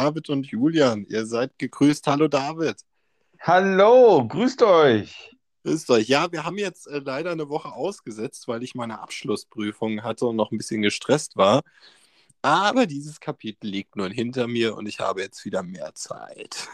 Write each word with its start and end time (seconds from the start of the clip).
David 0.00 0.30
und 0.30 0.46
Julian, 0.46 1.04
ihr 1.10 1.26
seid 1.26 1.58
gegrüßt. 1.58 2.06
Hallo 2.06 2.26
David. 2.26 2.76
Hallo, 3.40 4.26
grüßt 4.26 4.62
euch. 4.62 5.36
Grüßt 5.62 5.90
euch. 5.90 6.08
Ja, 6.08 6.32
wir 6.32 6.46
haben 6.46 6.56
jetzt 6.56 6.86
äh, 6.86 7.00
leider 7.00 7.32
eine 7.32 7.50
Woche 7.50 7.70
ausgesetzt, 7.70 8.48
weil 8.48 8.62
ich 8.62 8.74
meine 8.74 8.98
Abschlussprüfung 8.98 10.02
hatte 10.02 10.24
und 10.24 10.36
noch 10.36 10.52
ein 10.52 10.56
bisschen 10.56 10.80
gestresst 10.80 11.36
war. 11.36 11.60
Aber 12.40 12.86
dieses 12.86 13.20
Kapitel 13.20 13.66
liegt 13.66 13.94
nun 13.96 14.10
hinter 14.10 14.48
mir 14.48 14.74
und 14.74 14.86
ich 14.86 15.00
habe 15.00 15.20
jetzt 15.20 15.44
wieder 15.44 15.62
mehr 15.62 15.94
Zeit. 15.94 16.66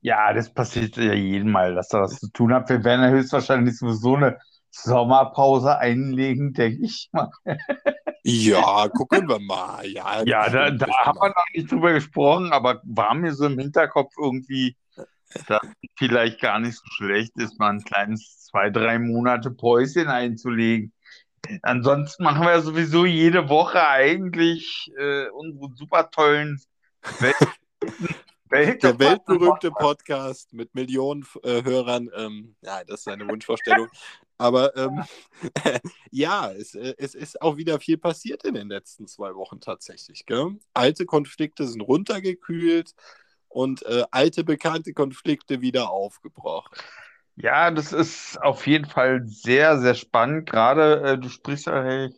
Ja, 0.00 0.32
das 0.32 0.48
passiert 0.48 0.96
ja 0.96 1.12
jedem 1.12 1.50
Mal, 1.50 1.74
dass 1.74 1.92
er 1.92 2.00
was 2.00 2.18
zu 2.18 2.30
tun 2.30 2.54
hat. 2.54 2.70
Wir 2.70 2.82
werden 2.82 3.02
ja 3.02 3.10
höchstwahrscheinlich 3.10 3.76
sowieso 3.76 4.16
eine 4.16 4.38
Sommerpause 4.70 5.76
einlegen, 5.76 6.54
denke 6.54 6.82
ich 6.82 7.10
mal. 7.12 7.30
Ja, 8.26 8.88
gucken 8.88 9.28
wir 9.28 9.38
mal. 9.38 9.86
Ja, 9.86 10.22
Ja, 10.26 10.48
da, 10.48 10.70
da 10.70 10.86
haben 11.04 11.18
wir 11.18 11.28
noch 11.28 11.46
nicht 11.52 11.70
drüber 11.70 11.92
gesprochen, 11.92 12.52
aber 12.52 12.80
war 12.84 13.14
mir 13.14 13.34
so 13.34 13.46
im 13.46 13.58
Hinterkopf 13.58 14.14
irgendwie, 14.18 14.76
dass 15.46 15.62
es 15.62 15.90
vielleicht 15.96 16.40
gar 16.40 16.58
nicht 16.58 16.76
so 16.76 16.84
schlecht 16.86 17.32
ist, 17.36 17.58
mal 17.58 17.70
ein 17.70 17.84
kleines 17.84 18.46
zwei, 18.46 18.70
drei 18.70 18.98
Monate 18.98 19.50
Päuschen 19.50 20.08
einzulegen. 20.08 20.92
Ansonsten 21.62 22.24
machen 22.24 22.46
wir 22.46 22.60
sowieso 22.62 23.04
jede 23.04 23.50
Woche 23.50 23.86
eigentlich 23.86 24.90
äh, 24.98 25.28
unsere 25.28 25.74
super 25.74 26.10
tollen 26.10 26.58
Welt 27.20 27.36
Welt 28.54 28.82
Der 28.82 28.98
weltberühmte 28.98 29.70
Podcast 29.70 30.52
mit 30.52 30.74
Millionen 30.74 31.26
äh, 31.42 31.62
Hörern. 31.64 32.08
Ähm, 32.16 32.54
ja, 32.62 32.84
das 32.84 33.00
ist 33.00 33.08
eine 33.08 33.26
Wunschvorstellung. 33.28 33.88
Aber 34.38 34.76
ähm, 34.76 35.04
ja, 36.10 36.50
es, 36.50 36.74
äh, 36.74 36.94
es 36.98 37.14
ist 37.14 37.40
auch 37.40 37.56
wieder 37.56 37.80
viel 37.80 37.98
passiert 37.98 38.44
in 38.44 38.54
den 38.54 38.68
letzten 38.68 39.06
zwei 39.06 39.34
Wochen 39.34 39.60
tatsächlich. 39.60 40.26
Gell? 40.26 40.58
Alte 40.72 41.06
Konflikte 41.06 41.66
sind 41.66 41.80
runtergekühlt 41.80 42.94
und 43.48 43.84
äh, 43.86 44.04
alte 44.10 44.44
bekannte 44.44 44.92
Konflikte 44.92 45.60
wieder 45.60 45.90
aufgebrochen. 45.90 46.76
Ja, 47.36 47.70
das 47.70 47.92
ist 47.92 48.40
auf 48.42 48.66
jeden 48.66 48.86
Fall 48.86 49.22
sehr, 49.26 49.80
sehr 49.80 49.94
spannend. 49.94 50.48
Gerade 50.48 51.00
äh, 51.02 51.18
du 51.18 51.28
sprichst 51.28 51.66
ja 51.66 51.82
hey, 51.82 52.14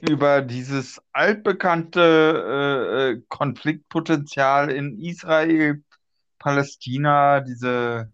über 0.00 0.42
dieses 0.42 1.00
altbekannte 1.12 2.00
äh, 2.00 3.10
äh, 3.10 3.22
Konfliktpotenzial 3.28 4.70
in 4.70 4.98
Israel, 4.98 5.84
Palästina, 6.38 7.40
diese 7.40 8.10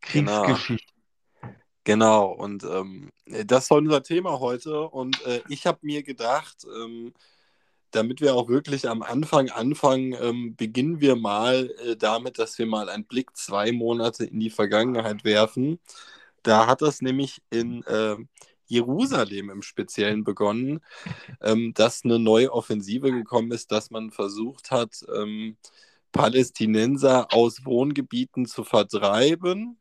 Genau. 0.00 0.56
Genau, 1.88 2.26
und 2.32 2.64
ähm, 2.64 3.08
das 3.46 3.64
ist 3.64 3.70
unser 3.70 4.02
Thema 4.02 4.40
heute. 4.40 4.82
Und 4.82 5.24
äh, 5.24 5.40
ich 5.48 5.66
habe 5.66 5.78
mir 5.80 6.02
gedacht, 6.02 6.66
ähm, 6.66 7.14
damit 7.92 8.20
wir 8.20 8.34
auch 8.34 8.50
wirklich 8.50 8.86
am 8.86 9.00
Anfang 9.00 9.48
anfangen, 9.48 10.14
ähm, 10.20 10.54
beginnen 10.54 11.00
wir 11.00 11.16
mal 11.16 11.70
äh, 11.86 11.96
damit, 11.96 12.38
dass 12.38 12.58
wir 12.58 12.66
mal 12.66 12.90
einen 12.90 13.06
Blick 13.06 13.34
zwei 13.38 13.72
Monate 13.72 14.26
in 14.26 14.38
die 14.38 14.50
Vergangenheit 14.50 15.24
werfen. 15.24 15.78
Da 16.42 16.66
hat 16.66 16.82
das 16.82 17.00
nämlich 17.00 17.40
in 17.48 17.82
äh, 17.84 18.16
Jerusalem 18.66 19.48
im 19.48 19.62
Speziellen 19.62 20.24
begonnen, 20.24 20.80
ähm, 21.40 21.72
dass 21.74 22.04
eine 22.04 22.18
neue 22.18 22.52
Offensive 22.52 23.10
gekommen 23.10 23.50
ist, 23.50 23.72
dass 23.72 23.90
man 23.90 24.10
versucht 24.10 24.70
hat, 24.70 25.06
ähm, 25.16 25.56
Palästinenser 26.12 27.32
aus 27.32 27.64
Wohngebieten 27.64 28.44
zu 28.44 28.62
vertreiben 28.62 29.78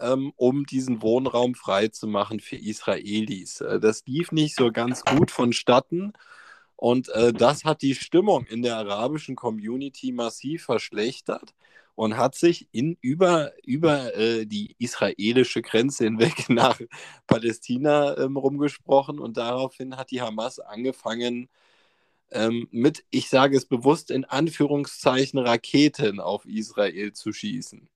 ähm, 0.00 0.32
um 0.36 0.64
diesen 0.66 1.02
Wohnraum 1.02 1.54
freizumachen 1.54 2.40
für 2.40 2.56
Israelis. 2.56 3.60
Äh, 3.60 3.80
das 3.80 4.04
lief 4.06 4.32
nicht 4.32 4.56
so 4.56 4.72
ganz 4.72 5.04
gut 5.04 5.30
vonstatten 5.30 6.12
und 6.76 7.08
äh, 7.10 7.32
das 7.32 7.64
hat 7.64 7.82
die 7.82 7.94
Stimmung 7.94 8.44
in 8.46 8.62
der 8.62 8.76
arabischen 8.76 9.36
Community 9.36 10.10
massiv 10.10 10.64
verschlechtert 10.64 11.54
und 11.94 12.16
hat 12.16 12.34
sich 12.34 12.68
in, 12.72 12.96
über, 13.00 13.52
über 13.64 14.16
äh, 14.16 14.46
die 14.46 14.74
israelische 14.78 15.62
Grenze 15.62 16.04
hinweg 16.04 16.48
nach 16.48 16.80
Palästina 17.28 18.16
ähm, 18.18 18.36
rumgesprochen 18.36 19.18
und 19.20 19.36
daraufhin 19.36 19.96
hat 19.96 20.10
die 20.10 20.22
Hamas 20.22 20.58
angefangen, 20.58 21.48
ähm, 22.32 22.66
mit, 22.72 23.04
ich 23.10 23.28
sage 23.28 23.56
es 23.56 23.66
bewusst, 23.66 24.10
in 24.10 24.24
Anführungszeichen 24.24 25.38
Raketen 25.38 26.18
auf 26.18 26.46
Israel 26.46 27.12
zu 27.12 27.32
schießen. 27.32 27.88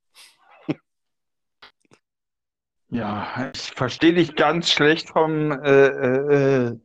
Ja, 2.89 3.51
ich 3.55 3.73
verstehe 3.73 4.15
dich 4.15 4.37
ganz 4.37 4.71
schlecht 4.71 5.11
vom 5.11 5.51
äh, 5.51 5.87
äh, 5.87 6.67
äh, 6.69 6.79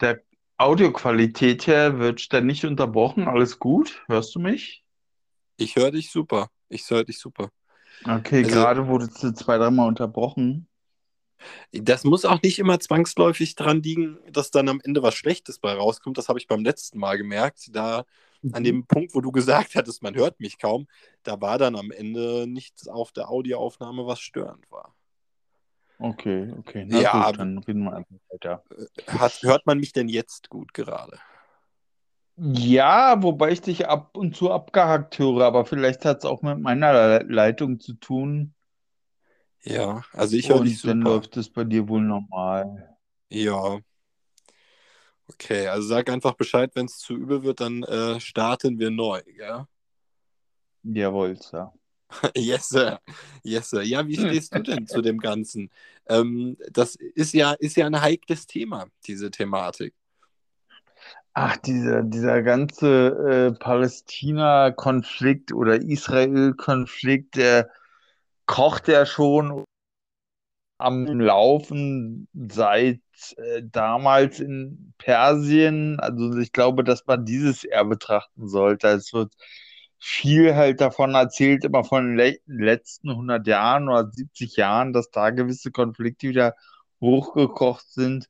der 0.00 0.20
Audioqualität 0.56 1.66
her. 1.66 1.98
Wird 1.98 2.28
nicht 2.42 2.64
unterbrochen? 2.64 3.28
Alles 3.28 3.58
gut? 3.58 4.02
Hörst 4.08 4.34
du 4.34 4.40
mich? 4.40 4.84
Ich 5.56 5.76
höre 5.76 5.92
dich 5.92 6.10
super. 6.10 6.48
Ich 6.68 6.88
höre 6.90 7.04
dich 7.04 7.18
super. 7.18 7.50
Okay, 8.04 8.44
Also- 8.44 8.50
gerade 8.50 8.88
wurdest 8.88 9.22
du 9.22 9.32
zwei, 9.32 9.58
dreimal 9.58 9.88
unterbrochen. 9.88 10.66
Das 11.72 12.04
muss 12.04 12.24
auch 12.26 12.42
nicht 12.42 12.58
immer 12.58 12.80
zwangsläufig 12.80 13.54
daran 13.54 13.82
liegen, 13.82 14.18
dass 14.30 14.50
dann 14.50 14.68
am 14.68 14.80
Ende 14.84 15.02
was 15.02 15.14
Schlechtes 15.14 15.58
bei 15.58 15.72
rauskommt. 15.72 16.18
Das 16.18 16.28
habe 16.28 16.38
ich 16.38 16.46
beim 16.46 16.62
letzten 16.64 16.98
Mal 16.98 17.16
gemerkt. 17.16 17.74
Da 17.74 18.04
an 18.52 18.64
dem 18.64 18.86
Punkt, 18.86 19.14
wo 19.14 19.20
du 19.20 19.32
gesagt 19.32 19.74
hattest, 19.74 20.02
man 20.02 20.14
hört 20.14 20.40
mich 20.40 20.58
kaum, 20.58 20.86
da 21.22 21.40
war 21.40 21.58
dann 21.58 21.76
am 21.76 21.90
Ende 21.90 22.46
nichts 22.46 22.88
auf 22.88 23.12
der 23.12 23.30
Audioaufnahme, 23.30 24.06
was 24.06 24.20
störend 24.20 24.70
war. 24.70 24.94
Okay, 25.98 26.50
okay. 26.58 26.84
Na 26.86 27.00
Ja, 27.02 27.30
gut, 27.30 27.38
dann 27.38 27.58
reden 27.58 27.84
wir 27.84 27.92
einfach 27.94 28.16
weiter. 28.30 28.64
Hat, 29.06 29.42
hört 29.42 29.66
man 29.66 29.78
mich 29.78 29.92
denn 29.92 30.08
jetzt 30.08 30.48
gut 30.48 30.72
gerade? 30.72 31.18
Ja, 32.36 33.22
wobei 33.22 33.50
ich 33.50 33.60
dich 33.60 33.86
ab 33.86 34.16
und 34.16 34.34
zu 34.34 34.50
abgehackt 34.50 35.18
höre, 35.18 35.44
aber 35.44 35.66
vielleicht 35.66 36.06
hat 36.06 36.18
es 36.18 36.24
auch 36.24 36.40
mit 36.40 36.58
meiner 36.58 36.92
Le- 36.92 37.24
Leitung 37.28 37.80
zu 37.80 37.92
tun. 37.94 38.54
Ja, 39.62 40.02
also 40.14 40.36
ich 40.36 40.48
höre 40.48 40.60
Und 40.60 40.66
dich 40.66 40.80
dann 40.80 41.02
super. 41.02 41.14
läuft 41.16 41.36
es 41.36 41.50
bei 41.50 41.64
dir 41.64 41.86
wohl 41.88 42.00
normal. 42.00 42.96
Ja, 43.28 43.78
okay. 45.34 45.68
Also 45.68 45.88
sag 45.88 46.10
einfach 46.10 46.34
Bescheid, 46.34 46.70
wenn 46.74 46.86
es 46.86 46.98
zu 46.98 47.14
übel 47.14 47.42
wird, 47.42 47.60
dann 47.60 47.82
äh, 47.84 48.20
starten 48.20 48.78
wir 48.78 48.90
neu, 48.90 49.22
gell? 49.24 49.66
Jawohl, 50.82 51.36
Sir. 51.36 51.72
Yes, 52.36 52.68
sir. 52.68 53.00
Yes, 53.44 53.70
sir. 53.70 53.82
Ja, 53.82 54.06
wie 54.06 54.16
stehst 54.16 54.54
du 54.54 54.62
denn 54.62 54.86
zu 54.86 55.00
dem 55.00 55.18
Ganzen? 55.18 55.70
Ähm, 56.08 56.56
das 56.70 56.96
ist 56.96 57.34
ja, 57.34 57.52
ist 57.52 57.76
ja 57.76 57.86
ein 57.86 58.00
heikles 58.00 58.46
Thema, 58.46 58.86
diese 59.06 59.30
Thematik. 59.30 59.94
Ach, 61.32 61.56
dieser, 61.58 62.02
dieser 62.02 62.42
ganze 62.42 63.08
äh, 63.08 63.52
Palästina-Konflikt 63.52 65.52
oder 65.52 65.80
Israel-Konflikt, 65.80 67.36
der 67.36 67.70
kocht 68.46 68.88
ja 68.88 69.06
schon 69.06 69.64
am 70.78 71.06
Laufen 71.20 72.26
seit 72.32 73.00
äh, 73.38 73.62
damals 73.64 74.40
in 74.40 74.94
Persien. 74.98 75.98
Also 76.00 76.36
ich 76.38 76.52
glaube, 76.52 76.84
dass 76.84 77.06
man 77.06 77.24
dieses 77.24 77.64
eher 77.64 77.84
betrachten 77.84 78.48
sollte. 78.48 78.88
Es 78.88 79.12
wird 79.12 79.34
viel 79.98 80.54
halt 80.54 80.80
davon 80.80 81.14
erzählt, 81.14 81.64
immer 81.64 81.84
von 81.84 82.08
den 82.08 82.16
le 82.16 82.38
letzten 82.46 83.10
100 83.10 83.46
Jahren 83.46 83.88
oder 83.88 84.10
70 84.10 84.56
Jahren, 84.56 84.92
dass 84.92 85.10
da 85.10 85.30
gewisse 85.30 85.70
Konflikte 85.70 86.28
wieder 86.28 86.54
hochgekocht 87.00 87.86
sind. 87.90 88.28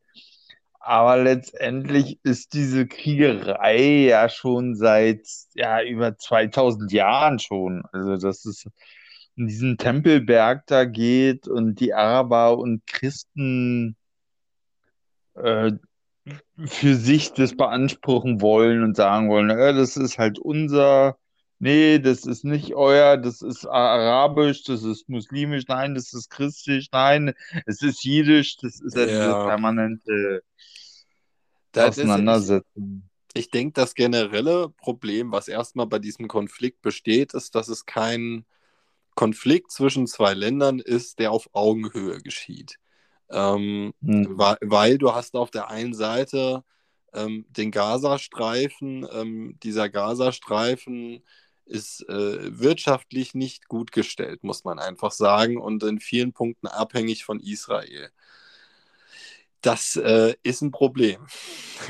Aber 0.81 1.19
letztendlich 1.23 2.19
ist 2.25 2.55
diese 2.55 2.87
Kriegerei 2.87 4.07
ja 4.09 4.29
schon 4.29 4.75
seit 4.75 5.27
ja, 5.55 5.83
über 5.83 6.17
2000 6.17 6.91
Jahren 6.93 7.39
schon. 7.39 7.83
Also, 7.93 8.17
dass 8.17 8.45
es 8.47 8.67
in 9.37 9.47
diesen 9.47 9.79
Tempelberg 9.79 10.67
da 10.67 10.85
geht 10.85 11.49
und 11.49 11.81
die 11.81 11.95
Araber 11.95 12.59
und 12.59 12.87
Christen 12.87 13.97
äh, 15.45 15.73
für 16.67 16.95
sich 16.97 17.33
das 17.33 17.57
beanspruchen 17.57 18.41
wollen 18.41 18.83
und 18.85 18.97
sagen 18.97 19.29
wollen, 19.31 19.51
äh, 19.51 19.75
das 19.75 19.97
ist 19.97 20.19
halt 20.19 20.39
unser, 20.39 21.19
nee, 21.59 21.99
das 21.99 22.27
ist 22.27 22.45
nicht 22.45 22.75
euer, 22.75 23.17
das 23.17 23.43
ist 23.43 23.67
arabisch, 23.67 24.65
das 24.65 24.83
ist 24.85 25.09
muslimisch, 25.09 25.65
nein, 25.69 25.95
das 25.95 26.13
ist 26.15 26.31
christlich, 26.31 26.91
nein, 26.93 27.35
es 27.67 27.83
ist 27.83 28.05
jiddisch, 28.05 28.57
das 28.59 28.81
ist 28.81 28.97
ja 28.97 29.07
diese 29.07 29.37
permanente 29.37 30.43
Das 31.73 31.99
ist, 31.99 32.17
ich 32.17 32.25
Auseinandersetzung. 32.25 33.11
ich 33.35 33.51
denke, 33.51 33.75
das 33.75 33.95
generelle 33.95 34.71
Problem, 34.71 35.33
was 35.33 35.49
erstmal 35.49 35.87
bei 35.87 35.99
diesem 35.99 36.29
Konflikt 36.29 36.83
besteht, 36.83 37.35
ist, 37.35 37.55
dass 37.55 37.69
es 37.69 37.87
kein 37.87 38.45
Konflikt 39.15 39.73
zwischen 39.73 40.07
zwei 40.07 40.35
Ländern 40.35 40.81
ist, 40.81 41.19
der 41.19 41.33
auf 41.33 41.51
Augenhöhe 41.53 42.21
geschieht. 42.23 42.79
Ähm, 43.31 43.93
Hm. 44.03 44.39
weil, 44.39 44.57
weil 44.61 44.99
du 44.99 45.15
hast 45.15 45.35
auf 45.35 45.51
der 45.51 45.71
einen 45.71 45.95
Seite 45.95 46.65
ähm, 47.15 47.45
den 47.51 47.71
Gazastreifen. 47.71 49.07
Ähm, 49.13 49.59
dieser 49.63 49.89
Gazastreifen 49.89 51.23
ist 51.67 52.09
äh, 52.09 52.59
wirtschaftlich 52.59 53.35
nicht 53.35 53.69
gut 53.69 53.93
gestellt, 53.93 54.43
muss 54.43 54.65
man 54.65 54.79
einfach 54.79 55.13
sagen, 55.13 55.61
und 55.61 55.83
in 55.85 56.01
vielen 56.01 56.33
Punkten 56.33 56.67
abhängig 56.67 57.25
von 57.25 57.41
Israel. 57.41 58.11
Das 59.61 59.97
äh, 59.97 60.35
ist 60.43 60.63
ein 60.63 60.71
Problem. 60.73 61.27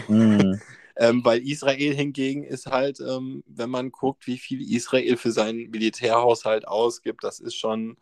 Mhm. 0.08 0.60
Ähm, 0.96 1.24
weil 1.24 1.40
Israel 1.48 1.94
hingegen 1.94 2.44
ist 2.44 2.66
halt, 2.66 3.00
ähm, 3.00 3.42
wenn 3.46 3.70
man 3.70 3.90
guckt, 3.90 4.26
wie 4.26 4.36
viel 4.36 4.60
Israel 4.60 5.16
für 5.16 5.32
seinen 5.32 5.70
Militärhaushalt 5.70 6.68
ausgibt, 6.68 7.24
das 7.24 7.40
ist 7.40 7.54
schon 7.54 7.96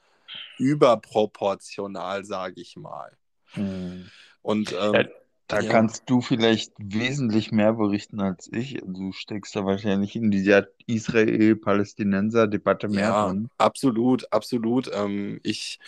überproportional, 0.58 2.24
sage 2.24 2.60
ich 2.60 2.76
mal. 2.76 3.17
Hm. 3.52 4.10
Und 4.42 4.72
ähm, 4.72 4.94
Ja, 4.94 5.04
da 5.46 5.60
ja. 5.62 5.70
kannst 5.70 6.10
du 6.10 6.20
vielleicht 6.20 6.72
wesentlich 6.78 7.52
mehr 7.52 7.72
berichten 7.72 8.20
als 8.20 8.50
ich. 8.52 8.80
Du 8.84 9.12
steckst 9.12 9.56
da 9.56 9.64
wahrscheinlich 9.64 10.16
in 10.16 10.30
dieser 10.30 10.66
Israel-Palästinenser-Debatte 10.86 12.88
mehr 12.88 13.10
Ja, 13.10 13.12
drin. 13.12 13.48
absolut, 13.58 14.30
absolut. 14.32 14.90
Ähm, 14.92 15.40
ich, 15.42 15.78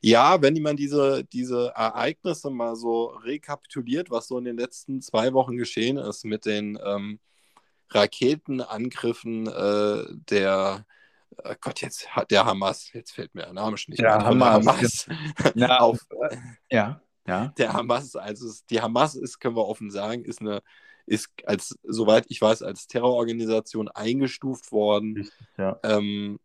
ja, 0.00 0.40
wenn 0.42 0.60
man 0.62 0.76
diese, 0.76 1.24
diese 1.24 1.72
Ereignisse 1.74 2.50
mal 2.50 2.76
so 2.76 3.06
rekapituliert, 3.24 4.10
was 4.10 4.28
so 4.28 4.38
in 4.38 4.44
den 4.44 4.56
letzten 4.56 5.00
zwei 5.00 5.32
Wochen 5.32 5.56
geschehen 5.56 5.96
ist 5.96 6.24
mit 6.24 6.46
den 6.46 6.78
ähm, 6.84 7.18
Raketenangriffen 7.90 9.46
äh, 9.46 10.04
der, 10.30 10.84
äh 11.44 11.56
Gott, 11.60 11.80
jetzt 11.80 12.14
hat 12.14 12.30
der 12.30 12.44
Hamas, 12.44 12.92
jetzt 12.92 13.12
fällt 13.12 13.34
mir 13.34 13.42
der 13.42 13.52
Name 13.52 13.76
schon 13.76 13.92
nicht 13.92 14.02
Der 14.02 14.16
mehr, 14.16 14.26
Hamas, 14.26 14.66
Hamas 14.66 15.06
Na, 15.54 15.78
auf 15.80 16.06
ja, 16.70 17.00
ja. 17.26 17.48
der 17.58 17.72
Hamas, 17.72 18.16
also 18.16 18.48
die 18.70 18.80
Hamas 18.80 19.14
ist, 19.14 19.38
können 19.38 19.56
wir 19.56 19.66
offen 19.66 19.90
sagen, 19.90 20.24
ist 20.24 20.40
eine, 20.40 20.62
ist 21.06 21.30
als, 21.44 21.78
soweit 21.82 22.26
ich 22.28 22.40
weiß, 22.40 22.62
als 22.62 22.86
Terrororganisation 22.86 23.88
eingestuft 23.88 24.72
worden. 24.72 25.30
Ja. 25.56 25.78
Ähm, 25.82 26.38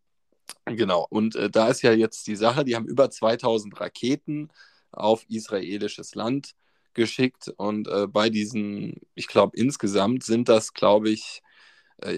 genau, 0.65 1.06
und 1.09 1.35
äh, 1.35 1.50
da 1.50 1.68
ist 1.68 1.81
ja 1.81 1.91
jetzt 1.91 2.27
die 2.27 2.35
Sache, 2.35 2.63
die 2.63 2.75
haben 2.75 2.88
über 2.88 3.09
2000 3.09 3.80
Raketen 3.80 4.50
auf 4.91 5.25
israelisches 5.27 6.15
Land 6.15 6.56
geschickt 6.94 7.51
und 7.57 7.88
äh, 7.88 8.07
bei 8.07 8.30
diesen, 8.30 9.01
ich 9.15 9.27
glaube, 9.27 9.57
insgesamt 9.57 10.24
sind 10.24 10.47
das, 10.47 10.74
glaube 10.74 11.09
ich, 11.09 11.41
äh, 11.41 11.53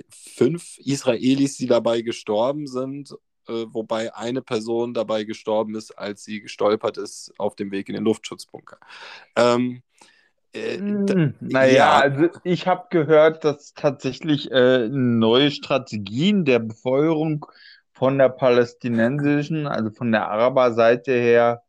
fünf 0.09 0.77
Israelis, 0.79 1.57
die 1.57 1.67
dabei 1.67 2.01
gestorben 2.01 2.67
sind, 2.67 3.11
äh, 3.47 3.65
wobei 3.69 4.13
eine 4.15 4.41
Person 4.41 4.93
dabei 4.93 5.23
gestorben 5.23 5.75
ist, 5.75 5.91
als 5.97 6.23
sie 6.23 6.41
gestolpert 6.41 6.97
ist 6.97 7.33
auf 7.37 7.55
dem 7.55 7.71
Weg 7.71 7.89
in 7.89 7.95
den 7.95 8.03
Luftschutzbunker. 8.03 8.77
Ähm, 9.35 9.83
äh, 10.53 10.77
Hm, 10.77 11.35
Naja, 11.39 11.73
ja, 11.73 11.99
also 11.99 12.29
ich 12.43 12.67
habe 12.67 12.87
gehört, 12.89 13.43
dass 13.43 13.73
tatsächlich 13.73 14.51
äh, 14.51 14.87
neue 14.89 15.51
Strategien 15.51 16.45
der 16.45 16.59
Befeuerung 16.59 17.45
von 17.93 18.17
der 18.17 18.29
palästinensischen, 18.29 19.67
also 19.67 19.91
von 19.91 20.11
der 20.11 20.29
Araberseite 20.29 21.13
her, 21.13 21.63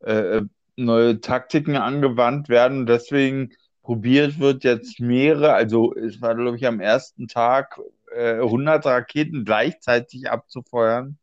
äh, 0.00 0.42
neue 0.76 1.20
Taktiken 1.20 1.76
angewandt 1.76 2.48
werden. 2.48 2.86
Deswegen 2.86 3.52
probiert 3.84 4.40
wird 4.40 4.64
jetzt 4.64 5.00
mehrere, 5.00 5.54
also 5.54 5.94
es 5.96 6.22
war, 6.22 6.36
glaube 6.36 6.58
ich, 6.58 6.66
am 6.66 6.80
ersten 6.80 7.28
Tag 7.28 7.80
äh, 8.16 8.40
100 8.42 8.86
Raketen 8.86 9.46
gleichzeitig 9.46 10.30
abzufeuern 10.30 11.18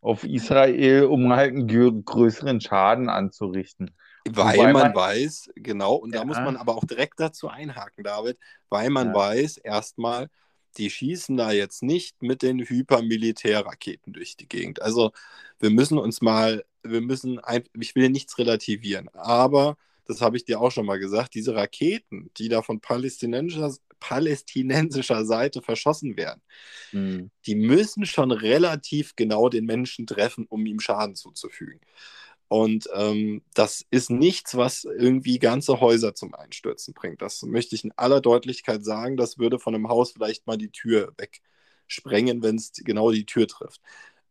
auf 0.00 0.24
Israel, 0.24 1.04
um 1.04 1.32
halt 1.34 1.54
einen 1.54 1.68
grö- 1.68 2.02
größeren 2.02 2.60
Schaden 2.60 3.08
anzurichten. 3.08 3.90
Weil 4.24 4.68
man 4.68 4.94
man, 4.94 4.94
weiß, 4.94 5.50
genau, 5.56 5.94
und 5.94 6.14
da 6.14 6.24
muss 6.24 6.42
man 6.42 6.56
ja, 6.56 6.56
aber 6.56 6.76
auch 6.76 6.84
direkt 6.84 7.20
dazu 7.20 7.48
einhaken, 7.48 8.04
David, 8.04 8.38
weil 8.68 8.90
man 8.90 9.12
ja, 9.12 9.14
weiß, 9.14 9.56
erstmal, 9.58 10.28
die 10.76 10.90
schießen 10.90 11.36
da 11.36 11.50
jetzt 11.52 11.82
nicht 11.82 12.22
mit 12.22 12.42
den 12.42 12.60
Hypermilitärraketen 12.60 14.12
durch 14.12 14.36
die 14.36 14.46
Gegend. 14.48 14.82
Also 14.82 15.12
wir 15.58 15.70
müssen 15.70 15.98
uns 15.98 16.20
mal, 16.20 16.64
wir 16.82 17.00
müssen, 17.00 17.38
ein, 17.40 17.64
ich 17.80 17.94
will 17.96 18.10
nichts 18.10 18.38
relativieren, 18.38 19.08
aber 19.14 19.76
das 20.10 20.20
habe 20.20 20.36
ich 20.36 20.44
dir 20.44 20.60
auch 20.60 20.70
schon 20.72 20.86
mal 20.86 20.98
gesagt, 20.98 21.34
diese 21.34 21.54
Raketen, 21.54 22.30
die 22.36 22.48
da 22.48 22.62
von 22.62 22.80
palästinensischer, 22.80 23.74
palästinensischer 24.00 25.24
Seite 25.24 25.62
verschossen 25.62 26.16
werden, 26.16 26.42
hm, 26.90 27.30
die 27.46 27.54
müssen 27.54 28.06
schon 28.06 28.32
relativ 28.32 29.16
genau 29.16 29.48
den 29.48 29.64
Menschen 29.66 30.06
treffen, 30.06 30.46
um 30.48 30.66
ihm 30.66 30.80
Schaden 30.80 31.14
zuzufügen. 31.14 31.80
Und 32.48 32.88
ähm, 32.94 33.42
das 33.54 33.86
ist 33.90 34.10
nichts, 34.10 34.56
was 34.56 34.84
irgendwie 34.84 35.38
ganze 35.38 35.80
Häuser 35.80 36.14
zum 36.16 36.34
Einstürzen 36.34 36.94
bringt. 36.94 37.22
Das 37.22 37.42
möchte 37.42 37.76
ich 37.76 37.84
in 37.84 37.92
aller 37.96 38.20
Deutlichkeit 38.20 38.84
sagen. 38.84 39.16
Das 39.16 39.38
würde 39.38 39.60
von 39.60 39.74
einem 39.74 39.88
Haus 39.88 40.12
vielleicht 40.12 40.46
mal 40.48 40.58
die 40.58 40.70
Tür 40.70 41.14
wegsprengen, 41.18 42.42
wenn 42.42 42.56
es 42.56 42.72
genau 42.74 43.12
die 43.12 43.26
Tür 43.26 43.46
trifft. 43.46 43.80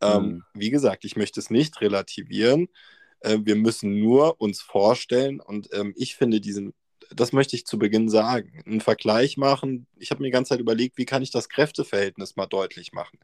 Ähm, 0.02 0.24
hm, 0.24 0.44
wie 0.54 0.70
gesagt, 0.70 1.06
ich 1.06 1.16
möchte 1.16 1.40
es 1.40 1.50
nicht 1.50 1.80
relativieren. 1.82 2.68
Äh, 3.22 3.40
wir 3.44 3.56
müssen 3.56 4.00
nur 4.00 4.40
uns 4.42 4.62
vorstellen, 4.62 5.40
und 5.40 5.70
ähm, 5.74 5.94
ich 5.96 6.16
finde 6.16 6.42
diesen, 6.42 6.74
das 7.12 7.34
möchte 7.34 7.56
ich 7.56 7.66
zu 7.66 7.80
Beginn 7.80 8.10
sagen, 8.10 8.62
einen 8.66 8.82
Vergleich 8.82 9.38
machen. 9.38 9.88
Ich 9.98 10.12
habe 10.12 10.22
mir 10.22 10.28
die 10.28 10.34
ganze 10.34 10.50
Zeit 10.50 10.60
überlegt, 10.60 10.98
wie 10.98 11.06
kann 11.06 11.22
ich 11.22 11.32
das 11.32 11.50
Kräfteverhältnis 11.50 12.36
mal 12.36 12.46
deutlich 12.46 12.94
machen. 12.94 13.20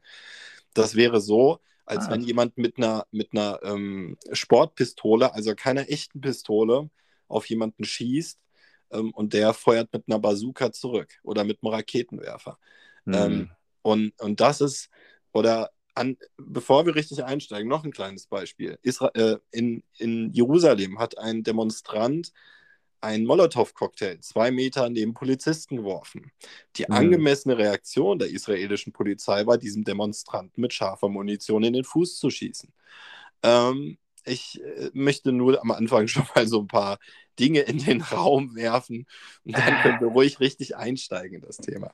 Das 0.74 0.96
wäre 0.96 1.20
so, 1.20 1.60
als 1.84 2.06
ah, 2.06 2.10
wenn 2.10 2.20
jemand 2.22 2.58
mit 2.58 2.78
einer, 2.78 3.06
mit 3.12 3.32
einer 3.32 3.60
ähm, 3.62 4.18
Sportpistole, 4.32 5.32
also 5.32 5.54
keiner 5.54 5.88
echten 5.88 6.20
Pistole, 6.20 6.90
auf 7.28 7.46
jemanden 7.48 7.84
schießt 7.84 8.38
ähm, 8.90 9.12
und 9.12 9.32
der 9.32 9.54
feuert 9.54 9.92
mit 9.92 10.04
einer 10.08 10.18
Bazooka 10.18 10.72
zurück 10.72 11.14
oder 11.22 11.44
mit 11.44 11.58
einem 11.62 11.72
Raketenwerfer. 11.72 12.58
Ähm, 13.06 13.14
hm, 13.14 13.50
und, 13.82 14.20
und 14.20 14.40
das 14.40 14.60
ist, 14.60 14.90
oder 15.32 15.70
an, 15.96 16.16
bevor 16.36 16.86
wir 16.86 16.94
richtig 16.94 17.24
einsteigen, 17.24 17.68
noch 17.68 17.84
ein 17.84 17.90
kleines 17.90 18.26
Beispiel. 18.26 18.78
Isra 18.82 19.10
äh, 19.14 19.38
in, 19.50 19.82
in 19.98 20.30
Jerusalem 20.32 20.98
hat 20.98 21.18
ein 21.18 21.42
Demonstrant 21.42 22.32
einen 23.00 23.26
Molotow-Cocktail 23.26 24.18
zwei 24.20 24.50
Meter 24.50 24.88
neben 24.88 25.14
Polizisten 25.14 25.76
geworfen. 25.76 26.32
Die 26.76 26.84
hm. 26.84 26.92
angemessene 26.92 27.56
Reaktion 27.56 28.18
der 28.18 28.28
israelischen 28.28 28.92
Polizei 28.92 29.46
war, 29.46 29.58
diesem 29.58 29.84
Demonstranten 29.84 30.60
mit 30.60 30.72
scharfer 30.72 31.08
Munition 31.08 31.62
in 31.62 31.72
den 31.72 31.84
Fuß 31.84 32.18
zu 32.18 32.30
schießen. 32.30 32.72
Ähm, 33.42 33.98
ich 34.24 34.60
äh, 34.62 34.90
möchte 34.92 35.32
nur 35.32 35.60
am 35.62 35.70
Anfang 35.70 36.08
schon 36.08 36.26
mal 36.34 36.46
so 36.46 36.60
ein 36.60 36.68
paar 36.68 36.98
Dinge 37.38 37.60
in 37.60 37.78
den 37.78 38.00
Raum 38.00 38.54
werfen 38.54 39.06
und 39.44 39.56
dann 39.56 39.82
können 39.82 40.00
wir 40.00 40.08
ruhig 40.08 40.40
richtig 40.40 40.76
einsteigen 40.76 41.36
in 41.36 41.42
das 41.42 41.58
Thema. 41.58 41.92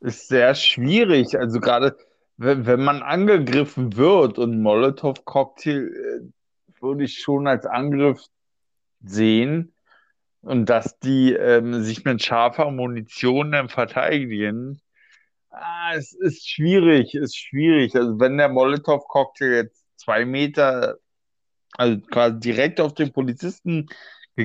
Ist 0.00 0.28
sehr 0.28 0.54
schwierig. 0.54 1.38
Also 1.38 1.60
gerade 1.60 1.96
wenn, 2.40 2.64
wenn 2.64 2.82
man 2.82 3.02
angegriffen 3.02 3.96
wird 3.96 4.38
und 4.38 4.62
Molotow-Cocktail 4.62 5.88
äh, 5.88 6.80
würde 6.80 7.04
ich 7.04 7.18
schon 7.18 7.46
als 7.46 7.66
Angriff 7.66 8.24
sehen 9.02 9.74
und 10.40 10.70
dass 10.70 10.98
die 11.00 11.34
ähm, 11.34 11.82
sich 11.82 12.02
mit 12.06 12.22
scharfer 12.22 12.70
Munition 12.70 13.52
dann 13.52 13.68
verteidigen. 13.68 14.80
Ah, 15.50 15.92
es 15.94 16.14
ist 16.14 16.48
schwierig, 16.48 17.14
ist 17.14 17.36
schwierig. 17.36 17.94
Also 17.94 18.18
wenn 18.18 18.38
der 18.38 18.48
Molotow-Cocktail 18.48 19.52
jetzt 19.52 19.84
zwei 19.96 20.24
Meter, 20.24 20.96
also 21.72 22.00
quasi 22.00 22.40
direkt 22.40 22.80
auf 22.80 22.94
den 22.94 23.12
Polizisten 23.12 23.86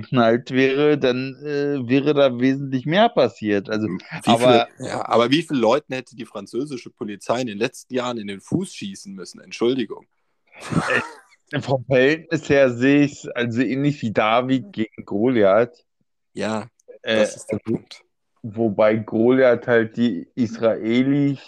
geknallt 0.02 0.52
wäre, 0.52 0.98
dann 0.98 1.36
äh, 1.44 1.88
wäre 1.88 2.14
da 2.14 2.40
wesentlich 2.40 2.86
mehr 2.86 3.10
passiert. 3.10 3.70
Also, 3.70 3.88
Wie 4.24 4.38
viele, 4.38 4.64
aber 4.64 4.68
ja, 4.80 5.08
aber 5.08 5.32
wie 5.32 5.44
viele 5.44 5.60
Leuten 5.60 5.94
hätte 5.94 6.16
die 6.16 6.26
französische 6.26 6.90
Polizei 6.90 7.42
in 7.42 7.48
den 7.48 7.58
letzten 7.58 7.94
Jahren 7.94 8.18
in 8.18 8.28
den 8.28 8.42
Fuß 8.42 8.74
schießen 8.74 9.14
müssen? 9.14 9.42
Entschuldigung. 9.42 10.08
äh, 11.52 11.62
vom 11.62 11.86
Verhältnis 11.86 12.50
her 12.50 12.70
sehe 12.72 13.06
ich 13.06 13.14
es 13.26 13.28
also 13.30 13.62
ähnlich 13.62 14.02
wie 14.02 14.12
David 14.14 14.72
gegen 14.74 15.06
Goliath. 15.06 15.86
Ja, 16.34 16.70
Äh, 17.02 17.16
das 17.22 17.36
ist 17.38 17.48
der 17.52 17.60
also, 17.60 17.64
Punkt. 17.64 18.04
wobei 18.44 18.96
Goliath 18.98 19.68
halt 19.68 19.98
die 19.98 20.30
Israeli, 20.36 21.40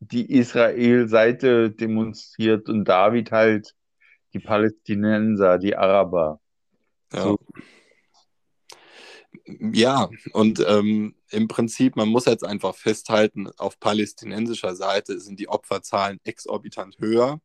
die 0.00 0.32
Israel-Seite 0.32 1.70
demonstriert 1.72 2.68
und 2.68 2.84
David 2.86 3.32
halt 3.32 3.74
die 4.34 4.40
Palästinenser, 4.40 5.58
die 5.58 5.76
Araber. 5.76 6.40
Ja. 7.12 7.22
So, 7.22 7.38
Ja, 9.72 10.10
und 10.32 10.64
ähm, 10.66 11.14
im 11.30 11.48
Prinzip, 11.48 11.96
man 11.96 12.08
muss 12.08 12.26
jetzt 12.26 12.44
einfach 12.44 12.74
festhalten, 12.74 13.48
auf 13.58 13.80
palästinensischer 13.80 14.74
Seite 14.76 15.20
sind 15.20 15.40
die 15.40 15.48
Opferzahlen 15.48 16.20
exorbitant 16.24 16.98
höher. 16.98 17.40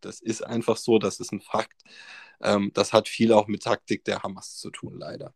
Das 0.00 0.20
ist 0.20 0.42
einfach 0.46 0.76
so, 0.76 0.98
das 0.98 1.20
ist 1.20 1.32
ein 1.32 1.40
Fakt. 1.40 1.82
Ähm, 2.42 2.70
das 2.74 2.92
hat 2.92 3.08
viel 3.08 3.32
auch 3.32 3.48
mit 3.48 3.62
Taktik 3.64 4.04
der 4.04 4.22
Hamas 4.22 4.56
zu 4.58 4.70
tun, 4.70 4.94
leider. 4.98 5.34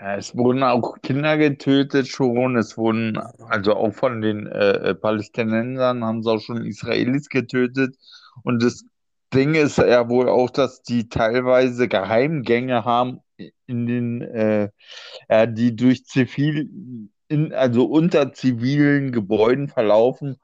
ja, 0.00 0.16
es 0.16 0.36
wurden 0.36 0.62
auch 0.62 0.96
Kinder 1.02 1.36
getötet 1.38 2.08
schon, 2.08 2.56
es 2.56 2.76
wurden, 2.76 3.16
also 3.48 3.74
auch 3.74 3.92
von 3.94 4.20
den 4.20 4.46
äh, 4.46 4.90
äh, 4.90 4.94
Palästinensern 4.94 6.04
haben 6.04 6.22
sie 6.22 6.30
auch 6.30 6.40
schon 6.40 6.64
Israelis 6.66 7.28
getötet. 7.28 7.96
Und 8.42 8.62
das 8.62 8.84
Ding 9.32 9.54
ist 9.54 9.78
ja 9.78 10.08
wohl 10.08 10.28
auch, 10.28 10.50
dass 10.50 10.82
die 10.82 11.08
teilweise 11.08 11.88
Geheimgänge 11.88 12.84
haben 12.84 13.20
in 13.36 13.86
den, 13.86 14.22
äh, 14.22 14.70
ja, 15.28 15.46
die 15.46 15.76
durch 15.76 16.04
zivil, 16.04 16.70
in, 17.28 17.52
also 17.52 17.84
unter 17.86 18.32
zivilen 18.32 19.12
Gebäuden 19.12 19.68
verlaufen. 19.68 20.36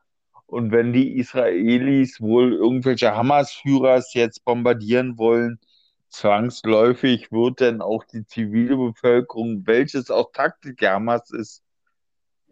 Und 0.47 0.73
wenn 0.73 0.93
die 0.93 1.17
Israelis 1.19 2.21
wohl 2.21 2.53
irgendwelche 2.55 3.15
Hamas-Führers 3.15 4.15
jetzt 4.15 4.45
bombardieren 4.45 5.17
wollen, 5.19 5.61
zwangsläufig 6.09 7.31
wird 7.33 7.61
dann 7.61 7.81
auch 7.83 8.05
die 8.05 8.27
zivile 8.27 8.77
Bevölkerung, 8.77 9.67
welches 9.67 10.11
auch 10.11 10.33
Taktik 10.33 10.83
Hamas 10.83 11.31
ist, 11.31 11.63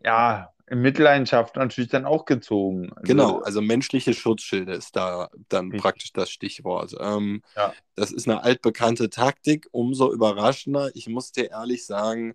ja, 0.04 0.52
in 0.70 0.80
Mitleidenschaft 0.80 1.56
natürlich 1.56 1.90
dann 1.90 2.04
auch 2.04 2.24
gezogen. 2.24 2.90
Also, 2.92 3.02
genau, 3.02 3.38
also 3.40 3.60
menschliche 3.60 4.14
Schutzschilde 4.14 4.72
ist 4.72 4.96
da 4.96 5.30
dann 5.48 5.66
richtig. 5.66 5.82
praktisch 5.82 6.12
das 6.12 6.30
Stichwort. 6.30 6.94
Ähm, 7.00 7.42
ja. 7.56 7.72
Das 7.94 8.12
ist 8.12 8.28
eine 8.28 8.42
altbekannte 8.42 9.10
Taktik, 9.10 9.68
umso 9.72 10.12
überraschender. 10.12 10.90
Ich 10.94 11.08
muss 11.08 11.32
dir 11.32 11.50
ehrlich 11.50 11.86
sagen, 11.86 12.34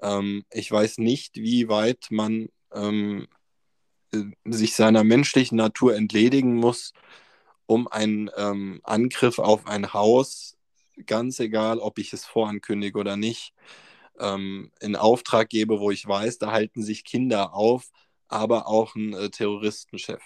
ähm, 0.00 0.44
ich 0.52 0.70
weiß 0.70 0.98
nicht, 0.98 1.36
wie 1.36 1.68
weit 1.68 2.06
man 2.10 2.48
ähm, 2.72 3.28
äh, 4.12 4.24
sich 4.44 4.74
seiner 4.74 5.04
menschlichen 5.04 5.56
Natur 5.56 5.94
entledigen 5.94 6.54
muss, 6.54 6.92
um 7.66 7.88
einen 7.88 8.30
ähm, 8.36 8.80
Angriff 8.82 9.38
auf 9.38 9.66
ein 9.66 9.92
Haus, 9.92 10.56
ganz 11.06 11.38
egal, 11.38 11.78
ob 11.78 11.98
ich 11.98 12.12
es 12.12 12.24
vorankündige 12.24 12.98
oder 12.98 13.16
nicht, 13.16 13.52
ähm, 14.20 14.70
in 14.80 14.96
Auftrag 14.96 15.48
gebe, 15.48 15.80
wo 15.80 15.90
ich 15.90 16.06
weiß, 16.06 16.38
da 16.38 16.52
halten 16.52 16.82
sich 16.82 17.04
Kinder 17.04 17.54
auf, 17.54 17.90
aber 18.28 18.66
auch 18.66 18.94
ein 18.94 19.14
äh, 19.14 19.30
Terroristenchef. 19.30 20.20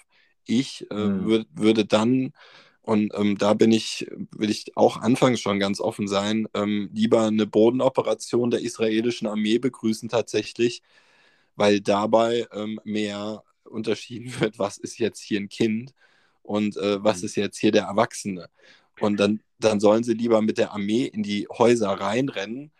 Ich 0.45 0.89
äh, 0.91 0.95
mhm. 0.95 1.25
würd, 1.25 1.47
würde 1.53 1.85
dann, 1.85 2.33
und 2.81 3.13
ähm, 3.15 3.37
da 3.37 3.53
bin 3.53 3.71
ich, 3.71 4.07
will 4.31 4.49
ich 4.49 4.75
auch 4.75 4.97
anfangs 4.97 5.39
schon 5.39 5.59
ganz 5.59 5.79
offen 5.79 6.07
sein, 6.07 6.47
ähm, 6.53 6.89
lieber 6.93 7.23
eine 7.27 7.47
Bodenoperation 7.47 8.51
der 8.51 8.61
israelischen 8.61 9.27
Armee 9.27 9.57
begrüßen 9.57 10.09
tatsächlich, 10.09 10.81
weil 11.55 11.79
dabei 11.81 12.47
ähm, 12.51 12.79
mehr 12.83 13.43
unterschieden 13.63 14.33
wird, 14.41 14.59
was 14.59 14.77
ist 14.77 14.99
jetzt 14.99 15.21
hier 15.21 15.39
ein 15.39 15.49
Kind 15.49 15.93
und 16.41 16.77
äh, 16.77 17.03
was 17.03 17.19
mhm. 17.19 17.25
ist 17.25 17.35
jetzt 17.35 17.57
hier 17.57 17.71
der 17.71 17.83
Erwachsene. 17.83 18.49
Und 18.99 19.19
dann, 19.19 19.41
dann 19.59 19.79
sollen 19.79 20.03
sie 20.03 20.13
lieber 20.13 20.41
mit 20.41 20.57
der 20.57 20.71
Armee 20.73 21.05
in 21.05 21.23
die 21.23 21.47
Häuser 21.49 21.89
reinrennen 21.89 22.71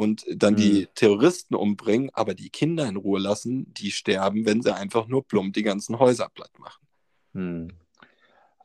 und 0.00 0.24
dann 0.34 0.54
mhm. 0.54 0.58
die 0.58 0.88
Terroristen 0.94 1.54
umbringen, 1.54 2.10
aber 2.14 2.32
die 2.32 2.48
Kinder 2.48 2.88
in 2.88 2.96
Ruhe 2.96 3.20
lassen, 3.20 3.72
die 3.74 3.90
sterben, 3.90 4.46
wenn 4.46 4.62
sie 4.62 4.74
einfach 4.74 5.06
nur 5.08 5.26
plump 5.26 5.52
die 5.52 5.62
ganzen 5.62 5.98
Häuser 5.98 6.30
platt 6.32 6.58
machen. 6.58 6.86
Mhm. 7.34 7.68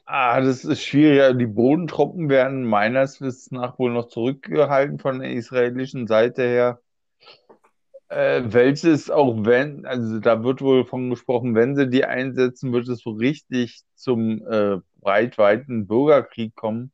Ah, 0.06 0.40
das 0.40 0.64
ist 0.64 0.82
schwierig. 0.82 1.38
Die 1.38 1.46
Bodentruppen 1.46 2.30
werden 2.30 2.64
meines 2.64 3.20
Wissens 3.20 3.52
nach 3.52 3.78
wohl 3.78 3.92
noch 3.92 4.08
zurückgehalten 4.08 4.98
von 5.00 5.20
der 5.20 5.32
israelischen 5.32 6.08
Seite 6.08 6.44
her. 6.44 6.80
Äh, 8.08 8.44
welches 8.46 9.10
auch 9.10 9.36
wenn, 9.46 9.86
also 9.86 10.20
da 10.20 10.42
wird 10.44 10.62
wohl 10.62 10.86
von 10.86 11.10
gesprochen, 11.10 11.54
wenn 11.54 11.76
sie 11.76 11.90
die 11.90 12.06
einsetzen, 12.06 12.72
wird 12.72 12.88
es 12.88 13.00
so 13.00 13.12
richtig 13.12 13.82
zum 13.96 14.48
äh, 14.48 14.78
breitweiten 15.02 15.86
Bürgerkrieg 15.86 16.56
kommen. 16.56 16.94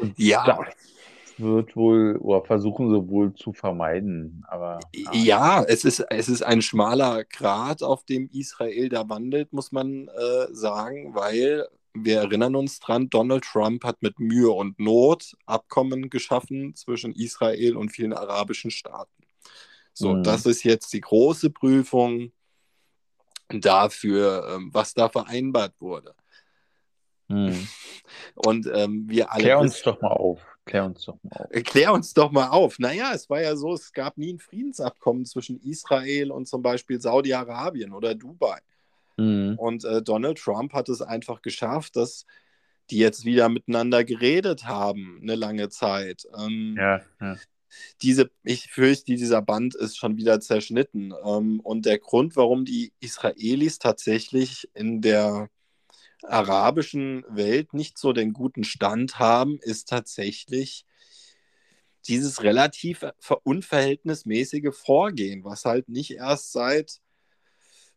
Und 0.00 0.16
ja. 0.16 0.46
Das 0.46 0.58
wird 1.38 1.76
wohl, 1.76 2.16
oder 2.18 2.44
versuchen 2.44 2.90
sie 2.90 3.08
wohl 3.08 3.34
zu 3.34 3.52
vermeiden. 3.52 4.44
Aber, 4.48 4.80
ja, 4.94 5.12
ja 5.12 5.64
es, 5.64 5.84
ist, 5.84 6.00
es 6.10 6.28
ist 6.28 6.42
ein 6.42 6.62
schmaler 6.62 7.24
Grat, 7.24 7.82
auf 7.82 8.04
dem 8.04 8.28
Israel 8.32 8.88
da 8.88 9.08
wandelt, 9.08 9.52
muss 9.52 9.72
man 9.72 10.08
äh, 10.08 10.46
sagen, 10.52 11.14
weil 11.14 11.66
wir 11.94 12.20
erinnern 12.20 12.56
uns 12.56 12.80
dran, 12.80 13.10
Donald 13.10 13.44
Trump 13.44 13.84
hat 13.84 14.00
mit 14.00 14.18
Mühe 14.18 14.50
und 14.50 14.78
Not 14.78 15.36
Abkommen 15.46 16.08
geschaffen 16.08 16.74
zwischen 16.74 17.14
Israel 17.14 17.76
und 17.76 17.90
vielen 17.90 18.12
arabischen 18.12 18.70
Staaten. 18.70 19.10
So, 19.92 20.14
mhm. 20.14 20.22
das 20.22 20.46
ist 20.46 20.62
jetzt 20.64 20.92
die 20.92 21.02
große 21.02 21.50
Prüfung 21.50 22.32
dafür, 23.48 24.54
ähm, 24.54 24.70
was 24.72 24.94
da 24.94 25.08
vereinbart 25.08 25.74
wurde. 25.80 26.14
Mhm. 27.28 27.68
Und 28.34 28.70
ähm, 28.72 29.04
wir 29.08 29.30
alle. 29.30 29.42
Klär 29.42 29.58
uns 29.58 29.82
doch 29.82 30.00
mal 30.00 30.08
auf. 30.08 30.40
Klär 30.64 30.84
uns 30.84 31.04
doch 31.04 31.18
mal 31.22 31.36
auf. 31.36 31.50
Äh, 31.50 31.62
klär 31.62 31.92
uns 31.92 32.14
doch 32.14 32.30
mal 32.30 32.48
auf. 32.48 32.78
Naja, 32.78 33.12
es 33.14 33.28
war 33.28 33.40
ja 33.40 33.56
so, 33.56 33.74
es 33.74 33.92
gab 33.92 34.16
nie 34.16 34.34
ein 34.34 34.38
Friedensabkommen 34.38 35.24
zwischen 35.24 35.60
Israel 35.60 36.30
und 36.30 36.46
zum 36.46 36.62
Beispiel 36.62 37.00
Saudi-Arabien 37.00 37.92
oder 37.92 38.14
Dubai. 38.14 38.60
Mhm. 39.16 39.56
Und 39.58 39.84
äh, 39.84 40.02
Donald 40.02 40.38
Trump 40.38 40.72
hat 40.72 40.88
es 40.88 41.02
einfach 41.02 41.42
geschafft, 41.42 41.96
dass 41.96 42.26
die 42.90 42.98
jetzt 42.98 43.24
wieder 43.24 43.48
miteinander 43.48 44.04
geredet 44.04 44.64
haben, 44.64 45.18
eine 45.22 45.34
lange 45.34 45.68
Zeit. 45.68 46.26
Ähm, 46.38 46.76
ja, 46.78 47.00
ja 47.20 47.36
diese, 48.02 48.30
ich 48.42 48.70
fürchte, 48.70 49.14
dieser 49.14 49.42
Band 49.42 49.74
ist 49.74 49.96
schon 49.96 50.16
wieder 50.16 50.40
zerschnitten. 50.40 51.12
Ähm, 51.24 51.60
und 51.60 51.86
der 51.86 51.98
Grund, 51.98 52.36
warum 52.36 52.64
die 52.64 52.92
Israelis 53.00 53.78
tatsächlich 53.78 54.68
in 54.74 55.00
der 55.00 55.48
arabischen 56.24 57.24
Welt 57.28 57.74
nicht 57.74 57.98
so 57.98 58.12
den 58.12 58.32
guten 58.32 58.64
Stand 58.64 59.18
haben, 59.18 59.58
ist 59.60 59.88
tatsächlich 59.88 60.86
dieses 62.08 62.42
relativ 62.42 63.04
unverhältnismäßige 63.44 64.74
Vorgehen, 64.74 65.44
was 65.44 65.64
halt 65.64 65.88
nicht 65.88 66.12
erst 66.12 66.52
seit 66.52 67.00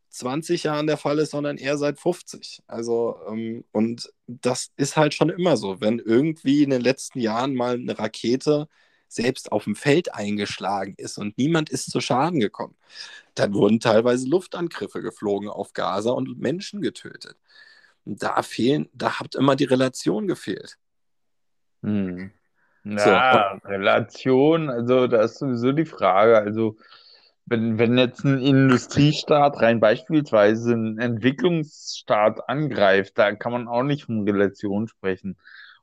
20 0.09 0.63
Jahren 0.63 0.87
der 0.87 0.97
Fall 0.97 1.19
ist, 1.19 1.31
sondern 1.31 1.57
eher 1.57 1.77
seit 1.77 1.99
50. 1.99 2.63
Also, 2.67 3.17
ähm, 3.27 3.65
und 3.71 4.13
das 4.27 4.71
ist 4.77 4.95
halt 4.95 5.13
schon 5.13 5.29
immer 5.29 5.57
so. 5.57 5.81
Wenn 5.81 5.99
irgendwie 5.99 6.63
in 6.63 6.69
den 6.69 6.81
letzten 6.81 7.19
Jahren 7.19 7.53
mal 7.55 7.75
eine 7.75 7.97
Rakete 7.99 8.67
selbst 9.07 9.51
auf 9.51 9.65
dem 9.65 9.75
Feld 9.75 10.13
eingeschlagen 10.13 10.95
ist 10.97 11.17
und 11.17 11.37
niemand 11.37 11.69
ist 11.69 11.91
zu 11.91 12.01
Schaden 12.01 12.39
gekommen. 12.39 12.75
Dann 13.35 13.53
wurden 13.53 13.79
teilweise 13.79 14.27
Luftangriffe 14.27 15.01
geflogen 15.01 15.49
auf 15.49 15.73
Gaza 15.73 16.11
und 16.11 16.39
Menschen 16.39 16.81
getötet. 16.81 17.37
Und 18.05 18.21
da 18.21 18.41
fehlen, 18.41 18.87
da 18.93 19.19
hat 19.19 19.35
immer 19.35 19.55
die 19.55 19.65
Relation 19.65 20.27
gefehlt. 20.27 20.77
Hm. 21.81 22.31
Ja, 22.83 23.59
so. 23.61 23.67
Relation, 23.67 24.69
also 24.69 25.07
da 25.07 25.23
ist 25.23 25.39
sowieso 25.39 25.71
die 25.71 25.85
Frage. 25.85 26.37
Also, 26.37 26.77
wenn, 27.47 27.77
wenn 27.79 27.97
jetzt 27.97 28.23
ein 28.23 28.39
Industriestaat 28.39 29.59
rein 29.59 29.79
beispielsweise 29.79 30.73
ein 30.73 30.99
Entwicklungsstaat 30.99 32.47
angreift, 32.47 33.17
da 33.17 33.35
kann 33.35 33.51
man 33.51 33.67
auch 33.67 33.83
nicht 33.83 34.05
von 34.05 34.27
Relation 34.27 34.87
sprechen. 34.87 35.37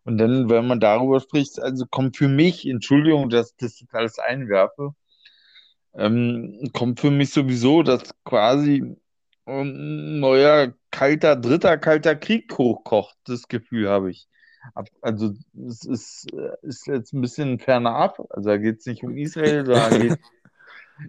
Und 0.04 0.18
dann, 0.18 0.48
wenn 0.50 0.66
man 0.66 0.80
darüber 0.80 1.20
spricht, 1.20 1.60
also 1.60 1.86
kommt 1.86 2.16
für 2.16 2.28
mich, 2.28 2.66
Entschuldigung, 2.66 3.30
dass 3.30 3.50
ich 3.50 3.56
das 3.58 3.84
alles 3.92 4.18
einwerfe, 4.18 4.94
ähm, 5.94 6.70
kommt 6.72 7.00
für 7.00 7.10
mich 7.10 7.30
sowieso, 7.30 7.82
dass 7.82 8.14
quasi 8.24 8.96
ein 9.44 10.20
neuer 10.20 10.72
kalter, 10.92 11.34
dritter 11.34 11.76
kalter 11.78 12.14
Krieg 12.14 12.56
hochkocht. 12.56 13.16
Das 13.24 13.48
Gefühl 13.48 13.88
habe 13.88 14.12
ich. 14.12 14.28
Also 15.00 15.34
es 15.68 15.84
ist, 15.84 16.30
ist 16.62 16.86
jetzt 16.86 17.12
ein 17.12 17.20
bisschen 17.20 17.58
fernab. 17.58 18.20
Also 18.30 18.50
da 18.50 18.58
geht 18.58 18.78
es 18.78 18.86
nicht 18.86 19.02
um 19.02 19.16
Israel, 19.16 19.66
sondern 19.66 20.00
geht 20.00 20.18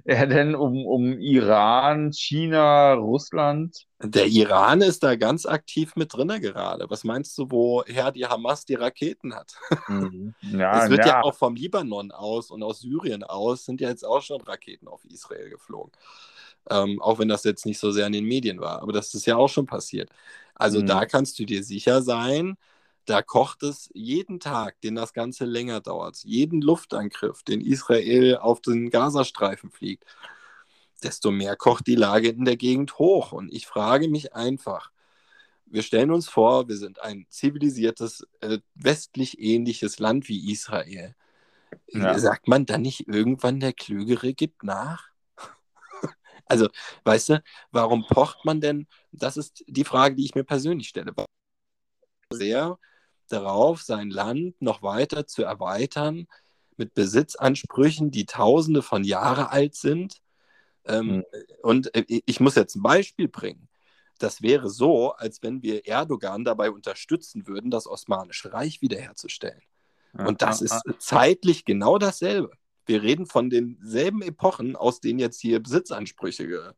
Ja, 0.05 0.25
denn 0.25 0.55
um, 0.55 0.85
um 0.85 1.19
Iran, 1.19 2.11
China, 2.13 2.93
Russland. 2.93 3.85
Der 4.01 4.27
Iran 4.27 4.81
ist 4.81 5.03
da 5.03 5.15
ganz 5.15 5.45
aktiv 5.45 5.95
mit 5.95 6.13
drin 6.13 6.29
gerade. 6.41 6.89
Was 6.89 7.03
meinst 7.03 7.37
du, 7.37 7.51
woher 7.51 8.11
die 8.11 8.25
Hamas 8.25 8.65
die 8.65 8.75
Raketen 8.75 9.35
hat? 9.35 9.53
Mhm. 9.87 10.33
Ja, 10.41 10.83
es 10.83 10.89
wird 10.89 11.05
ja. 11.05 11.07
ja. 11.07 11.21
auch 11.21 11.35
vom 11.35 11.55
Libanon 11.55 12.11
aus 12.11 12.51
und 12.51 12.63
aus 12.63 12.79
Syrien 12.81 13.23
aus 13.23 13.65
sind 13.65 13.81
ja 13.81 13.89
jetzt 13.89 14.05
auch 14.05 14.21
schon 14.21 14.41
Raketen 14.41 14.87
auf 14.87 15.03
Israel 15.05 15.49
geflogen. 15.49 15.91
Ähm, 16.69 17.01
auch 17.01 17.19
wenn 17.19 17.27
das 17.27 17.43
jetzt 17.43 17.65
nicht 17.65 17.79
so 17.79 17.91
sehr 17.91 18.07
in 18.07 18.13
den 18.13 18.25
Medien 18.25 18.59
war. 18.59 18.81
Aber 18.81 18.93
das 18.93 19.13
ist 19.13 19.25
ja 19.25 19.35
auch 19.35 19.49
schon 19.49 19.65
passiert. 19.65 20.09
Also 20.55 20.81
mhm. 20.81 20.87
da 20.87 21.05
kannst 21.05 21.39
du 21.39 21.45
dir 21.45 21.63
sicher 21.63 22.01
sein, 22.01 22.57
da 23.05 23.21
kocht 23.21 23.63
es 23.63 23.89
jeden 23.93 24.39
Tag, 24.39 24.79
den 24.81 24.95
das 24.95 25.13
Ganze 25.13 25.45
länger 25.45 25.81
dauert, 25.81 26.17
jeden 26.23 26.61
Luftangriff, 26.61 27.43
den 27.43 27.61
Israel 27.61 28.37
auf 28.37 28.61
den 28.61 28.89
Gazastreifen 28.89 29.71
fliegt, 29.71 30.05
desto 31.03 31.31
mehr 31.31 31.55
kocht 31.55 31.87
die 31.87 31.95
Lage 31.95 32.29
in 32.29 32.45
der 32.45 32.55
Gegend 32.55 32.97
hoch. 32.97 33.33
Und 33.33 33.51
ich 33.51 33.67
frage 33.67 34.07
mich 34.07 34.33
einfach, 34.33 34.91
wir 35.65 35.81
stellen 35.81 36.11
uns 36.11 36.29
vor, 36.29 36.67
wir 36.69 36.77
sind 36.77 37.01
ein 37.01 37.25
zivilisiertes, 37.29 38.25
äh, 38.41 38.59
westlich 38.75 39.39
ähnliches 39.39 39.99
Land 39.99 40.29
wie 40.29 40.51
Israel. 40.51 41.15
Ja. 41.87 42.17
Sagt 42.19 42.47
man 42.47 42.65
dann 42.65 42.83
nicht 42.83 43.07
irgendwann, 43.07 43.59
der 43.59 43.73
Klügere 43.73 44.33
gibt 44.33 44.63
nach? 44.63 45.12
Also, 46.45 46.67
weißt 47.03 47.29
du, 47.29 47.43
warum 47.71 48.05
pocht 48.07 48.45
man 48.45 48.61
denn? 48.61 48.87
Das 49.11 49.37
ist 49.37 49.63
die 49.67 49.83
Frage, 49.83 50.15
die 50.15 50.25
ich 50.25 50.35
mir 50.35 50.43
persönlich 50.43 50.89
stelle. 50.89 51.13
Sehr 52.31 52.77
darauf, 53.27 53.81
sein 53.81 54.09
Land 54.09 54.61
noch 54.61 54.83
weiter 54.83 55.27
zu 55.27 55.43
erweitern 55.43 56.27
mit 56.77 56.93
Besitzansprüchen, 56.93 58.11
die 58.11 58.25
Tausende 58.25 58.81
von 58.81 59.03
Jahren 59.03 59.45
alt 59.45 59.75
sind. 59.75 60.21
Ähm, 60.85 61.17
mhm. 61.17 61.23
Und 61.61 61.95
äh, 61.95 62.03
ich 62.07 62.39
muss 62.39 62.55
jetzt 62.55 62.75
ein 62.75 62.83
Beispiel 62.83 63.27
bringen. 63.27 63.69
Das 64.19 64.41
wäre 64.41 64.69
so, 64.69 65.11
als 65.13 65.41
wenn 65.41 65.61
wir 65.61 65.87
Erdogan 65.87 66.43
dabei 66.43 66.71
unterstützen 66.71 67.47
würden, 67.47 67.71
das 67.71 67.87
Osmanische 67.87 68.53
Reich 68.53 68.81
wiederherzustellen. 68.81 69.61
Ja, 70.17 70.25
Und 70.27 70.41
das 70.41 70.59
ja, 70.59 70.65
ist 70.65 70.81
ja. 70.85 70.93
zeitlich 70.99 71.65
genau 71.65 71.97
dasselbe. 71.97 72.51
Wir 72.85 73.01
reden 73.01 73.25
von 73.25 73.49
denselben 73.49 74.21
Epochen, 74.21 74.75
aus 74.75 74.99
denen 74.99 75.19
jetzt 75.19 75.41
hier 75.41 75.61
Besitzansprüche 75.61 76.75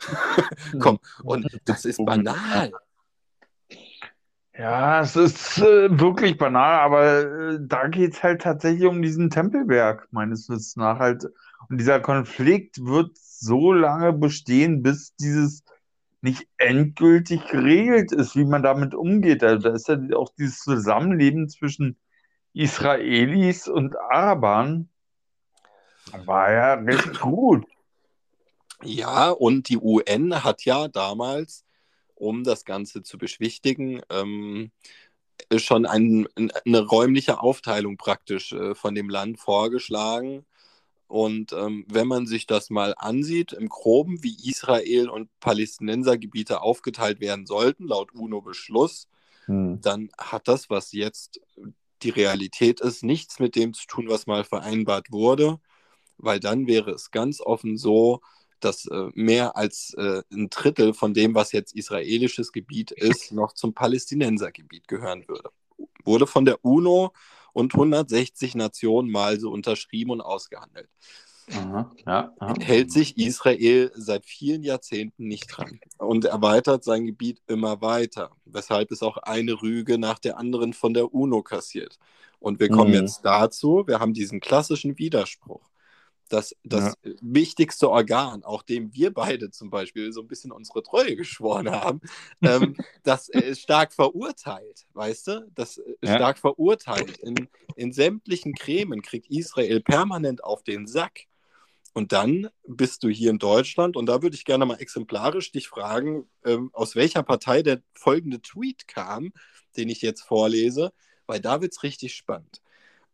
kommen. 0.78 0.98
Und 1.22 1.46
das 1.64 1.84
ist 1.84 2.04
banal. 2.04 2.72
Ja, 4.54 5.00
es 5.00 5.16
ist 5.16 5.58
äh, 5.58 5.98
wirklich 5.98 6.36
banal, 6.36 6.80
aber 6.80 7.52
äh, 7.52 7.58
da 7.60 7.88
geht 7.88 8.12
es 8.12 8.22
halt 8.22 8.42
tatsächlich 8.42 8.86
um 8.86 9.00
diesen 9.00 9.30
Tempelberg, 9.30 10.08
meines 10.10 10.48
Wissens 10.50 10.76
nach 10.76 10.98
halt. 10.98 11.24
Und 11.70 11.78
dieser 11.78 12.00
Konflikt 12.00 12.84
wird 12.84 13.16
so 13.16 13.72
lange 13.72 14.12
bestehen, 14.12 14.82
bis 14.82 15.14
dieses 15.16 15.64
nicht 16.20 16.46
endgültig 16.58 17.46
geregelt 17.46 18.12
ist, 18.12 18.36
wie 18.36 18.44
man 18.44 18.62
damit 18.62 18.94
umgeht. 18.94 19.42
Also 19.42 19.68
da 19.68 19.74
ist 19.74 19.88
ja 19.88 19.98
auch 20.16 20.30
dieses 20.38 20.58
Zusammenleben 20.60 21.48
zwischen 21.48 21.98
Israelis 22.52 23.68
und 23.68 23.98
Arabern 23.98 24.88
war 26.24 26.52
ja 26.52 26.74
recht 26.74 27.20
gut. 27.20 27.66
Ja, 28.82 29.30
und 29.30 29.68
die 29.68 29.78
UN 29.78 30.42
hat 30.42 30.64
ja 30.64 30.88
damals, 30.88 31.64
um 32.14 32.44
das 32.44 32.64
Ganze 32.64 33.02
zu 33.02 33.18
beschwichtigen, 33.18 34.02
ähm, 34.10 34.72
schon 35.56 35.86
ein, 35.86 36.28
eine 36.36 36.80
räumliche 36.80 37.40
Aufteilung 37.40 37.96
praktisch 37.96 38.52
äh, 38.52 38.74
von 38.74 38.94
dem 38.94 39.08
Land 39.08 39.38
vorgeschlagen. 39.38 40.44
Und 41.06 41.52
ähm, 41.52 41.84
wenn 41.88 42.08
man 42.08 42.26
sich 42.26 42.46
das 42.46 42.70
mal 42.70 42.94
ansieht, 42.96 43.52
im 43.52 43.68
Groben, 43.68 44.22
wie 44.22 44.36
Israel 44.48 45.10
und 45.10 45.28
Palästinensergebiete 45.40 46.62
aufgeteilt 46.62 47.20
werden 47.20 47.46
sollten, 47.46 47.86
laut 47.86 48.14
UNO-Beschluss, 48.14 49.08
hm. 49.44 49.80
dann 49.82 50.10
hat 50.16 50.48
das, 50.48 50.70
was 50.70 50.92
jetzt 50.92 51.40
die 52.02 52.10
Realität 52.10 52.80
ist, 52.80 53.02
nichts 53.02 53.40
mit 53.40 53.56
dem 53.56 53.74
zu 53.74 53.86
tun, 53.86 54.08
was 54.08 54.26
mal 54.26 54.44
vereinbart 54.44 55.12
wurde, 55.12 55.60
weil 56.22 56.40
dann 56.40 56.66
wäre 56.66 56.92
es 56.92 57.10
ganz 57.10 57.40
offen 57.40 57.76
so, 57.76 58.20
dass 58.60 58.86
äh, 58.86 59.08
mehr 59.14 59.56
als 59.56 59.94
äh, 59.98 60.22
ein 60.32 60.48
Drittel 60.48 60.94
von 60.94 61.14
dem, 61.14 61.34
was 61.34 61.52
jetzt 61.52 61.74
israelisches 61.74 62.52
Gebiet 62.52 62.90
ist, 62.92 63.32
noch 63.32 63.52
zum 63.52 63.74
Palästinensergebiet 63.74 64.88
gehören 64.88 65.26
würde. 65.28 65.50
Wurde 66.04 66.26
von 66.26 66.44
der 66.44 66.64
UNO 66.64 67.12
und 67.52 67.74
160 67.74 68.54
Nationen 68.54 69.10
mal 69.10 69.38
so 69.38 69.50
unterschrieben 69.50 70.10
und 70.12 70.20
ausgehandelt. 70.20 70.88
Aha, 71.50 71.92
ja, 72.06 72.32
aha. 72.38 72.54
Hält 72.60 72.92
sich 72.92 73.18
Israel 73.18 73.90
seit 73.96 74.24
vielen 74.24 74.62
Jahrzehnten 74.62 75.26
nicht 75.26 75.48
dran 75.48 75.80
und 75.98 76.24
erweitert 76.24 76.84
sein 76.84 77.04
Gebiet 77.04 77.42
immer 77.48 77.80
weiter, 77.82 78.30
weshalb 78.44 78.92
es 78.92 79.02
auch 79.02 79.16
eine 79.18 79.60
Rüge 79.60 79.98
nach 79.98 80.20
der 80.20 80.38
anderen 80.38 80.72
von 80.72 80.94
der 80.94 81.12
UNO 81.12 81.42
kassiert. 81.42 81.98
Und 82.38 82.60
wir 82.60 82.68
kommen 82.68 82.90
mhm. 82.90 83.02
jetzt 83.02 83.22
dazu, 83.24 83.84
wir 83.86 83.98
haben 83.98 84.14
diesen 84.14 84.40
klassischen 84.40 84.98
Widerspruch 84.98 85.71
das, 86.28 86.56
das 86.64 86.94
ja. 87.04 87.12
wichtigste 87.20 87.90
Organ, 87.90 88.42
auch 88.42 88.62
dem 88.62 88.94
wir 88.94 89.12
beide 89.12 89.50
zum 89.50 89.70
Beispiel 89.70 90.12
so 90.12 90.22
ein 90.22 90.28
bisschen 90.28 90.50
unsere 90.50 90.82
Treue 90.82 91.16
geschworen 91.16 91.70
haben, 91.70 92.00
ähm, 92.42 92.76
das 93.02 93.28
äh, 93.28 93.54
stark 93.54 93.92
verurteilt, 93.92 94.86
weißt 94.94 95.26
du? 95.28 95.50
Das 95.54 95.78
äh, 95.78 95.94
ja. 96.02 96.16
stark 96.16 96.38
verurteilt. 96.38 97.18
In, 97.18 97.48
in 97.76 97.92
sämtlichen 97.92 98.54
Cremen 98.54 99.02
kriegt 99.02 99.30
Israel 99.30 99.80
permanent 99.80 100.42
auf 100.42 100.62
den 100.62 100.86
Sack. 100.86 101.26
Und 101.94 102.12
dann 102.12 102.48
bist 102.66 103.02
du 103.02 103.10
hier 103.10 103.30
in 103.30 103.38
Deutschland 103.38 103.96
und 103.96 104.06
da 104.06 104.22
würde 104.22 104.34
ich 104.34 104.46
gerne 104.46 104.64
mal 104.64 104.76
exemplarisch 104.76 105.52
dich 105.52 105.68
fragen, 105.68 106.26
ähm, 106.42 106.70
aus 106.72 106.96
welcher 106.96 107.22
Partei 107.22 107.62
der 107.62 107.82
folgende 107.92 108.40
Tweet 108.40 108.88
kam, 108.88 109.34
den 109.76 109.90
ich 109.90 110.00
jetzt 110.00 110.22
vorlese, 110.22 110.94
weil 111.26 111.40
da 111.40 111.60
wird 111.60 111.72
es 111.72 111.82
richtig 111.82 112.14
spannend. 112.14 112.62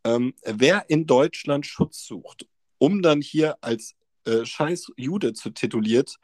Ähm, 0.05 0.35
wer 0.45 0.89
in 0.89 1.07
Deutschland 1.07 1.67
Schutz 1.67 2.07
sucht 2.07 2.47
um 2.79 3.03
dann 3.03 3.21
hier 3.21 3.57
als 3.61 3.95
äh, 4.25 4.45
scheiß 4.45 4.93
Jude 4.97 5.33
zu 5.33 5.51
tituliert 5.51 6.17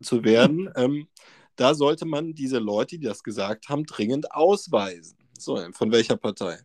zu 0.00 0.24
werden, 0.24 0.70
ähm, 0.76 1.08
da 1.56 1.74
sollte 1.74 2.06
man 2.06 2.34
diese 2.34 2.58
Leute, 2.58 2.98
die 2.98 3.06
das 3.06 3.22
gesagt 3.22 3.68
haben, 3.68 3.84
dringend 3.84 4.32
ausweisen. 4.32 5.18
So, 5.38 5.56
von 5.72 5.92
welcher 5.92 6.16
Partei? 6.16 6.58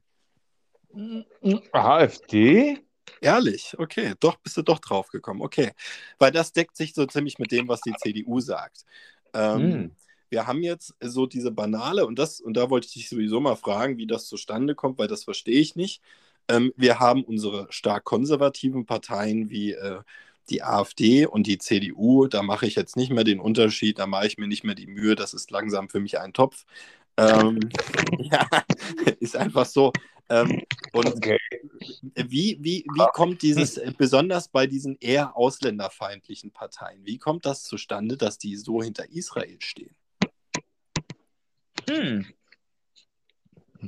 AfD? 1.71 2.79
Ehrlich, 3.21 3.73
okay, 3.77 4.13
doch 4.19 4.37
bist 4.37 4.57
du 4.57 4.61
doch 4.61 4.79
drauf 4.79 5.09
gekommen. 5.09 5.41
Okay, 5.41 5.71
weil 6.19 6.31
das 6.31 6.51
deckt 6.51 6.75
sich 6.75 6.93
so 6.93 7.05
ziemlich 7.05 7.39
mit 7.39 7.51
dem, 7.51 7.67
was 7.67 7.81
die 7.81 7.93
CDU 7.93 8.39
sagt. 8.39 8.85
Ähm, 9.33 9.59
hm. 9.59 9.95
Wir 10.29 10.45
haben 10.45 10.61
jetzt 10.61 10.93
so 10.99 11.25
diese 11.25 11.51
banale 11.51 12.05
und 12.05 12.19
das 12.19 12.41
und 12.41 12.55
da 12.55 12.69
wollte 12.69 12.87
ich 12.87 12.93
dich 12.93 13.09
sowieso 13.09 13.39
mal 13.39 13.55
fragen, 13.55 13.97
wie 13.97 14.07
das 14.07 14.27
zustande 14.27 14.75
kommt, 14.75 14.99
weil 14.99 15.07
das 15.07 15.23
verstehe 15.23 15.59
ich 15.59 15.75
nicht. 15.75 16.01
Ähm, 16.47 16.73
wir 16.75 16.99
haben 16.99 17.23
unsere 17.23 17.67
stark 17.69 18.03
konservativen 18.03 18.85
Parteien 18.85 19.49
wie 19.49 19.73
äh, 19.73 20.01
die 20.49 20.63
AfD 20.63 21.25
und 21.25 21.47
die 21.47 21.57
CDU. 21.57 22.27
Da 22.27 22.41
mache 22.41 22.67
ich 22.67 22.75
jetzt 22.75 22.95
nicht 22.95 23.11
mehr 23.11 23.23
den 23.23 23.39
Unterschied, 23.39 23.99
da 23.99 24.07
mache 24.07 24.27
ich 24.27 24.37
mir 24.37 24.47
nicht 24.47 24.63
mehr 24.63 24.75
die 24.75 24.87
Mühe. 24.87 25.15
Das 25.15 25.33
ist 25.33 25.51
langsam 25.51 25.89
für 25.89 25.99
mich 25.99 26.19
ein 26.19 26.33
Topf. 26.33 26.65
Ähm, 27.17 27.59
ja, 28.19 28.47
ist 29.19 29.35
einfach 29.35 29.65
so. 29.65 29.91
Ähm, 30.29 30.63
und 30.91 31.07
okay. 31.07 31.39
wie, 32.15 32.57
wie, 32.59 32.85
wie 32.93 33.05
kommt 33.13 33.41
dieses, 33.41 33.77
äh, 33.77 33.93
besonders 33.97 34.49
bei 34.49 34.67
diesen 34.67 34.97
eher 34.99 35.37
ausländerfeindlichen 35.37 36.51
Parteien, 36.51 37.05
wie 37.05 37.17
kommt 37.17 37.45
das 37.45 37.63
zustande, 37.63 38.17
dass 38.17 38.37
die 38.37 38.57
so 38.57 38.83
hinter 38.83 39.09
Israel 39.09 39.57
stehen? 39.59 39.95
Hm. 41.89 42.25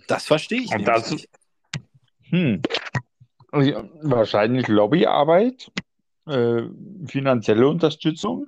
Das 0.08 0.26
verstehe 0.26 0.62
ich 0.62 0.72
nicht. 0.72 1.30
Hm. 2.30 2.62
Wahrscheinlich 3.52 4.68
Lobbyarbeit, 4.68 5.72
äh, 6.28 6.64
finanzielle 7.08 7.68
Unterstützung. 7.68 8.48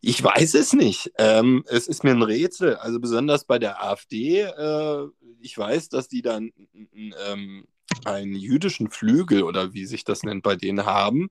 Ich 0.00 0.22
weiß 0.22 0.54
es 0.54 0.72
nicht. 0.72 1.12
Ähm, 1.16 1.64
es 1.68 1.86
ist 1.86 2.02
mir 2.02 2.10
ein 2.10 2.22
Rätsel. 2.22 2.76
Also 2.76 2.98
besonders 3.00 3.44
bei 3.44 3.58
der 3.58 3.82
AfD. 3.82 4.40
Äh, 4.40 5.06
ich 5.40 5.56
weiß, 5.56 5.88
dass 5.90 6.08
die 6.08 6.22
dann 6.22 6.50
ähm, 6.92 7.66
einen 8.04 8.34
jüdischen 8.34 8.90
Flügel 8.90 9.44
oder 9.44 9.72
wie 9.74 9.86
sich 9.86 10.04
das 10.04 10.24
nennt 10.24 10.42
bei 10.42 10.56
denen 10.56 10.84
haben. 10.86 11.28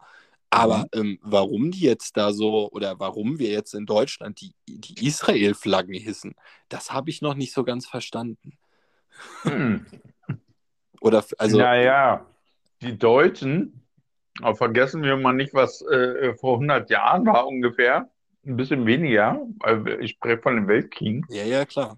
Aber 0.49 0.87
mhm. 0.93 0.99
ähm, 0.99 1.19
warum 1.21 1.71
die 1.71 1.81
jetzt 1.81 2.17
da 2.17 2.33
so 2.33 2.69
oder 2.71 2.99
warum 2.99 3.39
wir 3.39 3.49
jetzt 3.49 3.73
in 3.73 3.85
Deutschland 3.85 4.41
die, 4.41 4.53
die 4.67 5.05
Israel-Flaggen 5.05 5.93
hissen, 5.93 6.35
das 6.69 6.91
habe 6.91 7.09
ich 7.09 7.21
noch 7.21 7.35
nicht 7.35 7.53
so 7.53 7.63
ganz 7.63 7.87
verstanden. 7.87 8.57
Hm. 9.43 9.85
Oder 11.01 11.23
also. 11.37 11.57
Naja, 11.57 12.25
die 12.81 12.97
Deutschen, 12.97 13.85
aber 14.41 14.55
vergessen 14.55 15.03
wir 15.03 15.17
mal 15.17 15.33
nicht, 15.33 15.53
was 15.53 15.81
äh, 15.81 16.33
vor 16.35 16.55
100 16.55 16.89
Jahren 16.89 17.25
war 17.25 17.47
ungefähr. 17.47 18.09
Ein 18.45 18.55
bisschen 18.55 18.85
weniger, 18.85 19.39
weil 19.59 20.03
ich 20.03 20.11
spreche 20.11 20.41
von 20.41 20.55
den 20.55 20.67
Weltkriegen. 20.67 21.25
Ja, 21.29 21.43
ja, 21.43 21.65
klar. 21.65 21.97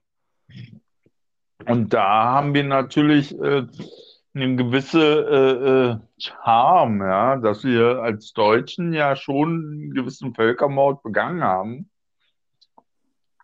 Und 1.65 1.93
da 1.93 2.25
haben 2.31 2.53
wir 2.53 2.65
natürlich 2.65 3.37
äh, 3.39 3.65
eine 4.33 4.55
gewisse 4.55 4.99
äh, 5.01 5.91
äh, 5.91 5.97
Charme, 6.17 7.05
ja, 7.05 7.35
dass 7.37 7.63
wir 7.63 8.01
als 8.01 8.33
Deutschen 8.33 8.93
ja 8.93 9.15
schon 9.15 9.49
einen 9.49 9.93
gewissen 9.93 10.33
Völkermord 10.33 11.03
begangen 11.03 11.43
haben. 11.43 11.89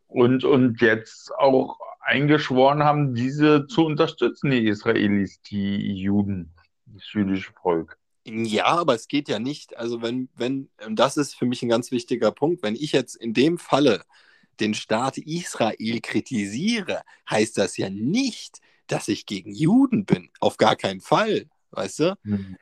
Und, 0.07 0.43
und 0.43 0.81
jetzt 0.81 1.31
auch 1.35 1.79
eingeschworen 2.09 2.83
haben, 2.83 3.13
diese 3.13 3.67
zu 3.67 3.85
unterstützen, 3.85 4.49
die 4.49 4.67
Israelis, 4.67 5.41
die 5.43 5.93
Juden, 5.93 6.53
das 6.87 7.13
jüdische 7.13 7.53
Volk. 7.53 7.97
Ja, 8.25 8.65
aber 8.65 8.95
es 8.95 9.07
geht 9.07 9.29
ja 9.29 9.39
nicht. 9.39 9.77
Also 9.77 10.01
wenn, 10.01 10.29
wenn, 10.35 10.69
das 10.89 11.17
ist 11.17 11.35
für 11.35 11.45
mich 11.45 11.61
ein 11.61 11.69
ganz 11.69 11.91
wichtiger 11.91 12.31
Punkt, 12.31 12.63
wenn 12.63 12.75
ich 12.75 12.91
jetzt 12.91 13.15
in 13.15 13.33
dem 13.33 13.57
Falle 13.57 14.03
den 14.59 14.73
Staat 14.73 15.17
Israel 15.17 16.01
kritisiere, 16.01 17.03
heißt 17.29 17.57
das 17.57 17.77
ja 17.77 17.89
nicht, 17.89 18.59
dass 18.87 19.07
ich 19.07 19.25
gegen 19.25 19.53
Juden 19.53 20.05
bin. 20.05 20.29
Auf 20.39 20.57
gar 20.57 20.75
keinen 20.75 21.01
Fall. 21.01 21.45
Weißt 21.71 21.99
du? 21.99 22.17
Mhm. 22.23 22.57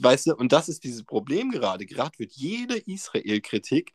Weißt 0.00 0.28
du, 0.28 0.36
und 0.36 0.52
das 0.52 0.68
ist 0.68 0.84
dieses 0.84 1.04
Problem 1.04 1.50
gerade. 1.50 1.86
Gerade 1.86 2.18
wird 2.18 2.32
jede 2.32 2.78
Israel-Kritik 2.78 3.92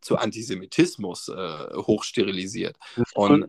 zu 0.00 0.18
Antisemitismus 0.18 1.28
äh, 1.28 1.74
hochsterilisiert. 1.74 2.76
Und 3.14 3.46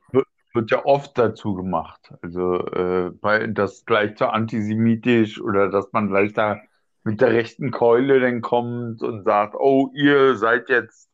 wird 0.55 0.71
ja 0.71 0.85
oft 0.85 1.17
dazu 1.17 1.53
gemacht. 1.53 2.13
Also 2.21 2.65
äh, 2.67 3.11
bei, 3.11 3.47
das 3.47 3.85
gleich 3.85 4.15
zu 4.15 4.29
antisemitisch 4.29 5.39
oder 5.39 5.69
dass 5.69 5.91
man 5.91 6.07
gleich 6.07 6.33
da 6.33 6.59
mit 7.03 7.21
der 7.21 7.31
rechten 7.33 7.71
Keule 7.71 8.19
dann 8.19 8.41
kommt 8.41 9.03
und 9.03 9.23
sagt, 9.23 9.55
oh, 9.55 9.91
ihr 9.93 10.35
seid 10.37 10.69
jetzt 10.69 11.09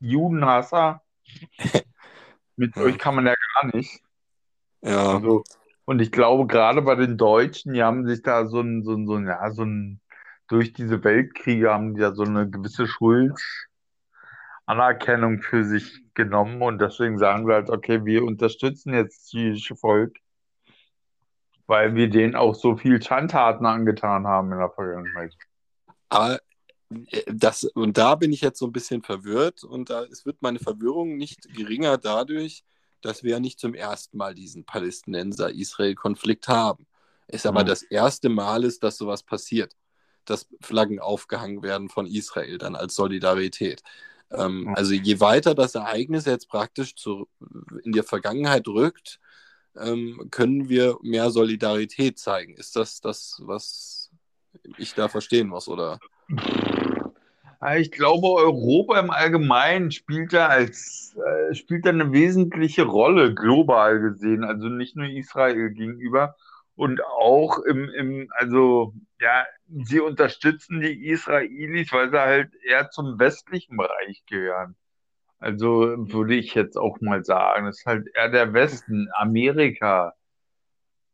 Judenhasser. 0.00 1.02
mit 2.56 2.76
ja. 2.76 2.82
euch 2.82 2.98
kann 2.98 3.16
man 3.16 3.26
ja 3.26 3.34
gar 3.54 3.76
nicht. 3.76 4.00
Ja. 4.82 5.14
Also, 5.14 5.42
und 5.84 6.00
ich 6.00 6.12
glaube, 6.12 6.46
gerade 6.46 6.82
bei 6.82 6.94
den 6.94 7.18
Deutschen, 7.18 7.74
die 7.74 7.82
haben 7.82 8.06
sich 8.06 8.22
da 8.22 8.46
so 8.46 8.60
ein, 8.60 8.82
so 8.82 8.94
ein, 8.94 9.06
so 9.06 9.16
ein, 9.16 9.26
ja, 9.26 9.50
so 9.50 9.62
ein, 9.64 10.00
durch 10.48 10.72
diese 10.72 11.02
Weltkriege 11.04 11.70
haben 11.70 11.94
die 11.94 12.00
ja 12.00 12.14
so 12.14 12.22
eine 12.22 12.48
gewisse 12.48 12.86
Schuld 12.86 13.38
Anerkennung 14.66 15.42
für 15.42 15.64
sich 15.64 16.02
genommen 16.14 16.62
und 16.62 16.80
deswegen 16.80 17.18
sagen 17.18 17.46
wir 17.46 17.54
halt, 17.56 17.70
okay, 17.70 18.04
wir 18.04 18.24
unterstützen 18.24 18.94
jetzt 18.94 19.24
das 19.24 19.32
jüdische 19.32 19.76
Volk, 19.76 20.18
weil 21.66 21.94
wir 21.94 22.08
denen 22.10 22.36
auch 22.36 22.54
so 22.54 22.76
viel 22.76 23.02
Schandtaten 23.02 23.66
angetan 23.66 24.26
haben 24.26 24.52
in 24.52 24.58
der 24.58 24.70
Vergangenheit. 24.70 25.34
Aber 26.08 26.40
äh, 27.10 27.22
das, 27.28 27.64
und 27.64 27.98
da 27.98 28.14
bin 28.16 28.32
ich 28.32 28.40
jetzt 28.42 28.58
so 28.58 28.66
ein 28.66 28.72
bisschen 28.72 29.02
verwirrt 29.02 29.64
und 29.64 29.90
da 29.90 30.04
es 30.04 30.26
wird 30.26 30.42
meine 30.42 30.58
Verwirrung 30.60 31.16
nicht 31.16 31.48
geringer 31.54 31.98
dadurch, 31.98 32.64
dass 33.00 33.22
wir 33.22 33.32
ja 33.32 33.40
nicht 33.40 33.60
zum 33.60 33.74
ersten 33.74 34.16
Mal 34.18 34.34
diesen 34.34 34.64
Palästinenser-Israel-Konflikt 34.64 36.48
haben. 36.48 36.86
Es 37.26 37.46
aber 37.46 37.62
Hm. 37.62 37.66
das 37.66 37.82
erste 37.82 38.28
Mal 38.30 38.64
ist, 38.64 38.82
dass 38.84 38.96
sowas 38.98 39.22
passiert, 39.22 39.76
dass 40.24 40.48
Flaggen 40.62 41.00
aufgehangen 41.00 41.62
werden 41.62 41.88
von 41.90 42.06
Israel 42.06 42.58
dann 42.58 42.76
als 42.76 42.94
Solidarität. 42.94 43.82
Ähm, 44.30 44.72
also 44.74 44.94
je 44.94 45.20
weiter 45.20 45.54
das 45.54 45.74
Ereignis 45.74 46.24
jetzt 46.24 46.48
praktisch 46.48 46.94
zu, 46.94 47.28
in 47.84 47.92
die 47.92 48.02
Vergangenheit 48.02 48.66
rückt, 48.68 49.20
ähm, 49.76 50.28
können 50.30 50.68
wir 50.68 50.96
mehr 51.02 51.30
Solidarität 51.30 52.18
zeigen. 52.18 52.54
Ist 52.54 52.76
das 52.76 53.00
das, 53.00 53.40
was 53.44 54.10
ich 54.78 54.94
da 54.94 55.08
verstehen 55.08 55.48
muss, 55.48 55.68
oder? 55.68 55.98
Ich 57.78 57.90
glaube, 57.90 58.28
Europa 58.28 59.00
im 59.00 59.10
Allgemeinen 59.10 59.90
spielt 59.90 60.32
da 60.34 60.48
als 60.48 61.16
äh, 61.16 61.54
spielt 61.54 61.86
da 61.86 61.90
eine 61.90 62.12
wesentliche 62.12 62.82
Rolle 62.82 63.34
global 63.34 64.00
gesehen, 64.00 64.44
also 64.44 64.68
nicht 64.68 64.96
nur 64.96 65.06
Israel 65.06 65.70
gegenüber 65.70 66.36
und 66.76 67.04
auch 67.04 67.58
im, 67.60 67.88
im 67.90 68.28
also 68.34 68.94
ja, 69.20 69.44
sie 69.84 70.00
unterstützen 70.00 70.80
die 70.80 71.08
Israelis, 71.08 71.92
weil 71.92 72.10
sie 72.10 72.20
halt 72.20 72.54
eher 72.64 72.90
zum 72.90 73.18
westlichen 73.18 73.76
Bereich 73.76 74.24
gehören. 74.26 74.76
Also 75.38 75.94
würde 75.98 76.34
ich 76.34 76.54
jetzt 76.54 76.76
auch 76.76 77.00
mal 77.00 77.24
sagen, 77.24 77.66
das 77.66 77.78
ist 77.78 77.86
halt 77.86 78.08
eher 78.14 78.30
der 78.30 78.52
Westen, 78.52 79.08
Amerika, 79.14 80.14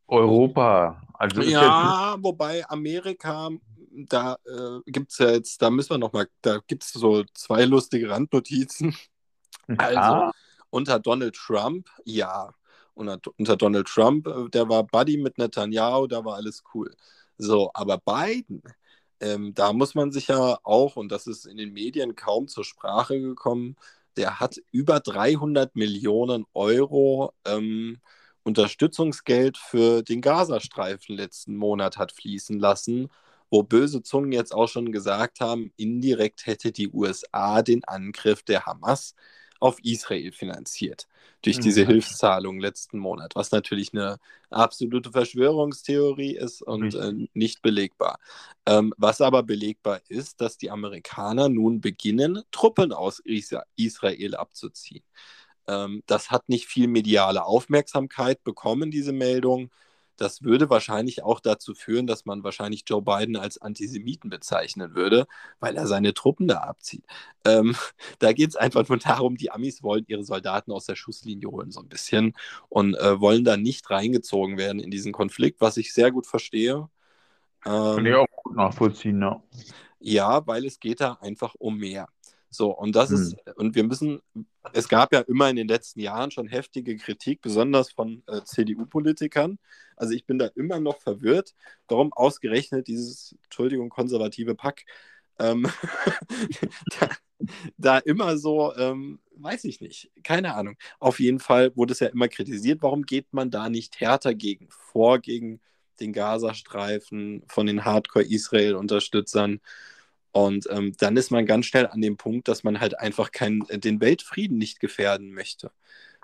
Europa. 0.07 1.01
Also 1.13 1.41
ist 1.41 1.49
jetzt 1.49 1.57
Ja, 1.59 2.15
wobei 2.19 2.67
Amerika, 2.67 3.49
da 3.91 4.37
äh, 4.45 4.91
gibt 4.91 5.11
es 5.11 5.17
ja 5.19 5.31
jetzt, 5.31 5.61
da 5.61 5.69
müssen 5.69 5.91
wir 5.91 5.97
nochmal, 5.97 6.27
da 6.41 6.59
gibt 6.65 6.83
es 6.83 6.91
so 6.91 7.23
zwei 7.33 7.65
lustige 7.65 8.09
Randnotizen. 8.09 8.95
Also, 9.77 9.95
ja, 9.95 10.31
unter 10.69 10.99
Donald 10.99 11.35
Trump, 11.35 11.87
ja. 12.03 12.53
Unter, 12.93 13.17
Donald 13.57 13.87
Trump, 13.87 14.27
äh, 14.27 14.49
der 14.49 14.69
war 14.69 14.83
Buddy 14.83 15.17
mit 15.17 15.37
Netanyahu, 15.37 16.07
da 16.07 16.23
war 16.25 16.35
alles 16.35 16.63
cool. 16.73 16.93
So, 17.37 17.71
aber 17.73 17.97
Biden, 17.97 18.61
ähm, 19.19 19.53
da 19.53 19.73
muss 19.73 19.95
man 19.95 20.11
sich 20.11 20.27
ja 20.27 20.59
auch, 20.63 20.95
und 20.95 21.11
das 21.11 21.27
ist 21.27 21.45
in 21.45 21.57
den 21.57 21.73
Medien 21.73 22.15
kaum 22.15 22.47
zur 22.47 22.63
Sprache 22.65 23.19
gekommen, 23.19 23.77
der 24.17 24.39
hat 24.39 24.57
über 24.71 24.99
300 24.99 25.75
Millionen 25.75 26.45
Euro 26.53 27.33
ähm, 27.45 27.99
Unterstützungsgeld 28.43 29.57
für 29.57 30.03
den 30.03 30.21
Gazastreifen 30.21 31.15
letzten 31.15 31.55
Monat 31.55 31.97
hat 31.97 32.11
fließen 32.11 32.59
lassen, 32.59 33.09
wo 33.49 33.63
böse 33.63 34.01
Zungen 34.01 34.31
jetzt 34.31 34.53
auch 34.53 34.67
schon 34.67 34.91
gesagt 34.91 35.41
haben, 35.41 35.71
indirekt 35.77 36.45
hätte 36.47 36.71
die 36.71 36.89
USA 36.89 37.61
den 37.61 37.83
Angriff 37.85 38.43
der 38.43 38.65
Hamas 38.65 39.15
auf 39.61 39.79
Israel 39.83 40.31
finanziert 40.33 41.07
durch 41.43 41.59
diese 41.59 41.83
Mhm. 41.83 41.85
Hilfszahlung 41.85 42.59
letzten 42.59 42.99
Monat, 42.99 43.35
was 43.35 43.51
natürlich 43.51 43.93
eine 43.93 44.19
absolute 44.49 45.11
Verschwörungstheorie 45.11 46.35
ist 46.37 46.61
und 46.63 46.95
äh, 46.95 47.13
Richtig. 47.13 47.29
nicht 47.33 47.61
belegbar. 47.61 48.19
Ähm, 48.65 48.93
was 48.97 49.21
aber 49.21 49.43
belegbar 49.43 50.01
ist, 50.09 50.41
dass 50.41 50.57
die 50.57 50.71
Amerikaner 50.71 51.49
nun 51.49 51.81
beginnen, 51.81 52.43
Truppen 52.51 52.93
aus 52.93 53.21
Isa 53.25 53.63
Israel 53.77 54.35
abzuziehen. 54.35 55.03
Ähm, 55.67 56.03
das 56.07 56.31
hat 56.31 56.49
nicht 56.49 56.67
viel 56.67 56.87
mediale 56.87 57.45
Aufmerksamkeit 57.45 58.43
bekommen, 58.43 58.91
diese 58.91 59.13
Meldung. 59.13 59.71
Das 60.21 60.43
würde 60.43 60.69
wahrscheinlich 60.69 61.23
auch 61.23 61.39
dazu 61.39 61.73
führen, 61.73 62.05
dass 62.07 62.25
man 62.25 62.43
wahrscheinlich 62.43 62.83
Joe 62.87 63.01
Biden 63.01 63.35
als 63.37 63.59
Antisemiten 63.59 64.29
bezeichnen 64.29 64.93
würde, 64.95 65.25
weil 65.59 65.75
er 65.75 65.87
seine 65.87 66.13
Truppen 66.13 66.47
da 66.47 66.59
abzieht. 66.59 67.03
Ähm, 67.45 67.75
da 68.19 68.33
geht 68.33 68.49
es 68.51 68.55
einfach 68.55 68.87
nur 68.87 68.99
darum, 68.99 69.35
die 69.37 69.51
Amis 69.51 69.81
wollen 69.83 70.05
ihre 70.07 70.23
Soldaten 70.23 70.71
aus 70.71 70.85
der 70.85 70.95
Schusslinie 70.95 71.49
holen, 71.49 71.71
so 71.71 71.79
ein 71.81 71.89
bisschen, 71.89 72.35
und 72.69 72.95
äh, 72.95 73.19
wollen 73.19 73.43
da 73.43 73.57
nicht 73.57 73.89
reingezogen 73.89 74.57
werden 74.57 74.79
in 74.79 74.91
diesen 74.91 75.11
Konflikt, 75.11 75.59
was 75.61 75.77
ich 75.77 75.93
sehr 75.93 76.11
gut 76.11 76.27
verstehe. 76.27 76.87
kann 77.95 78.05
ich 78.05 78.13
Ähm, 78.13 78.15
auch 78.15 78.27
gut 78.43 78.55
nachvollziehen, 78.55 79.21
ja. 79.21 79.41
ja, 79.99 80.45
weil 80.47 80.65
es 80.65 80.79
geht 80.79 81.01
da 81.01 81.13
einfach 81.21 81.55
um 81.55 81.77
mehr. 81.77 82.07
So, 82.51 82.71
und 82.77 82.95
das 82.95 83.09
Hm. 83.09 83.15
ist, 83.15 83.35
und 83.55 83.75
wir 83.75 83.83
müssen, 83.83 84.19
es 84.73 84.89
gab 84.89 85.13
ja 85.13 85.21
immer 85.21 85.49
in 85.49 85.55
den 85.55 85.67
letzten 85.69 86.01
Jahren 86.01 86.31
schon 86.31 86.47
heftige 86.47 86.97
Kritik, 86.97 87.41
besonders 87.41 87.91
von 87.91 88.23
äh, 88.27 88.41
CDU-Politikern. 88.43 89.57
Also 89.95 90.13
ich 90.13 90.25
bin 90.25 90.37
da 90.37 90.47
immer 90.55 90.79
noch 90.79 90.99
verwirrt, 90.99 91.55
warum 91.87 92.11
ausgerechnet 92.13 92.87
dieses, 92.87 93.35
Entschuldigung, 93.45 93.89
konservative 93.89 94.55
Pack 94.55 94.83
ähm, 95.39 95.65
da, 96.99 97.09
da 97.77 97.97
immer 97.99 98.37
so, 98.37 98.75
ähm, 98.75 99.19
weiß 99.37 99.63
ich 99.65 99.81
nicht, 99.81 100.11
keine 100.23 100.55
Ahnung. 100.55 100.77
Auf 100.99 101.19
jeden 101.19 101.39
Fall 101.39 101.75
wurde 101.75 101.93
es 101.93 101.99
ja 101.99 102.07
immer 102.07 102.27
kritisiert, 102.27 102.81
warum 102.81 103.03
geht 103.03 103.33
man 103.33 103.49
da 103.49 103.69
nicht 103.69 103.99
härter 103.99 104.33
gegen 104.35 104.67
vor, 104.69 105.19
gegen 105.19 105.61
den 105.99 106.13
Gazastreifen 106.13 107.43
von 107.47 107.65
den 107.65 107.85
Hardcore-Israel-Unterstützern. 107.85 109.61
Und 110.31 110.67
ähm, 110.69 110.93
dann 110.97 111.17
ist 111.17 111.29
man 111.29 111.45
ganz 111.45 111.65
schnell 111.65 111.87
an 111.87 112.01
dem 112.01 112.17
Punkt, 112.17 112.47
dass 112.47 112.63
man 112.63 112.79
halt 112.79 112.97
einfach 112.97 113.31
kein, 113.31 113.59
den 113.69 113.99
Weltfrieden 113.99 114.57
nicht 114.57 114.79
gefährden 114.79 115.33
möchte. 115.33 115.71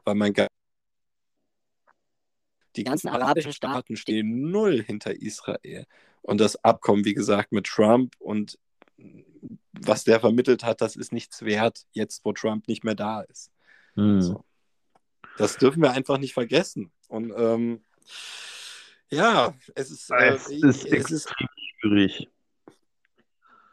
Weil 0.06 0.15
man 0.15 0.34
ga- 0.34 0.48
die 2.76 2.84
ganzen 2.84 3.10
arabischen 3.10 3.54
Staaten 3.54 3.98
stehen 3.98 4.50
null 4.50 4.82
hinter 4.84 5.13
Israel. 5.13 5.86
Und 6.22 6.39
das 6.39 6.63
Abkommen, 6.63 7.06
wie 7.06 7.13
gesagt, 7.13 7.52
mit 7.52 7.65
Trump 7.65 8.15
und 8.20 8.58
was 9.74 10.04
der 10.04 10.20
vermittelt 10.20 10.63
hat, 10.63 10.82
das 10.82 10.96
ist 10.96 11.12
nichts 11.12 11.43
wert, 11.43 11.86
jetzt 11.91 12.24
wo 12.26 12.34
Trump 12.34 12.67
nicht 12.67 12.84
mehr 12.84 12.96
da 12.96 13.22
ist. 13.22 13.52
Hm. 13.96 14.22
So. 14.22 14.46
Das 15.38 15.58
dürfen 15.58 15.82
wir 15.82 15.91
einfach 15.91 16.17
nicht 16.17 16.34
vergessen. 16.34 16.91
Und 17.10 17.32
ähm, 17.36 17.84
ja, 19.10 19.54
es 19.76 19.91
ist, 19.91 20.10
äh, 20.12 20.34
Es 20.34 20.48
ist 20.50 20.63
es 20.63 20.86
ist 20.86 21.28
extrem 21.28 21.48
schwierig. 21.80 22.30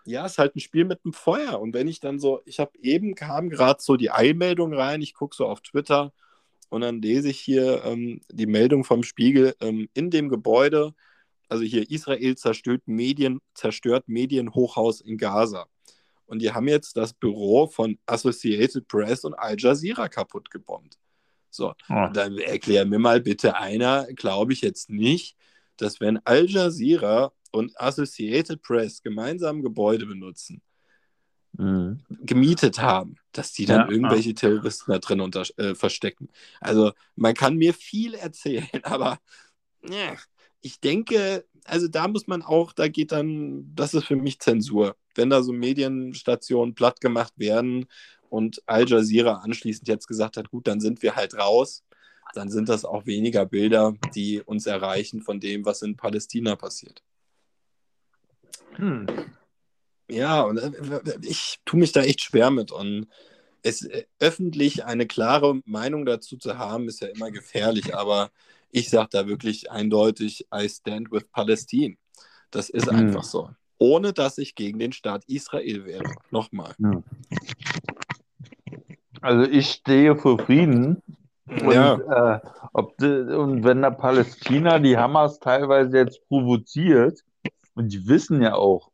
Ja, 0.05 0.27
es 0.27 0.33
ist 0.33 0.39
halt 0.39 0.57
ein 0.57 0.61
Spiel 0.61 0.85
mit 0.85 1.05
dem 1.05 1.13
Feuer. 1.13 1.61
Und 1.61 1.75
wenn 1.75 1.89
ich 1.89 2.01
dann 2.01 2.19
so, 2.19 2.43
ich 2.45 2.61
habe 2.61 2.73
eben 2.81 3.15
kam 3.15 3.49
gerade 3.51 3.83
so 3.83 3.97
die 3.97 4.11
Eilmeldung 4.11 4.75
rein, 4.75 5.03
ich 5.03 5.15
gucke 5.15 5.35
so 5.35 5.47
auf 5.47 5.61
Twitter 5.61 6.13
und 6.69 6.83
dann 6.83 7.01
lese 7.01 7.29
ich 7.31 7.41
hier 7.41 7.85
ähm, 7.85 8.21
die 8.31 8.47
Meldung 8.47 8.85
vom 8.85 9.03
Spiegel 9.03 9.55
ähm, 9.61 9.89
in 9.95 10.11
dem 10.11 10.29
Gebäude, 10.29 10.95
also 11.49 11.65
hier 11.65 11.91
Israel 11.91 12.37
zerstört 12.37 12.83
Medien, 12.87 13.41
zerstört 13.55 14.09
Medienhochhaus 14.09 15.01
in 15.01 15.19
Gaza. 15.19 15.67
Und 16.27 16.41
die 16.41 16.53
haben 16.53 16.69
jetzt 16.69 16.97
das 16.97 17.13
Büro 17.13 17.67
von 17.67 17.99
Associated 18.07 18.89
Press 18.89 19.25
und 19.25 19.35
Al 19.35 19.57
Jazeera 19.59 20.09
kaputt 20.09 20.51
gebombt. 20.51 20.99
So, 21.51 21.73
Ja. 21.89 22.09
dann 22.09 22.39
erklär 22.39 22.85
mir 22.87 22.99
mal 22.99 23.21
bitte 23.21 23.57
einer, 23.57 24.07
glaube 24.15 24.53
ich 24.53 24.63
jetzt 24.63 24.91
nicht, 24.91 25.37
dass 25.77 26.01
wenn 26.01 26.19
Al 26.25 26.47
Jazeera 26.47 27.33
und 27.55 27.79
Associated 27.81 28.63
Press 28.63 29.03
gemeinsam 29.03 29.63
Gebäude 29.63 30.07
benutzen, 30.07 30.63
Hm. 31.59 31.99
gemietet 32.09 32.81
haben, 32.81 33.17
dass 33.33 33.53
die 33.53 33.67
dann 33.67 33.85
Ja, 33.85 33.89
irgendwelche 33.89 34.35
Terroristen 34.35 34.93
da 34.93 34.99
drin 34.99 35.21
unter, 35.21 35.45
äh, 35.59 35.75
verstecken. 35.75 36.29
Also 36.61 36.93
man 37.17 37.35
kann 37.35 37.57
mir 37.57 37.75
viel 37.75 38.15
erzählen, 38.15 38.69
aber 38.85 39.19
ja, 39.89 40.17
ich 40.63 40.81
denke, 40.81 41.47
also 41.65 41.89
da 41.89 42.09
muss 42.09 42.27
man 42.27 42.43
auch, 42.43 42.73
da 42.73 42.89
geht 42.89 43.13
dann, 43.13 43.75
das 43.75 43.95
ist 43.95 44.07
für 44.07 44.17
mich 44.17 44.41
Zensur. 44.41 44.97
Wenn 45.15 45.31
da 45.31 45.43
so 45.43 45.53
Medienstationen 45.53 46.75
platt 46.75 47.01
gemacht 47.01 47.35
werden 47.37 47.87
und 48.31 48.63
Al 48.67 48.89
Jazeera 48.89 49.41
anschließend 49.43 49.89
jetzt 49.89 50.09
gesagt 50.09 50.37
hat, 50.37 50.51
gut, 50.51 50.67
dann 50.67 50.81
sind 50.81 51.03
wir 51.03 51.17
halt 51.17 51.35
raus, 51.37 51.85
dann 52.33 52.51
sind 52.51 52.69
das 52.69 52.85
auch 52.85 53.07
weniger 53.07 53.47
Bilder, 53.47 53.95
die 54.15 54.43
uns 54.43 54.67
erreichen 54.67 55.23
von 55.23 55.41
dem, 55.41 55.65
was 55.67 55.83
in 55.83 55.97
Palästina 55.97 56.57
passiert. 56.57 57.03
Hm. 58.77 59.07
Ja, 60.11 60.43
und 60.43 60.59
äh, 60.59 61.19
ich 61.23 61.61
tue 61.65 61.81
mich 61.81 61.93
da 61.93 62.03
echt 62.03 62.21
schwer 62.23 62.51
mit. 62.51 62.73
Und 62.73 63.07
es 63.63 63.85
äh, 63.85 64.05
öffentlich 64.19 64.85
eine 64.85 65.07
klare 65.07 65.61
Meinung 65.65 66.05
dazu 66.05 66.37
zu 66.37 66.59
haben, 66.59 66.89
ist 66.89 67.01
ja 67.01 67.09
immer 67.09 67.31
gefährlich. 67.31 67.95
Aber 67.95 68.31
ich 68.71 68.91
sage 68.91 69.09
da 69.13 69.27
wirklich 69.27 69.71
eindeutig, 69.71 70.47
I 70.55 70.69
stand 70.69 71.11
with 71.11 71.25
Palestine. 71.33 71.97
Das 72.51 72.69
ist 72.69 72.91
Mhm. 72.91 72.99
einfach 72.99 73.25
so. 73.25 73.51
Ohne 73.79 74.13
dass 74.13 74.39
ich 74.39 74.55
gegen 74.55 74.79
den 74.79 74.93
Staat 74.93 75.25
Israel 75.27 75.85
wäre. 75.85 76.05
Nochmal. 76.31 76.75
Also 79.21 79.51
ich 79.51 79.71
stehe 79.71 80.17
für 80.17 80.39
Frieden. 80.39 81.03
Und, 81.47 81.73
Ja. 81.73 82.37
äh, 82.37 82.41
ob 82.73 83.01
und 83.01 83.65
wenn 83.65 83.83
da 83.83 83.91
Palästina 83.91 84.79
die 84.79 84.97
Hamas 84.97 85.39
teilweise 85.39 85.99
jetzt 85.99 86.27
provoziert, 86.29 87.21
und 87.75 87.93
die 87.93 88.07
wissen 88.09 88.41
ja 88.43 88.55
auch, 88.55 88.91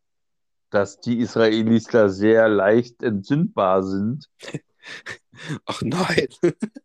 dass 0.70 1.00
die 1.00 1.18
Israelis 1.18 1.84
da 1.84 2.08
sehr 2.08 2.48
leicht 2.48 3.02
entzündbar 3.02 3.82
sind, 3.82 4.28
Ach 5.66 5.80
nein. 5.82 6.28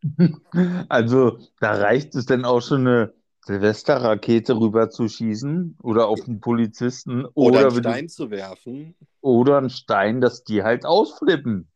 also 0.90 1.40
da 1.60 1.74
reicht 1.74 2.16
es 2.16 2.26
dann 2.26 2.46
auch 2.46 2.62
schon 2.62 2.88
eine 2.88 3.14
Silvesterrakete 3.46 4.58
rüber 4.58 4.90
zu 4.90 5.08
schießen 5.08 5.78
oder 5.82 6.08
auf 6.08 6.22
einen 6.28 6.40
Polizisten 6.40 7.26
Oder 7.26 7.34
oder, 7.36 7.60
einen 7.68 7.80
Stein 7.84 8.10
zu 8.10 8.32
werfen. 8.32 8.96
oder 9.22 9.58
einen 9.60 9.70
Stein, 9.70 10.20
dass 10.22 10.44
die 10.44 10.64
halt 10.64 10.86
ausflippen. 10.86 11.70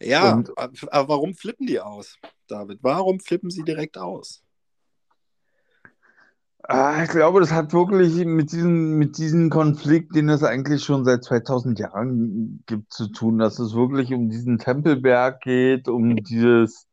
Ja, 0.00 0.34
Und- 0.34 0.52
aber 0.56 1.08
warum 1.08 1.34
flippen 1.34 1.66
die 1.66 1.80
aus? 1.80 2.18
David? 2.46 2.78
Warum 2.82 3.20
flippen 3.20 3.50
sie 3.50 3.62
direkt 3.62 3.98
aus? 3.98 4.42
Ah, 6.70 7.02
ich 7.02 7.08
glaube, 7.08 7.40
das 7.40 7.50
hat 7.50 7.72
wirklich 7.72 8.26
mit 8.26 8.52
diesem, 8.52 8.98
mit 8.98 9.16
diesem 9.16 9.48
Konflikt, 9.48 10.14
den 10.14 10.28
es 10.28 10.42
eigentlich 10.42 10.84
schon 10.84 11.02
seit 11.06 11.24
2000 11.24 11.78
Jahren 11.78 12.62
gibt, 12.66 12.92
zu 12.92 13.08
tun, 13.08 13.38
dass 13.38 13.58
es 13.58 13.74
wirklich 13.74 14.12
um 14.12 14.28
diesen 14.28 14.58
Tempelberg 14.58 15.40
geht, 15.40 15.88
um 15.88 16.16
dieses, 16.16 16.86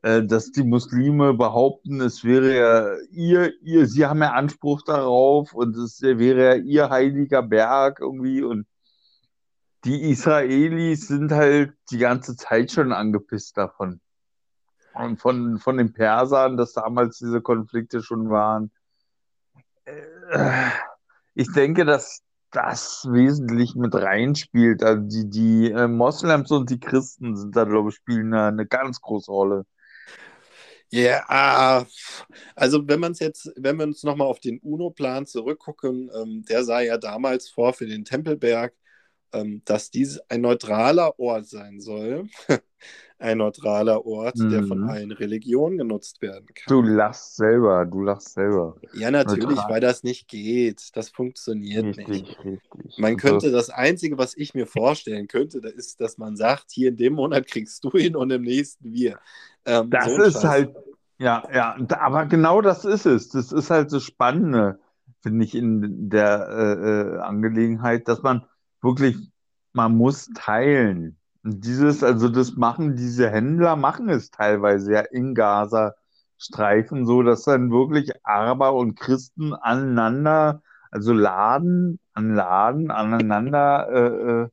äh, 0.00 0.22
dass 0.24 0.50
die 0.52 0.62
Muslime 0.64 1.34
behaupten, 1.34 2.00
es 2.00 2.24
wäre 2.24 2.56
ja 2.56 2.96
ihr, 3.10 3.52
ihr, 3.62 3.86
sie 3.86 4.06
haben 4.06 4.22
ja 4.22 4.32
Anspruch 4.32 4.80
darauf 4.82 5.52
und 5.52 5.76
es 5.76 6.00
wäre 6.00 6.56
ja 6.56 6.64
ihr 6.64 6.88
heiliger 6.88 7.42
Berg 7.42 8.00
irgendwie 8.00 8.42
und 8.42 8.66
die 9.84 10.10
Israelis 10.10 11.08
sind 11.08 11.32
halt 11.32 11.74
die 11.90 11.98
ganze 11.98 12.34
Zeit 12.36 12.72
schon 12.72 12.92
angepisst 12.92 13.58
davon. 13.58 14.00
Und 14.94 15.20
von, 15.20 15.58
von 15.58 15.76
den 15.76 15.92
Persern, 15.92 16.56
dass 16.56 16.72
damals 16.74 17.18
diese 17.18 17.42
Konflikte 17.42 18.02
schon 18.02 18.30
waren. 18.30 18.70
Äh, 19.84 20.70
ich 21.34 21.50
denke, 21.52 21.84
dass 21.84 22.22
das 22.50 23.06
wesentlich 23.10 23.74
mit 23.74 23.94
reinspielt. 23.94 24.82
Also 24.82 25.02
die, 25.02 25.28
die 25.28 25.70
äh, 25.72 25.88
Moslems 25.88 26.50
und 26.50 26.70
die 26.70 26.80
Christen 26.80 27.36
sind 27.36 27.56
da, 27.56 27.64
glaube 27.64 27.90
ich, 27.90 27.96
spielen 27.96 28.32
eine, 28.34 28.46
eine 28.46 28.66
ganz 28.66 29.00
große 29.00 29.30
Rolle. 29.30 29.64
Ja, 30.90 31.00
yeah, 31.00 31.86
also 32.54 32.86
wenn 32.86 33.00
man 33.00 33.12
es 33.12 33.18
jetzt, 33.18 33.50
wenn 33.56 33.78
wir 33.78 33.84
uns 33.84 34.02
nochmal 34.02 34.26
auf 34.26 34.40
den 34.40 34.58
UNO-Plan 34.58 35.24
zurückgucken, 35.24 36.10
ähm, 36.14 36.44
der 36.46 36.64
sah 36.64 36.80
ja 36.80 36.98
damals 36.98 37.48
vor 37.48 37.72
für 37.72 37.86
den 37.86 38.04
Tempelberg, 38.04 38.74
ähm, 39.32 39.62
dass 39.64 39.90
dies 39.90 40.20
ein 40.28 40.40
neutraler 40.40 41.18
Ort 41.18 41.46
sein 41.46 41.80
soll. 41.80 42.28
ein 43.22 43.38
neutraler 43.38 44.04
Ort, 44.04 44.36
mhm. 44.36 44.50
der 44.50 44.64
von 44.64 44.80
mhm. 44.80 44.90
allen 44.90 45.12
Religionen 45.12 45.78
genutzt 45.78 46.20
werden 46.20 46.46
kann. 46.46 46.64
Du 46.66 46.82
lachst 46.82 47.36
selber, 47.36 47.86
du 47.86 48.02
lachst 48.02 48.34
selber. 48.34 48.76
Ja, 48.94 49.10
natürlich, 49.10 49.44
Neutral. 49.44 49.70
weil 49.70 49.80
das 49.80 50.02
nicht 50.02 50.28
geht. 50.28 50.90
Das 50.94 51.08
funktioniert 51.08 51.84
richtig, 51.84 52.08
nicht. 52.08 52.44
Richtig. 52.44 52.98
Man 52.98 53.16
könnte, 53.16 53.52
das 53.52 53.70
Einzige, 53.70 54.18
was 54.18 54.36
ich 54.36 54.54
mir 54.54 54.66
vorstellen 54.66 55.28
könnte, 55.28 55.60
das 55.60 55.72
ist, 55.72 56.00
dass 56.00 56.18
man 56.18 56.36
sagt, 56.36 56.72
hier 56.72 56.88
in 56.88 56.96
dem 56.96 57.14
Monat 57.14 57.46
kriegst 57.46 57.84
du 57.84 57.96
ihn 57.96 58.16
und 58.16 58.30
im 58.30 58.42
nächsten 58.42 58.92
wir. 58.92 59.20
Ähm, 59.64 59.88
das 59.90 60.06
so 60.06 60.22
ist 60.22 60.42
Scheiß. 60.42 60.44
halt, 60.44 60.76
ja, 61.18 61.44
ja, 61.54 61.76
aber 62.00 62.26
genau 62.26 62.60
das 62.60 62.84
ist 62.84 63.06
es. 63.06 63.28
Das 63.28 63.52
ist 63.52 63.70
halt 63.70 63.92
das 63.92 64.02
Spannende, 64.02 64.80
finde 65.20 65.44
ich, 65.44 65.54
in 65.54 66.10
der 66.10 66.48
äh, 66.48 66.90
äh 66.90 67.18
Angelegenheit, 67.20 68.08
dass 68.08 68.22
man 68.22 68.44
wirklich, 68.82 69.16
man 69.72 69.96
muss 69.96 70.28
teilen. 70.34 71.18
Und 71.44 71.64
dieses, 71.64 72.02
also 72.04 72.28
das 72.28 72.54
machen 72.56 72.96
diese 72.96 73.30
Händler, 73.30 73.76
machen 73.76 74.08
es 74.08 74.30
teilweise 74.30 74.92
ja 74.92 75.00
in 75.00 75.34
Gaza-Streifen 75.34 77.06
so, 77.06 77.22
dass 77.22 77.44
dann 77.44 77.70
wirklich 77.70 78.12
Araber 78.24 78.74
und 78.74 78.98
Christen 78.98 79.54
aneinander, 79.54 80.62
also 80.90 81.12
Laden 81.12 81.98
an 82.14 82.34
Laden 82.34 82.90
aneinander 82.90 83.88
äh, 83.90 84.42
äh, 84.42 84.48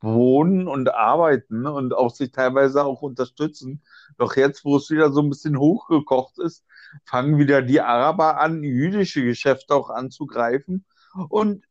wohnen 0.00 0.68
und 0.68 0.92
arbeiten 0.94 1.66
und 1.66 1.94
auch 1.94 2.10
sich 2.14 2.30
teilweise 2.32 2.84
auch 2.84 3.02
unterstützen. 3.02 3.82
Doch 4.18 4.36
jetzt, 4.36 4.64
wo 4.64 4.76
es 4.76 4.90
wieder 4.90 5.10
so 5.12 5.22
ein 5.22 5.28
bisschen 5.30 5.58
hochgekocht 5.58 6.38
ist, 6.38 6.64
fangen 7.04 7.38
wieder 7.38 7.62
die 7.62 7.80
Araber 7.80 8.38
an, 8.38 8.62
jüdische 8.62 9.24
Geschäfte 9.24 9.74
auch 9.74 9.90
anzugreifen 9.90 10.84
und 11.28 11.64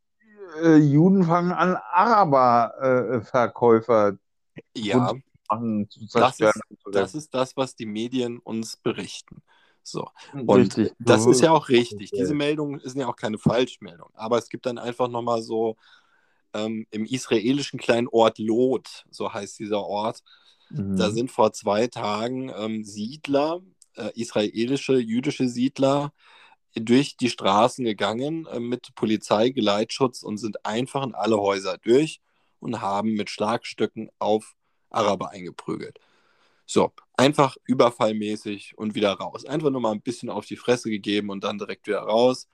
äh, 0.62 0.76
Juden 0.76 1.24
fangen 1.24 1.52
an, 1.52 1.76
Araber-Verkäufer 1.92 4.18
äh, 4.54 4.62
ja, 4.74 5.12
das 6.12 6.40
ist, 6.40 6.60
das 6.92 7.14
ist 7.14 7.32
das, 7.34 7.56
was 7.56 7.76
die 7.76 7.86
Medien 7.86 8.38
uns 8.38 8.76
berichten. 8.76 9.42
So. 9.82 10.08
Und 10.32 10.76
richtig. 10.76 10.92
das 10.98 11.26
ist 11.26 11.42
ja 11.42 11.52
auch 11.52 11.68
richtig. 11.68 12.10
Diese 12.10 12.34
Meldungen 12.34 12.80
sind 12.80 13.00
ja 13.00 13.06
auch 13.06 13.16
keine 13.16 13.38
Falschmeldung. 13.38 14.08
Aber 14.14 14.38
es 14.38 14.48
gibt 14.48 14.66
dann 14.66 14.78
einfach 14.78 15.08
nochmal 15.08 15.42
so 15.42 15.76
ähm, 16.54 16.86
im 16.90 17.04
israelischen 17.04 17.78
kleinen 17.78 18.08
Ort 18.08 18.38
Lot, 18.38 19.04
so 19.10 19.32
heißt 19.32 19.58
dieser 19.58 19.82
Ort, 19.82 20.22
mhm. 20.70 20.96
da 20.96 21.10
sind 21.10 21.30
vor 21.30 21.52
zwei 21.52 21.88
Tagen 21.88 22.50
ähm, 22.56 22.84
Siedler, 22.84 23.60
äh, 23.96 24.10
israelische, 24.14 24.96
jüdische 24.96 25.48
Siedler, 25.48 26.12
durch 26.74 27.16
die 27.16 27.30
Straßen 27.30 27.84
gegangen 27.84 28.46
äh, 28.46 28.60
mit 28.60 28.94
Polizeigeleitschutz 28.94 30.22
und 30.22 30.38
sind 30.38 30.64
einfach 30.66 31.04
in 31.04 31.14
alle 31.14 31.38
Häuser 31.38 31.78
durch 31.78 32.20
und 32.60 32.80
haben 32.80 33.14
mit 33.14 33.30
Schlagstöcken 33.30 34.10
auf 34.18 34.54
Araber 34.90 35.30
eingeprügelt. 35.30 35.98
So, 36.66 36.92
einfach 37.16 37.56
überfallmäßig 37.64 38.76
und 38.76 38.94
wieder 38.94 39.12
raus. 39.12 39.44
Einfach 39.44 39.70
nur 39.70 39.80
mal 39.80 39.92
ein 39.92 40.00
bisschen 40.00 40.30
auf 40.30 40.46
die 40.46 40.56
Fresse 40.56 40.90
gegeben 40.90 41.30
und 41.30 41.44
dann 41.44 41.58
direkt 41.58 41.86
wieder 41.86 42.00
raus. 42.00 42.48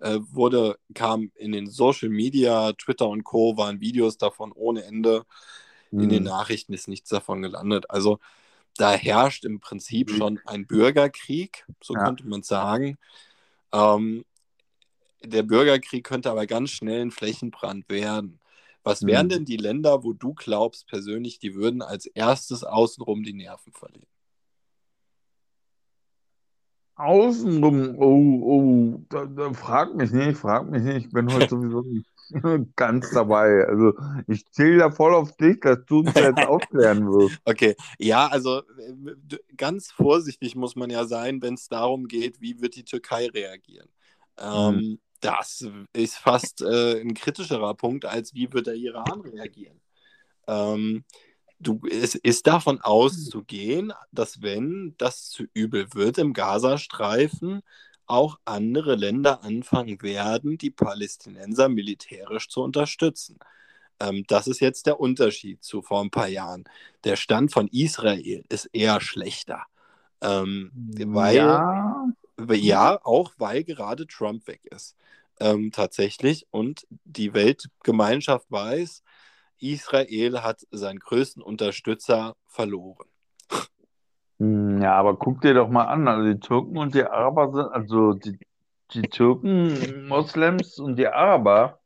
Äh, 0.00 0.20
wurde, 0.30 0.78
kam 0.94 1.32
in 1.34 1.50
den 1.50 1.66
Social 1.68 2.08
Media, 2.08 2.72
Twitter 2.74 3.08
und 3.08 3.24
Co. 3.24 3.56
waren 3.56 3.80
Videos 3.80 4.16
davon 4.16 4.52
ohne 4.52 4.84
Ende. 4.84 5.24
Mhm. 5.90 6.00
In 6.00 6.08
den 6.08 6.18
hm. 6.18 6.24
Nachrichten 6.24 6.72
ist 6.72 6.86
nichts 6.86 7.08
davon 7.08 7.42
gelandet. 7.42 7.90
Also 7.90 8.20
da 8.76 8.92
herrscht 8.92 9.44
im 9.44 9.58
Prinzip 9.58 10.12
mhm. 10.12 10.16
schon 10.16 10.40
ein 10.46 10.66
Bürgerkrieg, 10.66 11.66
so 11.82 11.94
ja. 11.94 12.04
könnte 12.04 12.26
man 12.28 12.42
sagen. 12.42 12.96
Ähm, 13.72 14.24
der 15.22 15.42
Bürgerkrieg 15.42 16.04
könnte 16.04 16.30
aber 16.30 16.46
ganz 16.46 16.70
schnell 16.70 17.02
ein 17.02 17.10
Flächenbrand 17.10 17.88
werden. 17.88 18.40
Was 18.82 19.04
wären 19.04 19.26
mhm. 19.26 19.30
denn 19.30 19.44
die 19.44 19.56
Länder, 19.56 20.04
wo 20.04 20.12
du 20.12 20.34
glaubst 20.34 20.86
persönlich, 20.86 21.38
die 21.38 21.54
würden 21.54 21.82
als 21.82 22.06
erstes 22.06 22.64
außenrum 22.64 23.22
die 23.22 23.34
Nerven 23.34 23.72
verlieren? 23.72 24.06
Außenrum, 26.94 27.96
oh, 27.98 28.40
oh, 28.42 29.04
da, 29.08 29.26
da, 29.26 29.52
frag 29.52 29.94
mich 29.94 30.10
nicht, 30.10 30.36
frag 30.36 30.68
mich 30.68 30.82
nicht, 30.82 31.06
ich 31.06 31.12
bin 31.12 31.32
heute 31.32 31.48
sowieso 31.50 31.82
nicht 31.82 32.08
ganz 32.76 33.10
dabei. 33.10 33.66
Also 33.66 33.94
ich 34.26 34.46
zähle 34.50 34.78
da 34.78 34.90
voll 34.90 35.14
auf 35.14 35.36
dich, 35.36 35.60
dass 35.60 35.84
du 35.86 36.00
uns 36.00 36.14
jetzt 36.14 36.38
aufklären 36.46 37.06
wirst. 37.06 37.38
Okay, 37.44 37.76
ja, 37.98 38.26
also 38.28 38.62
ganz 39.56 39.90
vorsichtig 39.90 40.54
muss 40.54 40.76
man 40.76 40.90
ja 40.90 41.06
sein, 41.06 41.42
wenn 41.42 41.54
es 41.54 41.68
darum 41.68 42.06
geht, 42.06 42.40
wie 42.40 42.60
wird 42.60 42.76
die 42.76 42.84
Türkei 42.84 43.28
reagieren. 43.28 43.88
Ähm, 44.38 44.74
mhm. 44.74 45.00
Das 45.20 45.66
ist 45.92 46.16
fast 46.16 46.62
äh, 46.62 47.00
ein 47.00 47.14
kritischerer 47.14 47.74
Punkt, 47.74 48.04
als 48.04 48.34
wie 48.34 48.52
wird 48.52 48.68
der 48.68 48.74
Iran 48.74 49.20
reagieren. 49.20 49.80
Ähm, 50.46 51.04
du, 51.58 51.80
es 51.90 52.14
ist 52.14 52.46
davon 52.46 52.80
auszugehen, 52.80 53.92
dass 54.12 54.42
wenn 54.42 54.94
das 54.98 55.28
zu 55.30 55.44
übel 55.54 55.86
wird 55.94 56.18
im 56.18 56.32
Gazastreifen, 56.32 57.62
auch 58.08 58.38
andere 58.44 58.94
Länder 58.96 59.42
anfangen 59.44 60.02
werden, 60.02 60.58
die 60.58 60.70
Palästinenser 60.70 61.68
militärisch 61.68 62.48
zu 62.48 62.62
unterstützen. 62.62 63.38
Ähm, 64.00 64.24
das 64.28 64.46
ist 64.46 64.60
jetzt 64.60 64.86
der 64.86 65.00
Unterschied 65.00 65.62
zu 65.62 65.82
vor 65.82 66.02
ein 66.02 66.10
paar 66.10 66.28
Jahren. 66.28 66.64
Der 67.04 67.16
Stand 67.16 67.52
von 67.52 67.68
Israel 67.68 68.44
ist 68.48 68.66
eher 68.66 69.00
schlechter. 69.00 69.64
Ähm, 70.20 70.70
weil, 70.74 71.36
ja. 71.36 72.06
ja, 72.52 73.00
auch 73.04 73.32
weil 73.38 73.64
gerade 73.64 74.06
Trump 74.06 74.46
weg 74.46 74.64
ist 74.66 74.96
ähm, 75.40 75.70
tatsächlich. 75.72 76.46
Und 76.50 76.86
die 77.04 77.34
Weltgemeinschaft 77.34 78.50
weiß, 78.50 79.02
Israel 79.60 80.42
hat 80.42 80.66
seinen 80.70 80.98
größten 80.98 81.42
Unterstützer 81.42 82.36
verloren. 82.46 83.06
Hm, 84.38 84.80
ja, 84.80 84.94
aber 84.94 85.16
guck 85.16 85.40
dir 85.40 85.54
doch 85.54 85.68
mal 85.68 85.84
an, 85.84 86.06
also 86.08 86.32
die 86.32 86.40
Türken 86.40 86.78
und 86.78 86.94
die 86.94 87.04
Araber 87.04 87.52
sind, 87.52 87.72
also 87.72 88.12
die, 88.14 88.38
die 88.92 89.02
Türken, 89.02 90.06
Moslems 90.08 90.78
und 90.78 90.96
die 90.96 91.08
Araber, 91.08 91.80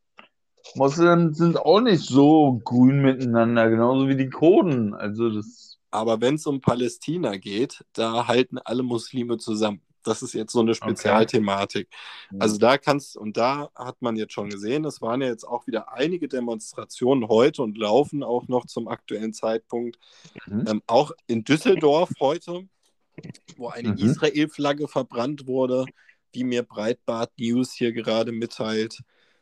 Moslems 0.75 1.39
sind 1.39 1.59
auch 1.59 1.81
nicht 1.81 2.03
so 2.03 2.61
grün 2.65 3.03
miteinander, 3.03 3.69
genauso 3.69 4.09
wie 4.09 4.17
die 4.17 4.31
Kurden. 4.31 4.95
Also 4.95 5.31
das. 5.31 5.79
Aber 5.91 6.21
wenn 6.23 6.37
es 6.37 6.47
um 6.47 6.61
Palästina 6.61 7.37
geht, 7.37 7.85
da 7.93 8.27
halten 8.27 8.59
alle 8.59 8.83
Muslime 8.83 9.37
zusammen. 9.37 9.83
Das 10.03 10.23
ist 10.23 10.35
jetzt 10.35 10.53
so 10.53 10.61
eine 10.61 10.75
Spezialthematik. 10.75 11.89
Okay. 12.29 12.37
Also 12.41 12.59
da 12.59 12.79
kannst, 12.79 13.17
und 13.17 13.37
da 13.37 13.71
hat 13.75 14.03
man 14.03 14.17
jetzt 14.17 14.33
schon 14.33 14.51
gesehen, 14.51 14.85
es 14.85 15.01
waren 15.01 15.21
ja 15.23 15.29
jetzt 15.29 15.45
auch 15.45 15.67
wieder 15.67 15.93
einige 15.93 16.29
Demonstrationen 16.29 17.29
heute 17.29 17.63
und 17.63 17.79
laufen 17.79 18.23
auch 18.23 18.49
noch 18.49 18.67
zum 18.67 18.89
aktuellen 18.89 19.33
Zeitpunkt. 19.33 19.99
Mhm. 20.47 20.65
Ähm, 20.69 20.83
auch 20.87 21.13
in 21.27 21.45
Düsseldorf 21.45 22.11
heute, 22.21 22.67
wo 23.57 23.69
eine 23.69 23.91
mhm. 23.91 23.99
Israel-Flagge 23.99 24.89
verbrannt 24.89 25.47
wurde, 25.47 25.87
wie 26.33 26.45
mir 26.45 26.63
Breitbart 26.63 27.31
News 27.39 27.73
hier 27.73 27.93
gerade 27.93 28.33
mitteilt. 28.33 29.01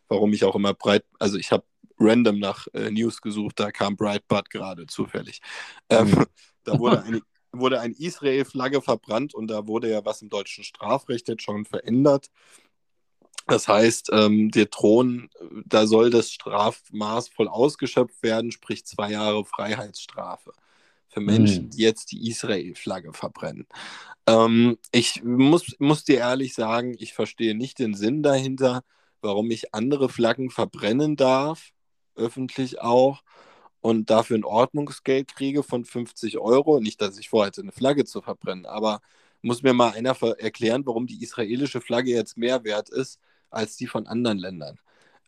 Warum 0.08 0.32
ich 0.32 0.44
auch 0.44 0.56
immer 0.56 0.74
breit, 0.74 1.04
also 1.18 1.38
ich 1.38 1.52
habe 1.52 1.64
random 1.98 2.38
nach 2.38 2.66
äh, 2.72 2.90
News 2.90 3.20
gesucht, 3.20 3.60
da 3.60 3.70
kam 3.70 3.96
Breitbart 3.96 4.50
gerade 4.50 4.86
zufällig. 4.86 5.40
Ähm, 5.88 6.10
mhm. 6.10 6.26
da 6.64 6.78
wurde 6.78 7.02
eine 7.04 7.20
wurde 7.52 7.80
eine 7.80 7.94
Israel-Flagge 7.94 8.82
verbrannt 8.82 9.34
und 9.34 9.48
da 9.48 9.66
wurde 9.66 9.90
ja 9.90 10.04
was 10.04 10.22
im 10.22 10.30
deutschen 10.30 10.64
Strafrecht 10.64 11.28
jetzt 11.28 11.42
schon 11.42 11.64
verändert. 11.64 12.30
Das 13.46 13.66
heißt, 13.68 14.10
ähm, 14.12 14.50
der 14.52 14.70
Thron, 14.70 15.30
da 15.66 15.86
soll 15.86 16.10
das 16.10 16.30
Strafmaß 16.32 17.30
voll 17.30 17.48
ausgeschöpft 17.48 18.22
werden, 18.22 18.52
sprich 18.52 18.86
zwei 18.86 19.10
Jahre 19.12 19.44
Freiheitsstrafe 19.44 20.52
für 21.08 21.20
Menschen, 21.20 21.64
Hm. 21.64 21.70
die 21.70 21.82
jetzt 21.82 22.12
die 22.12 22.28
Israel-Flagge 22.30 23.12
verbrennen. 23.12 23.66
Ähm, 24.26 24.78
ich 24.92 25.22
muss, 25.24 25.76
muss 25.80 26.04
dir 26.04 26.18
ehrlich 26.18 26.54
sagen, 26.54 26.94
ich 26.98 27.14
verstehe 27.14 27.56
nicht 27.56 27.78
den 27.80 27.94
Sinn 27.94 28.22
dahinter, 28.22 28.82
warum 29.20 29.50
ich 29.50 29.74
andere 29.74 30.08
Flaggen 30.08 30.50
verbrennen 30.50 31.16
darf, 31.16 31.70
öffentlich 32.14 32.80
auch, 32.80 33.22
und 33.80 34.10
dafür 34.10 34.38
ein 34.38 34.44
Ordnungsgeld 34.44 35.34
kriege 35.34 35.62
von 35.62 35.84
50 35.84 36.38
Euro. 36.38 36.80
Nicht, 36.80 37.00
dass 37.00 37.18
ich 37.18 37.28
vorhatte, 37.30 37.62
eine 37.62 37.72
Flagge 37.72 38.04
zu 38.04 38.20
verbrennen, 38.22 38.66
aber 38.66 39.00
muss 39.42 39.62
mir 39.62 39.72
mal 39.72 39.92
einer 39.92 40.16
erklären, 40.38 40.84
warum 40.86 41.06
die 41.06 41.22
israelische 41.22 41.80
Flagge 41.80 42.10
jetzt 42.10 42.36
mehr 42.36 42.64
wert 42.64 42.90
ist 42.90 43.18
als 43.50 43.76
die 43.76 43.86
von 43.86 44.06
anderen 44.06 44.38
Ländern. 44.38 44.78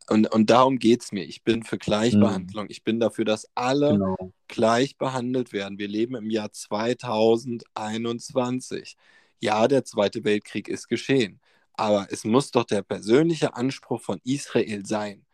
Und, 0.08 0.32
und 0.32 0.50
darum 0.50 0.78
geht 0.78 1.02
es 1.02 1.12
mir. 1.12 1.24
Ich 1.24 1.42
bin 1.44 1.62
für 1.62 1.78
Gleichbehandlung. 1.78 2.66
Ich 2.68 2.82
bin 2.84 3.00
dafür, 3.00 3.24
dass 3.24 3.48
alle 3.54 3.92
Genau. 3.92 4.32
gleich 4.48 4.96
behandelt 4.98 5.52
werden. 5.52 5.78
Wir 5.78 5.88
leben 5.88 6.14
im 6.16 6.28
Jahr 6.30 6.52
2021. 6.52 8.96
Ja, 9.40 9.66
der 9.68 9.84
Zweite 9.84 10.24
Weltkrieg 10.24 10.68
ist 10.68 10.88
geschehen. 10.88 11.40
Aber 11.74 12.06
es 12.10 12.24
muss 12.24 12.50
doch 12.50 12.64
der 12.64 12.82
persönliche 12.82 13.54
Anspruch 13.56 14.00
von 14.02 14.20
Israel 14.24 14.84
sein, 14.86 15.24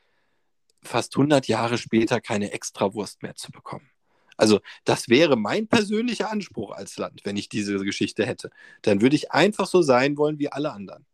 fast 0.83 1.17
100 1.17 1.49
Jahre 1.49 1.79
später 1.79 2.21
keine 2.21 2.53
Extrawurst 2.53 3.23
mehr 3.23 3.35
zu 3.35 3.51
bekommen. 3.51 3.91
Also 4.37 4.61
das 4.85 5.09
wäre 5.09 5.37
mein 5.37 5.67
persönlicher 5.67 6.31
Anspruch 6.31 6.71
als 6.71 6.97
Land, 6.97 7.23
wenn 7.25 7.37
ich 7.37 7.49
diese 7.49 7.77
Geschichte 7.79 8.25
hätte. 8.25 8.51
Dann 8.83 9.03
würde 9.03 9.17
ich 9.17 9.33
einfach 9.33 9.67
so 9.67 9.83
sein 9.83 10.17
wollen 10.17 10.39
wie 10.39 10.51
alle 10.51 10.73
anderen. 10.73 11.05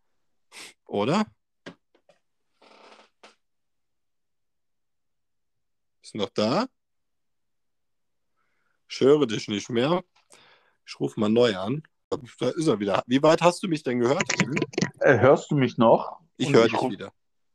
Oder? 0.87 1.27
Ist 6.03 6.15
noch 6.15 6.29
da? 6.29 6.67
Ich 8.91 9.01
höre 9.01 9.27
dich 9.27 9.49
nicht 9.49 9.71
mehr. 9.71 10.05
Ich 10.87 11.01
rufe 11.01 11.19
mal 11.19 11.31
neu 11.31 11.57
an. 11.57 11.83
Da 12.39 12.51
ist 12.51 12.67
er 12.67 12.79
wieder. 12.79 13.03
Wie 13.07 13.23
weit 13.23 13.41
hast 13.41 13.63
du 13.63 13.69
mich 13.69 13.83
denn 13.83 14.01
gehört? 14.01 14.23
Äh, 15.01 15.19
hörst 15.19 15.51
du 15.51 15.57
mich 15.57 15.79
noch? 15.79 16.21
Ich 16.37 16.53
höre 16.53 16.67
ich 16.67 16.73
dich 16.73 16.91
wieder. 16.91 17.13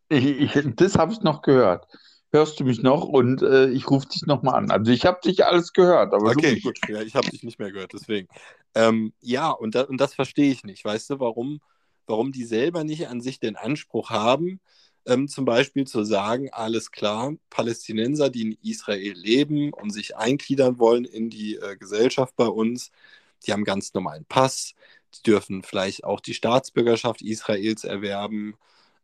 Ich, 0.10 0.26
ich, 0.26 0.76
das 0.76 0.96
habe 0.96 1.14
ich 1.14 1.22
noch 1.22 1.42
gehört. 1.42 1.88
Hörst 2.32 2.60
du 2.60 2.64
mich 2.64 2.82
noch? 2.82 3.06
Und 3.06 3.42
äh, 3.42 3.70
ich 3.70 3.90
rufe 3.90 4.08
dich 4.08 4.24
nochmal 4.26 4.56
an. 4.56 4.72
Also 4.72 4.92
ich 4.92 5.06
habe 5.06 5.20
dich 5.24 5.46
alles 5.46 5.74
gehört, 5.74 6.14
aber 6.14 6.30
Okay, 6.30 6.60
gut. 6.60 6.80
Ja, 6.88 7.02
ich 7.02 7.16
habe 7.16 7.30
dich 7.30 7.44
nicht 7.44 7.60
mehr 7.60 7.72
gehört, 7.72 7.94
deswegen. 7.94 8.28
Ähm, 8.76 9.14
ja, 9.22 9.50
und, 9.50 9.76
da, 9.76 9.84
und 9.84 10.00
das 10.00 10.14
verstehe 10.14 10.52
ich 10.52 10.64
nicht. 10.64 10.86
Weißt 10.86 11.10
du, 11.10 11.20
warum, 11.20 11.60
warum 12.06 12.32
die 12.32 12.44
selber 12.44 12.84
nicht 12.84 13.08
an 13.08 13.22
sich 13.22 13.40
den 13.40 13.56
Anspruch 13.56 14.12
haben, 14.12 14.60
ähm, 15.06 15.28
zum 15.28 15.46
Beispiel 15.46 15.88
zu 15.88 16.04
sagen, 16.04 16.50
alles 16.52 16.92
klar, 16.92 17.34
Palästinenser, 17.50 18.30
die 18.30 18.42
in 18.42 18.58
Israel 18.62 19.14
leben 19.14 19.74
und 19.74 19.90
sich 19.92 20.16
eingliedern 20.16 20.78
wollen 20.78 21.06
in 21.06 21.30
die 21.30 21.56
äh, 21.56 21.78
Gesellschaft 21.78 22.36
bei 22.36 22.48
uns, 22.48 22.92
die 23.46 23.54
haben 23.54 23.64
ganz 23.64 23.94
normalen 23.94 24.26
Pass, 24.26 24.76
die 25.16 25.24
dürfen 25.24 25.64
vielleicht 25.64 26.04
auch 26.04 26.20
die 26.20 26.34
Staatsbürgerschaft 26.36 27.22
Israels 27.22 27.84
erwerben, 27.86 28.56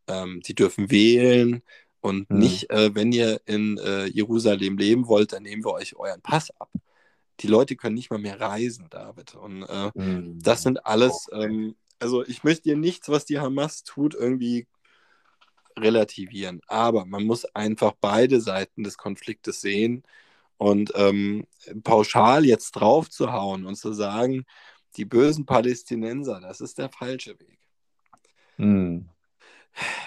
ähm, 0.07 0.41
die 0.45 0.55
dürfen 0.55 0.91
wählen 0.91 1.63
und 2.01 2.27
Hm. 2.29 2.39
nicht, 2.39 2.69
äh, 2.69 2.93
wenn 2.95 3.11
ihr 3.11 3.41
in 3.45 3.77
äh, 3.79 4.05
Jerusalem 4.07 4.77
leben 4.77 5.07
wollt, 5.07 5.33
dann 5.33 5.43
nehmen 5.43 5.63
wir 5.65 5.73
euch 5.73 5.95
euren 5.95 6.21
Pass 6.21 6.51
ab. 6.59 6.69
Die 7.41 7.47
Leute 7.47 7.75
können 7.75 7.95
nicht 7.95 8.09
mal 8.11 8.19
mehr 8.19 8.39
reisen, 8.39 8.87
David. 8.89 9.35
Und 9.35 9.63
äh, 9.63 9.91
Hm. 9.95 10.39
das 10.43 10.63
sind 10.63 10.85
alles, 10.85 11.27
Okay. 11.33 11.45
ähm, 11.45 11.75
also 11.99 12.25
ich 12.25 12.43
möchte 12.43 12.63
dir 12.63 12.77
nichts, 12.77 13.09
was 13.09 13.25
die 13.25 13.39
Hamas 13.39 13.83
tut, 13.83 14.13
irgendwie 14.15 14.67
relativieren. 15.77 16.61
Aber 16.67 17.05
man 17.05 17.23
muss 17.25 17.45
einfach 17.45 17.93
beide 17.99 18.39
Seiten 18.41 18.83
des 18.83 18.97
Konfliktes 18.97 19.61
sehen 19.61 20.03
und 20.57 20.93
ähm, 20.95 21.47
pauschal 21.83 22.45
jetzt 22.45 22.73
drauf 22.73 23.09
zu 23.09 23.31
hauen 23.33 23.65
und 23.65 23.75
zu 23.75 23.93
sagen, 23.93 24.45
die 24.97 25.05
bösen 25.05 25.45
Palästinenser, 25.45 26.39
das 26.41 26.61
ist 26.61 26.77
der 26.77 26.89
falsche 26.89 27.39
Weg. 27.39 27.59
Hm. 28.57 29.07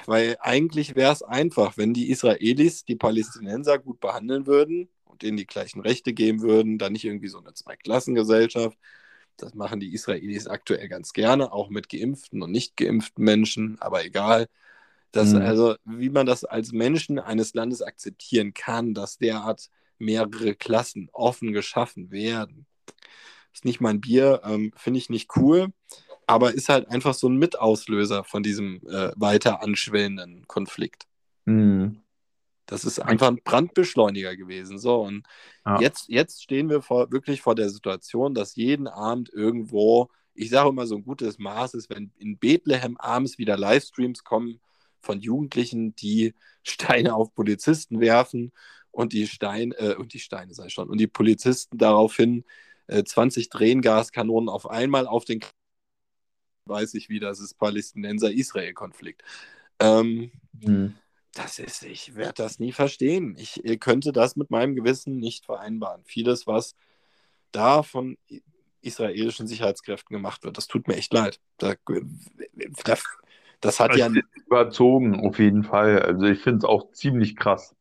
Weil 0.06 0.36
eigentlich 0.40 0.96
wäre 0.96 1.12
es 1.12 1.22
einfach, 1.22 1.76
wenn 1.76 1.94
die 1.94 2.10
Israelis 2.10 2.84
die 2.84 2.96
Palästinenser 2.96 3.78
gut 3.78 4.00
behandeln 4.00 4.46
würden 4.46 4.88
und 5.04 5.22
denen 5.22 5.36
die 5.36 5.46
gleichen 5.46 5.80
Rechte 5.80 6.12
geben 6.14 6.40
würden, 6.42 6.78
dann 6.78 6.92
nicht 6.92 7.04
irgendwie 7.04 7.28
so 7.28 7.38
eine 7.38 7.54
Zweiklassengesellschaft. 7.54 8.78
Das 9.36 9.54
machen 9.54 9.80
die 9.80 9.92
Israelis 9.94 10.46
aktuell 10.48 10.88
ganz 10.88 11.12
gerne, 11.12 11.52
auch 11.52 11.70
mit 11.70 11.88
geimpften 11.88 12.42
und 12.42 12.50
nicht 12.50 12.76
geimpften 12.76 13.24
Menschen, 13.24 13.76
aber 13.80 14.04
egal. 14.04 14.48
Das, 15.12 15.32
Mhm. 15.32 15.42
Also, 15.42 15.76
wie 15.84 16.10
man 16.10 16.26
das 16.26 16.44
als 16.44 16.72
Menschen 16.72 17.18
eines 17.18 17.54
Landes 17.54 17.82
akzeptieren 17.82 18.54
kann, 18.54 18.94
dass 18.94 19.18
derart 19.18 19.70
mehrere 19.98 20.54
Klassen 20.54 21.08
offen 21.12 21.52
geschaffen 21.52 22.10
werden. 22.10 22.66
Ist 23.52 23.64
nicht 23.64 23.80
mein 23.80 24.00
Bier, 24.00 24.42
ähm, 24.44 24.72
finde 24.76 24.98
ich 24.98 25.10
nicht 25.10 25.36
cool, 25.36 25.72
aber 26.28 26.54
ist 26.54 26.68
halt 26.68 26.88
einfach 26.90 27.14
so 27.14 27.28
ein 27.28 27.36
Mitauslöser 27.36 28.22
von 28.24 28.42
diesem 28.42 28.80
äh, 28.88 29.10
weiter 29.16 29.62
anschwellenden 29.62 30.46
Konflikt. 30.46 31.04
Hm. 31.46 32.00
Das 32.66 32.84
ist 32.84 33.00
einfach 33.00 33.28
ein 33.28 33.40
Brandbeschleuniger 33.42 34.36
gewesen. 34.36 34.78
So, 34.78 35.00
und 35.00 35.26
Ja. 35.64 35.80
jetzt, 35.80 36.08
jetzt 36.08 36.42
stehen 36.42 36.68
wir 36.68 36.82
vor, 36.82 37.10
wirklich 37.10 37.40
vor 37.40 37.54
der 37.54 37.70
Situation, 37.70 38.34
dass 38.34 38.56
jeden 38.56 38.86
Abend 38.86 39.30
irgendwo, 39.32 40.10
ich 40.34 40.50
sage 40.50 40.68
immer 40.68 40.86
so 40.86 40.96
ein 40.96 41.04
gutes 41.04 41.38
Maß 41.38 41.74
ist, 41.74 41.88
wenn 41.88 42.12
in 42.18 42.36
Bethlehem 42.36 42.98
abends 42.98 43.38
wieder 43.38 43.56
Livestreams 43.56 44.22
kommen 44.22 44.60
von 45.00 45.20
Jugendlichen, 45.20 45.96
die 45.96 46.34
Steine 46.62 47.14
auf 47.14 47.34
Polizisten 47.34 48.00
werfen 48.00 48.52
und 48.90 49.14
die 49.14 49.26
Steine, 49.26 49.74
äh, 49.78 49.94
und 49.94 50.12
die 50.12 50.18
Steine 50.20 50.52
sei 50.52 50.68
schon, 50.68 50.90
und 50.90 50.98
die 50.98 51.06
Polizisten 51.06 51.78
daraufhin 51.78 52.44
äh, 52.88 53.02
20 53.02 53.48
Tränengaskanonen 53.48 54.50
auf 54.50 54.68
einmal 54.68 55.06
auf 55.06 55.24
den 55.24 55.40
K- 55.40 55.48
weiß 56.68 56.94
ich 56.94 57.08
wieder, 57.08 57.28
das 57.28 57.40
ist 57.40 57.54
Palästinenser-Israel-Konflikt. 57.58 59.22
Ähm, 59.80 60.32
Hm. 60.64 60.88
das 61.34 61.58
ist, 61.58 61.82
ich 61.84 62.16
werde 62.16 62.34
das 62.42 62.58
nie 62.58 62.72
verstehen. 62.72 63.36
Ich 63.38 63.64
äh, 63.64 63.76
könnte 63.76 64.12
das 64.12 64.36
mit 64.36 64.50
meinem 64.50 64.74
Gewissen 64.74 65.18
nicht 65.18 65.44
vereinbaren. 65.46 66.02
Vieles, 66.04 66.46
was 66.46 66.74
da 67.52 67.82
von 67.82 68.18
i- 68.30 68.42
israelischen 68.82 69.46
Sicherheitskräften 69.48 70.14
gemacht 70.16 70.44
wird, 70.44 70.58
das 70.58 70.68
tut 70.68 70.88
mir 70.88 70.96
echt 70.96 71.12
leid. 71.14 71.40
Da, 71.58 71.74
da, 72.84 72.96
das 73.60 73.80
hat 73.80 73.94
Ich 73.94 74.00
ja, 74.00 74.10
es 74.36 74.42
überzogen, 74.46 75.26
auf 75.26 75.38
jeden 75.38 75.62
Fall. 75.64 76.00
Also 76.00 76.24
ich 76.26 76.40
finde 76.40 76.58
es 76.58 76.64
auch 76.64 76.90
ziemlich 76.92 77.36
krass. 77.36 77.74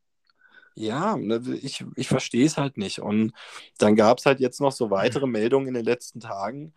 ja, 0.75 1.17
ne, 1.17 1.41
ich, 1.61 1.83
ich 1.95 2.07
verstehe 2.07 2.45
es 2.45 2.57
halt 2.57 2.77
nicht. 2.77 2.99
Und 2.99 3.33
dann 3.79 3.95
gab 3.95 4.19
es 4.19 4.25
halt 4.25 4.39
jetzt 4.39 4.61
noch 4.61 4.71
so 4.71 4.89
weitere 4.91 5.27
Meldungen 5.27 5.67
in 5.69 5.73
den 5.73 5.85
letzten 5.85 6.19
Tagen 6.19 6.73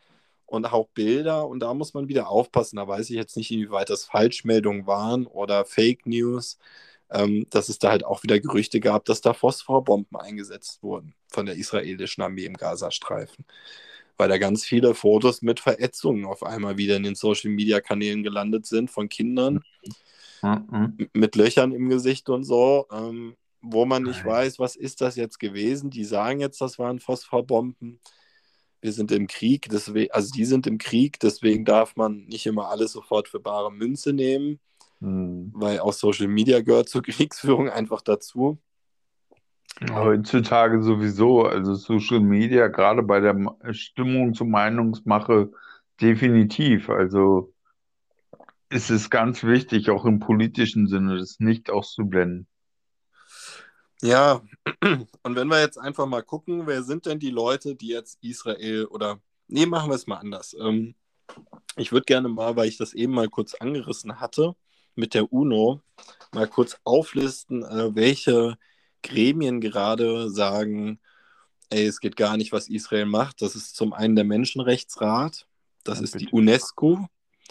und 0.51 0.67
auch 0.73 0.89
Bilder. 0.95 1.49
Und 1.49 1.61
da 1.61 1.75
muss 1.75 1.95
man 1.95 2.09
wieder 2.09 2.29
aufpassen. 2.29 2.77
Da 2.77 2.89
weiß 2.89 3.11
ich 3.11 3.17
jetzt 3.17 3.37
nicht, 3.37 3.51
inwieweit 3.53 3.91
das 3.91 4.05
Falschmeldungen 4.07 4.87
waren 4.87 5.27
oder 5.27 5.65
Fake 5.65 6.07
News. 6.07 6.59
ähm, 7.11 7.47
dass 7.51 7.69
es 7.69 7.79
da 7.81 7.91
halt 7.91 8.05
auch 8.05 8.23
wieder 8.23 8.41
Gerüchte 8.41 8.81
gab, 8.81 9.05
dass 9.07 9.21
da 9.21 9.35
Phosphorbomben 9.35 10.17
eingesetzt 10.19 10.83
wurden 10.83 11.15
von 11.29 11.47
der 11.47 11.57
israelischen 11.57 12.23
Armee 12.23 12.45
im 12.47 12.55
Gazastreifen. 12.57 13.45
Weil 14.17 14.29
da 14.29 14.39
ganz 14.39 14.65
viele 14.65 14.95
Fotos 14.95 15.43
mit 15.43 15.61
Verätzungen 15.61 16.25
auf 16.27 16.43
einmal 16.45 16.77
wieder 16.79 16.97
in 16.97 17.05
den 17.05 17.15
Social-Media-Kanälen 17.17 18.23
gelandet 18.23 18.67
sind 18.67 18.91
von 18.91 19.09
Kindern 19.09 19.61
Mhm. 20.71 20.99
mit 21.15 21.37
Löchern 21.37 21.73
im 21.73 21.89
Gesicht 21.89 22.29
und 22.31 22.45
so, 22.45 22.87
ähm, 22.93 23.37
wo 23.63 23.85
man 23.85 24.05
nicht 24.05 24.25
Nein. 24.25 24.33
weiß, 24.33 24.59
was 24.59 24.77
ist 24.77 25.01
das 25.03 25.17
jetzt 25.17 25.39
gewesen. 25.39 25.91
Die 25.91 26.05
sagen 26.05 26.41
jetzt, 26.41 26.61
das 26.61 26.79
waren 26.79 26.99
Phosphorbomben. 27.01 28.01
Wir 28.81 28.93
sind 28.93 29.13
im 29.13 29.27
Krieg, 29.27 29.69
deswegen, 29.71 30.13
also 30.13 30.31
die 30.33 30.45
sind 30.45 30.67
im 30.67 30.79
Krieg, 30.79 31.21
deswegen 31.21 31.65
darf 31.65 31.97
man 31.97 32.25
nicht 32.27 32.47
immer 32.47 32.69
alles 32.71 32.93
sofort 32.93 33.29
für 33.29 33.41
bare 33.41 33.71
Münze 33.73 34.13
nehmen 34.13 34.59
Hm. 35.01 35.51
weil 35.55 35.81
auch 35.81 35.93
Social 35.93 36.29
Media 36.29 36.61
gehört 36.61 36.89
zur 36.89 37.03
Kriegsführung 37.03 37.69
einfach 37.69 38.03
dazu. 38.03 38.59
Heutzutage 39.91 40.83
sowieso, 40.83 41.45
also 41.47 41.75
Social 41.75 42.21
Media, 42.21 42.69
gerade 42.69 43.03
bei 43.03 43.21
der 43.21 43.35
Stimmung 43.73 44.35
zur 44.35 44.47
Meinungsmache, 44.47 45.51
definitiv. 46.03 46.91
Also 46.91 47.55
ist 48.69 48.91
es 48.91 49.09
ganz 49.09 49.43
wichtig, 49.43 49.89
auch 49.89 50.05
im 50.05 50.19
politischen 50.19 50.87
Sinne, 50.87 51.19
das 51.19 51.41
nicht 51.41 51.71
auszublenden. 51.71 52.47
Ja, 54.03 54.43
und 55.23 55.37
wenn 55.37 55.49
wir 55.49 55.61
jetzt 55.61 55.79
einfach 55.79 56.07
mal 56.07 56.23
gucken, 56.23 56.67
wer 56.67 56.83
sind 56.83 57.07
denn 57.07 57.19
die 57.19 57.31
Leute, 57.31 57.75
die 57.77 57.89
jetzt 57.89 58.19
Israel 58.23 58.87
oder, 58.87 59.21
nee, 59.47 59.67
machen 59.67 59.91
wir 59.91 59.95
es 59.97 60.07
mal 60.07 60.17
anders. 60.17 60.57
Ähm, 60.59 60.95
ich 61.77 61.93
würde 61.93 62.05
gerne 62.07 62.29
mal, 62.29 62.57
weil 62.57 62.69
ich 62.69 62.79
das 62.79 62.95
eben 62.95 63.13
mal 63.13 63.29
kurz 63.29 63.55
angerissen 63.55 64.19
hatte, 64.21 64.55
mit 64.95 65.15
der 65.15 65.33
UNO 65.33 65.83
mal 66.33 66.49
kurz 66.49 66.77
auflisten, 66.85 67.63
äh, 67.63 67.95
welche 67.95 68.57
Gremien 69.03 69.61
gerade 69.61 70.31
sagen, 70.31 70.99
ey, 71.71 71.87
es 71.87 72.01
geht 72.01 72.17
gar 72.17 72.37
nicht, 72.37 72.53
was 72.53 72.69
Israel 72.69 73.07
macht. 73.07 73.43
Das 73.43 73.55
ist 73.55 73.77
zum 73.77 73.93
einen 73.93 74.17
der 74.17 74.25
Menschenrechtsrat, 74.25 75.47
das 75.85 75.99
Ja, 75.99 76.05
ist 76.05 76.15
die 76.15 76.25
bitte. 76.25 76.37
UNESCO, 76.37 77.07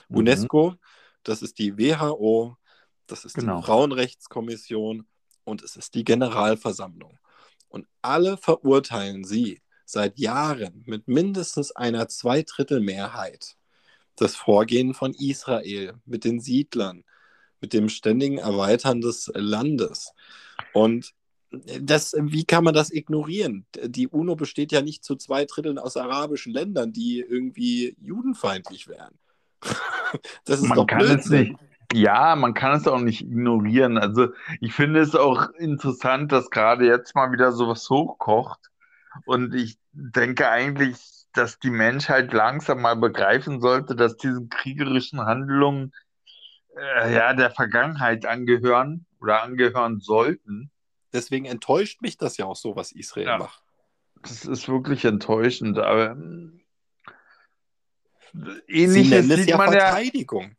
Mhm. 0.10 0.18
UNESCO, 0.18 0.76
das 1.24 1.42
ist 1.42 1.60
die 1.60 1.78
WHO, 1.78 2.58
das 3.08 3.26
ist 3.26 3.36
Genau. 3.36 3.58
die 3.60 3.66
Frauenrechtskommission 3.66 5.06
und 5.50 5.64
es 5.64 5.76
ist 5.76 5.96
die 5.96 6.04
Generalversammlung. 6.04 7.18
Und 7.68 7.88
alle 8.02 8.38
verurteilen 8.38 9.24
sie 9.24 9.62
seit 9.86 10.20
Jahren 10.20 10.84
mit 10.86 11.08
mindestens 11.08 11.72
einer 11.72 12.08
Zweidrittelmehrheit 12.08 13.56
das 14.16 14.36
Vorgehen 14.36 14.94
von 14.94 15.14
Israel 15.14 15.94
mit 16.06 16.24
den 16.26 16.40
Siedlern, 16.40 17.04
mit 17.62 17.74
dem 17.74 17.90
ständigen 17.90 18.38
Erweitern 18.38 19.02
des 19.02 19.32
Landes. 19.34 20.14
Und 20.74 21.14
das, 21.52 22.14
wie 22.18 22.46
kann 22.46 22.64
man 22.64 22.74
das 22.74 22.92
ignorieren? 22.92 23.66
Die 23.84 24.08
UNO 24.08 24.36
besteht 24.36 24.72
ja 24.72 24.82
nicht 24.82 25.04
zu 25.04 25.16
zwei 25.16 25.46
Dritteln 25.46 25.80
aus 25.80 25.98
arabischen 25.98 26.54
Ländern, 26.54 26.94
die 26.94 27.20
irgendwie 27.20 27.96
judenfeindlich 28.00 28.88
wären. 28.88 29.18
das 30.46 30.62
ist 30.62 30.68
man 30.68 30.76
doch 30.76 30.88
kann 30.88 31.00
Blödsinn. 31.00 31.18
es 31.18 31.30
nicht. 31.50 31.69
Ja, 31.94 32.36
man 32.36 32.54
kann 32.54 32.78
es 32.78 32.88
auch 32.88 33.00
nicht 33.00 33.22
ignorieren. 33.22 33.98
Also 33.98 34.30
ich 34.62 34.74
finde 34.74 35.00
es 35.00 35.16
auch 35.16 35.50
interessant, 35.58 36.32
dass 36.32 36.50
gerade 36.50 36.86
jetzt 36.86 37.16
mal 37.16 37.32
wieder 37.32 37.52
sowas 37.52 37.90
hochkocht. 37.90 38.70
Und 39.26 39.56
ich 39.56 39.80
denke 39.92 40.50
eigentlich, 40.50 40.98
dass 41.34 41.60
die 41.60 41.72
Menschheit 41.72 42.32
langsam 42.32 42.82
mal 42.82 42.96
begreifen 42.96 43.60
sollte, 43.60 43.96
dass 43.96 44.18
diese 44.18 44.46
kriegerischen 44.48 45.22
Handlungen 45.22 45.94
äh, 46.76 47.14
ja 47.14 47.34
der 47.34 47.52
Vergangenheit 47.52 48.26
angehören 48.26 49.06
oder 49.20 49.42
angehören 49.44 50.00
sollten. 50.00 50.72
Deswegen 51.12 51.46
enttäuscht 51.46 52.02
mich 52.02 52.18
das 52.18 52.38
ja 52.38 52.46
auch 52.46 52.56
so, 52.56 52.76
was 52.76 52.92
Israel 52.92 53.28
ja. 53.28 53.38
macht. 53.38 53.64
Das 54.22 54.46
ist 54.46 54.68
wirklich 54.68 55.06
enttäuschend, 55.06 55.80
aber 55.80 56.18
ähnliches 58.68 59.26
Sie 59.26 59.36
sieht 59.36 59.50
ja 59.50 59.58
man 59.58 59.72
Verteidigung. 59.72 60.44
Ja, 60.44 60.50
hm, 60.50 60.59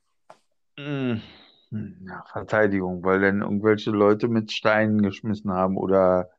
ja, 1.70 2.24
Verteidigung, 2.32 3.04
weil 3.04 3.20
dann 3.20 3.42
irgendwelche 3.42 3.90
Leute 3.90 4.28
mit 4.28 4.52
Steinen 4.52 5.02
geschmissen 5.02 5.52
haben 5.52 5.76
oder 5.76 6.30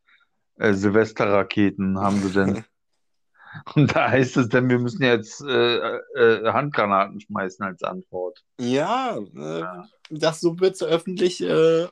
äh, 0.57 0.73
Silvesterraketen 0.73 1.99
haben 1.99 2.17
sie 2.17 2.31
denn. 2.31 2.63
Und 3.75 3.93
da 3.95 4.09
heißt 4.09 4.37
es 4.37 4.47
dann, 4.47 4.69
wir 4.69 4.79
müssen 4.79 5.03
jetzt 5.03 5.41
äh, 5.41 5.97
äh, 6.15 6.51
Handgranaten 6.53 7.19
schmeißen 7.19 7.65
als 7.65 7.83
Antwort. 7.83 8.43
Ja, 8.59 9.17
äh, 9.17 9.63
das 10.09 10.39
so 10.39 10.57
wird 10.59 10.75
es 10.75 10.83
öffentlich, 10.83 11.41
äh, 11.43 11.87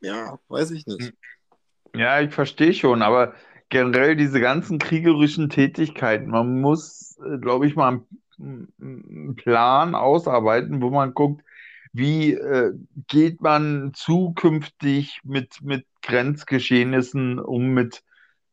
ja, 0.00 0.38
weiß 0.48 0.72
ich 0.72 0.86
nicht. 0.86 1.14
Ja, 1.94 2.20
ich 2.20 2.34
verstehe 2.34 2.74
schon, 2.74 3.02
aber 3.02 3.34
generell 3.68 4.16
diese 4.16 4.40
ganzen 4.40 4.78
kriegerischen 4.78 5.50
Tätigkeiten, 5.50 6.30
man 6.30 6.60
muss, 6.60 7.16
äh, 7.24 7.38
glaube 7.38 7.68
ich, 7.68 7.76
mal 7.76 8.00
einen 8.38 9.36
Plan 9.36 9.94
ausarbeiten, 9.94 10.82
wo 10.82 10.90
man 10.90 11.14
guckt, 11.14 11.44
wie 11.94 12.34
äh, 12.34 12.72
geht 13.08 13.40
man 13.40 13.92
zukünftig 13.94 15.20
mit, 15.24 15.62
mit 15.62 15.86
Grenzgeschehnissen 16.02 17.38
um, 17.38 17.68
mit, 17.72 18.02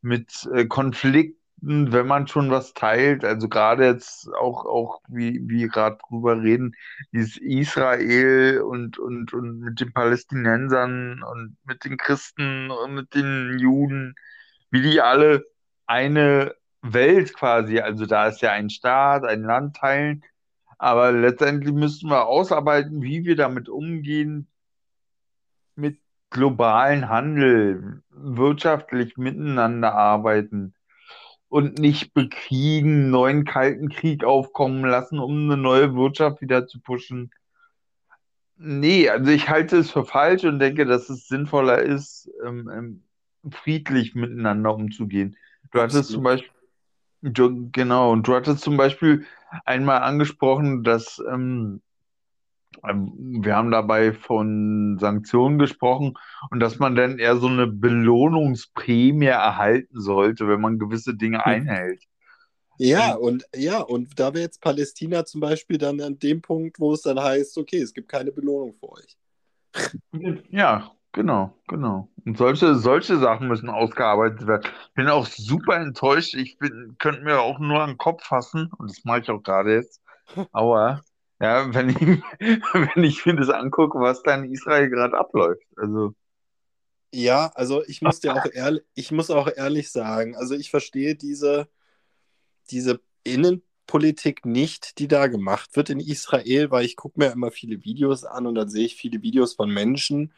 mit 0.01 0.47
äh, 0.53 0.65
Konflikten 0.65 1.41
wenn 1.61 2.07
man 2.07 2.27
schon 2.27 2.49
was 2.49 2.73
teilt, 2.73 3.23
also 3.23 3.47
gerade 3.47 3.85
jetzt 3.85 4.27
auch, 4.33 4.65
auch 4.65 5.01
wie, 5.07 5.41
wie 5.47 5.67
gerade 5.67 5.97
drüber 6.09 6.41
reden, 6.41 6.75
dieses 7.13 7.37
Israel 7.37 8.61
und, 8.61 8.97
und, 8.97 9.31
und 9.33 9.59
mit 9.59 9.79
den 9.79 9.93
Palästinensern 9.93 11.21
und 11.21 11.57
mit 11.63 11.85
den 11.85 11.97
Christen 11.97 12.71
und 12.71 12.95
mit 12.95 13.13
den 13.13 13.59
Juden, 13.59 14.15
wie 14.71 14.81
die 14.81 15.01
alle 15.01 15.45
eine 15.85 16.55
Welt 16.81 17.35
quasi, 17.35 17.79
also 17.79 18.07
da 18.07 18.27
ist 18.27 18.41
ja 18.41 18.51
ein 18.53 18.71
Staat, 18.71 19.23
ein 19.23 19.43
Land 19.43 19.75
teilen, 19.77 20.23
aber 20.81 21.11
letztendlich 21.11 21.75
müssen 21.75 22.09
wir 22.09 22.25
ausarbeiten, 22.25 23.03
wie 23.03 23.23
wir 23.23 23.35
damit 23.35 23.69
umgehen, 23.69 24.47
mit 25.75 25.99
globalen 26.31 27.07
Handel, 27.07 28.01
wirtschaftlich 28.09 29.15
miteinander 29.15 29.93
arbeiten 29.93 30.73
und 31.49 31.77
nicht 31.77 32.15
bekriegen, 32.15 33.11
neuen 33.11 33.45
Kalten 33.45 33.89
Krieg 33.89 34.23
aufkommen 34.23 34.83
lassen, 34.83 35.19
um 35.19 35.51
eine 35.51 35.55
neue 35.55 35.93
Wirtschaft 35.95 36.41
wieder 36.41 36.65
zu 36.65 36.81
pushen. 36.81 37.29
Nee, 38.55 39.07
also 39.07 39.29
ich 39.29 39.49
halte 39.49 39.77
es 39.77 39.91
für 39.91 40.03
falsch 40.03 40.45
und 40.45 40.57
denke, 40.57 40.87
dass 40.87 41.11
es 41.11 41.27
sinnvoller 41.27 41.77
ist, 41.77 42.27
ähm, 42.43 42.71
ähm, 42.73 43.03
friedlich 43.51 44.15
miteinander 44.15 44.73
umzugehen. 44.73 45.37
Du 45.71 45.79
hattest 45.79 46.09
zum 46.09 46.23
Beispiel, 46.23 46.49
du, 47.21 47.69
genau, 47.71 48.11
und 48.11 48.27
du 48.27 48.35
hattest 48.35 48.61
zum 48.61 48.77
Beispiel 48.77 49.25
einmal 49.65 50.01
angesprochen, 50.01 50.83
dass 50.83 51.21
ähm, 51.31 51.81
ähm, 52.87 53.41
wir 53.43 53.55
haben 53.55 53.71
dabei 53.71 54.13
von 54.13 54.97
Sanktionen 54.99 55.59
gesprochen 55.59 56.17
und 56.49 56.59
dass 56.59 56.79
man 56.79 56.95
dann 56.95 57.19
eher 57.19 57.35
so 57.37 57.47
eine 57.47 57.67
Belohnungsprämie 57.67 59.25
erhalten 59.25 59.99
sollte, 59.99 60.47
wenn 60.47 60.61
man 60.61 60.79
gewisse 60.79 61.15
Dinge 61.15 61.39
hm. 61.39 61.51
einhält. 61.51 62.03
Ja, 62.77 63.13
und 63.13 63.45
ja, 63.55 63.79
und 63.81 64.19
da 64.19 64.33
wäre 64.33 64.45
jetzt 64.45 64.61
Palästina 64.61 65.23
zum 65.25 65.41
Beispiel 65.41 65.77
dann 65.77 66.01
an 66.01 66.17
dem 66.17 66.41
Punkt, 66.41 66.79
wo 66.79 66.93
es 66.93 67.01
dann 67.01 67.19
heißt, 67.19 67.57
okay, 67.59 67.79
es 67.79 67.93
gibt 67.93 68.09
keine 68.09 68.31
Belohnung 68.31 68.73
für 68.73 68.89
euch. 68.93 69.17
Ja, 70.49 70.91
genau, 71.11 71.57
genau. 71.67 72.09
Und 72.25 72.37
solche, 72.37 72.75
solche 72.75 73.17
Sachen 73.17 73.47
müssen 73.47 73.69
ausgearbeitet 73.69 74.47
werden. 74.47 74.69
Bin 74.93 75.07
auch 75.07 75.25
super 75.25 75.77
enttäuscht. 75.77 76.35
Ich 76.35 76.57
bin, 76.57 76.95
könnte 76.99 77.21
mir 77.21 77.41
auch 77.41 77.59
nur 77.59 77.81
an 77.81 77.91
den 77.91 77.97
Kopf 77.97 78.23
fassen, 78.23 78.71
und 78.77 78.89
das 78.89 79.03
mache 79.03 79.21
ich 79.21 79.29
auch 79.29 79.41
gerade 79.41 79.75
jetzt. 79.75 80.01
Aber 80.51 81.01
ja, 81.41 81.73
wenn 81.73 81.89
ich, 81.89 81.97
wenn 82.95 83.03
ich 83.03 83.25
mir 83.25 83.35
das 83.35 83.49
angucke, 83.49 83.99
was 83.99 84.21
da 84.23 84.35
in 84.35 84.51
Israel 84.51 84.89
gerade 84.89 85.17
abläuft. 85.17 85.65
Also. 85.75 86.13
Ja, 87.13 87.51
also 87.55 87.83
ich 87.87 88.01
muss 88.01 88.19
dir 88.19 88.35
auch 88.35 88.45
ehrlich, 88.53 88.83
ich 88.93 89.11
muss 89.11 89.31
auch 89.31 89.49
ehrlich 89.53 89.91
sagen, 89.91 90.35
also 90.35 90.55
ich 90.55 90.69
verstehe 90.69 91.15
diese, 91.15 91.67
diese 92.69 93.01
Innenpolitik 93.23 94.45
nicht, 94.45 94.99
die 94.99 95.07
da 95.07 95.27
gemacht 95.27 95.75
wird 95.75 95.89
in 95.89 95.99
Israel, 95.99 96.71
weil 96.71 96.85
ich 96.85 96.95
gucke 96.95 97.19
mir 97.19 97.31
immer 97.31 97.51
viele 97.51 97.83
Videos 97.83 98.23
an 98.23 98.45
und 98.47 98.55
dann 98.55 98.69
sehe 98.69 98.85
ich 98.85 98.95
viele 98.95 99.21
Videos 99.21 99.55
von 99.55 99.69
Menschen, 99.73 100.33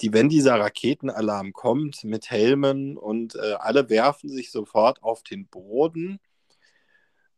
die, 0.00 0.12
wenn 0.12 0.28
dieser 0.28 0.58
Raketenalarm 0.58 1.52
kommt, 1.52 2.04
mit 2.04 2.30
Helmen 2.30 2.96
und 2.96 3.34
äh, 3.34 3.54
alle 3.58 3.88
werfen 3.88 4.28
sich 4.28 4.50
sofort 4.50 5.02
auf 5.02 5.22
den 5.22 5.46
Boden 5.46 6.20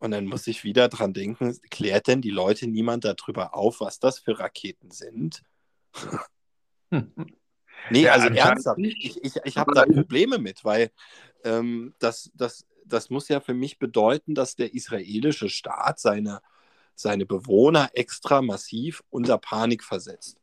und 0.03 0.11
dann 0.11 0.27
muss 0.27 0.49
ich 0.49 0.65
wieder 0.65 0.89
dran 0.89 1.13
denken, 1.13 1.57
klärt 1.71 2.09
denn 2.09 2.21
die 2.21 2.31
Leute 2.31 2.67
niemand 2.67 3.05
darüber 3.05 3.55
auf, 3.55 3.81
was 3.81 4.01
das 4.01 4.19
für 4.19 4.37
Raketen 4.37 4.91
sind? 4.91 5.45
nee, 6.91 8.03
ja, 8.03 8.13
also 8.13 8.27
ernsthaft, 8.27 8.81
ich, 8.81 9.23
ich, 9.23 9.37
ich 9.45 9.57
habe 9.57 9.75
da 9.75 9.85
Probleme 9.85 10.39
mit, 10.39 10.65
weil 10.65 10.91
ähm, 11.45 11.95
das, 12.01 12.33
das, 12.35 12.67
das 12.85 13.11
muss 13.11 13.29
ja 13.29 13.39
für 13.39 13.55
mich 13.55 13.79
bedeuten, 13.79 14.35
dass 14.35 14.57
der 14.57 14.75
israelische 14.75 15.49
Staat 15.49 16.01
seine, 16.01 16.41
seine 16.97 17.25
Bewohner 17.25 17.91
extra 17.95 18.43
massiv 18.43 19.05
unter 19.09 19.39
Panik 19.39 19.85
versetzt. 19.85 20.42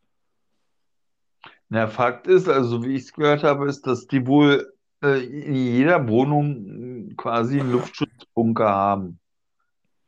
Na, 1.70 1.88
Fakt 1.88 2.28
ist, 2.28 2.50
also 2.50 2.84
wie 2.84 2.96
ich 2.96 3.04
es 3.04 3.14
gehört 3.14 3.44
habe, 3.44 3.68
ist, 3.70 3.86
dass 3.86 4.08
die 4.08 4.26
wohl 4.26 4.74
äh, 5.04 5.24
in 5.24 5.56
jeder 5.56 6.08
Wohnung 6.08 7.16
quasi 7.16 7.60
einen 7.60 7.72
Luftschutzbunker 7.72 8.68
haben. 8.68 9.20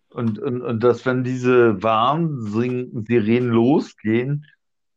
Und, 0.09 0.39
und, 0.39 0.61
und 0.61 0.83
dass, 0.83 1.05
wenn 1.05 1.23
diese 1.23 1.81
Warnsirenen 1.81 3.49
losgehen, 3.49 4.45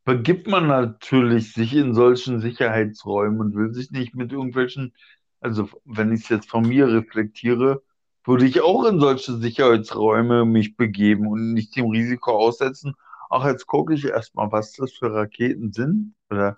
begibt 0.04 0.48
man 0.48 0.66
natürlich 0.66 1.52
sich 1.52 1.74
in 1.74 1.94
solchen 1.94 2.40
Sicherheitsräumen 2.40 3.40
und 3.40 3.54
will 3.54 3.72
sich 3.72 3.90
nicht 3.90 4.14
mit 4.14 4.32
irgendwelchen, 4.32 4.94
also 5.40 5.68
wenn 5.84 6.12
ich 6.12 6.22
es 6.22 6.28
jetzt 6.30 6.50
von 6.50 6.66
mir 6.66 6.88
reflektiere, 6.88 7.82
würde 8.24 8.46
ich 8.46 8.62
auch 8.62 8.84
in 8.86 9.00
solche 9.00 9.36
Sicherheitsräume 9.36 10.46
mich 10.46 10.76
begeben 10.76 11.26
und 11.26 11.52
nicht 11.52 11.76
dem 11.76 11.90
Risiko 11.90 12.32
aussetzen. 12.32 12.94
Ach, 13.34 13.46
jetzt 13.46 13.66
gucke 13.66 13.94
ich 13.94 14.04
erstmal, 14.04 14.50
was 14.52 14.72
das 14.72 14.92
für 14.92 15.12
Raketen 15.12 15.72
sind. 15.72 16.14
Oder 16.30 16.56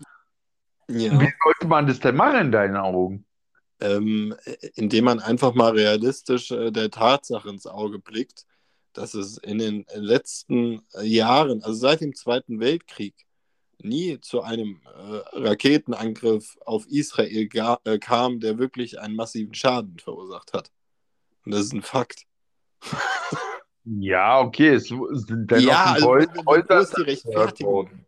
ja. 0.88 1.12
wie 1.18 1.32
sollte 1.42 1.66
man 1.66 1.86
das 1.86 2.00
denn 2.00 2.16
machen 2.16 2.40
in 2.40 2.52
deinen 2.52 2.76
Augen? 2.76 3.26
ähm, 3.80 4.34
indem 4.74 5.04
man 5.04 5.20
einfach 5.20 5.54
mal 5.54 5.72
realistisch 5.72 6.50
äh, 6.50 6.70
der 6.70 6.90
Tatsache 6.90 7.48
ins 7.48 7.66
Auge 7.66 7.98
blickt, 7.98 8.46
dass 8.92 9.14
es 9.14 9.38
in 9.38 9.58
den 9.58 9.84
letzten 9.94 10.82
Jahren, 11.02 11.62
also 11.62 11.78
seit 11.78 12.00
dem 12.00 12.14
Zweiten 12.14 12.60
Weltkrieg, 12.60 13.14
nie 13.82 14.18
zu 14.20 14.42
einem 14.42 14.80
äh, 14.86 15.38
Raketenangriff 15.38 16.56
auf 16.64 16.86
Israel 16.86 17.48
äh, 17.84 17.98
kam, 17.98 18.40
der 18.40 18.58
wirklich 18.58 18.98
einen 18.98 19.16
massiven 19.16 19.52
Schaden 19.52 19.98
verursacht 19.98 20.54
hat. 20.54 20.70
Und 21.44 21.52
das 21.52 21.66
ist 21.66 21.74
ein 21.74 21.82
Fakt. 21.82 22.24
Ja, 23.86 24.40
okay, 24.40 24.74
es 24.74 24.88
sind 24.88 25.50
dennoch 25.50 25.62
ja, 25.62 25.84
also, 25.94 26.18
Häuser 26.44 26.86
zerstört 26.86 27.60
worden. 27.60 28.04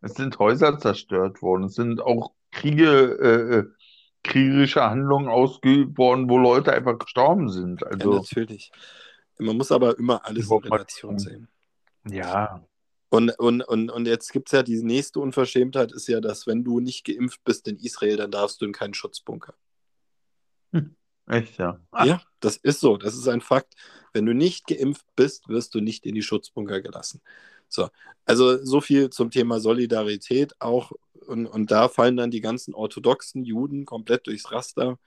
Es 0.00 0.14
sind 0.14 0.38
Häuser 0.38 0.78
zerstört 0.78 1.42
worden. 1.42 1.64
Es 1.64 1.74
sind 1.74 2.00
auch 2.00 2.32
Kriege 2.50 3.18
äh, 3.20 3.56
äh 3.58 3.64
kriegerische 4.22 4.82
Handlungen 4.82 5.28
ausgeübt 5.28 5.96
worden, 5.98 6.28
wo 6.28 6.36
Leute 6.36 6.72
einfach 6.72 6.98
gestorben 6.98 7.48
sind. 7.48 7.86
Also, 7.86 8.12
ja, 8.12 8.18
natürlich. 8.18 8.72
Man 9.38 9.56
muss 9.56 9.70
aber 9.70 9.96
immer 9.98 10.24
alles 10.24 10.50
in 10.50 10.58
Relation 10.58 11.18
sehen. 11.18 11.48
Ja. 12.08 12.66
Und, 13.08 13.30
und, 13.38 13.62
und, 13.62 13.90
und 13.90 14.06
jetzt 14.06 14.32
gibt 14.32 14.48
es 14.48 14.52
ja 14.52 14.62
die 14.62 14.82
nächste 14.82 15.20
Unverschämtheit, 15.20 15.92
ist 15.92 16.08
ja, 16.08 16.20
dass 16.20 16.46
wenn 16.46 16.64
du 16.64 16.80
nicht 16.80 17.04
geimpft 17.04 17.44
bist 17.44 17.68
in 17.68 17.76
Israel, 17.76 18.16
dann 18.16 18.32
darfst 18.32 18.60
du 18.60 18.64
in 18.64 18.72
keinen 18.72 18.94
Schutzbunker. 18.94 19.54
Hm. 20.72 20.96
Echt, 21.28 21.58
ja. 21.58 21.80
Ja, 21.98 22.22
das 22.40 22.56
ist 22.56 22.80
so. 22.80 22.96
Das 22.96 23.14
ist 23.14 23.28
ein 23.28 23.40
Fakt. 23.40 23.74
Wenn 24.12 24.26
du 24.26 24.34
nicht 24.34 24.66
geimpft 24.66 25.06
bist, 25.16 25.48
wirst 25.48 25.74
du 25.74 25.80
nicht 25.80 26.06
in 26.06 26.14
die 26.14 26.22
Schutzbunker 26.22 26.80
gelassen. 26.80 27.20
So, 27.68 27.88
also 28.24 28.64
so 28.64 28.80
viel 28.80 29.10
zum 29.10 29.30
Thema 29.30 29.60
Solidarität 29.60 30.54
auch. 30.60 30.92
Und, 31.26 31.46
und 31.46 31.70
da 31.70 31.88
fallen 31.88 32.16
dann 32.16 32.30
die 32.30 32.40
ganzen 32.40 32.74
orthodoxen 32.74 33.44
Juden 33.44 33.84
komplett 33.84 34.26
durchs 34.28 34.52
Raster. 34.52 34.98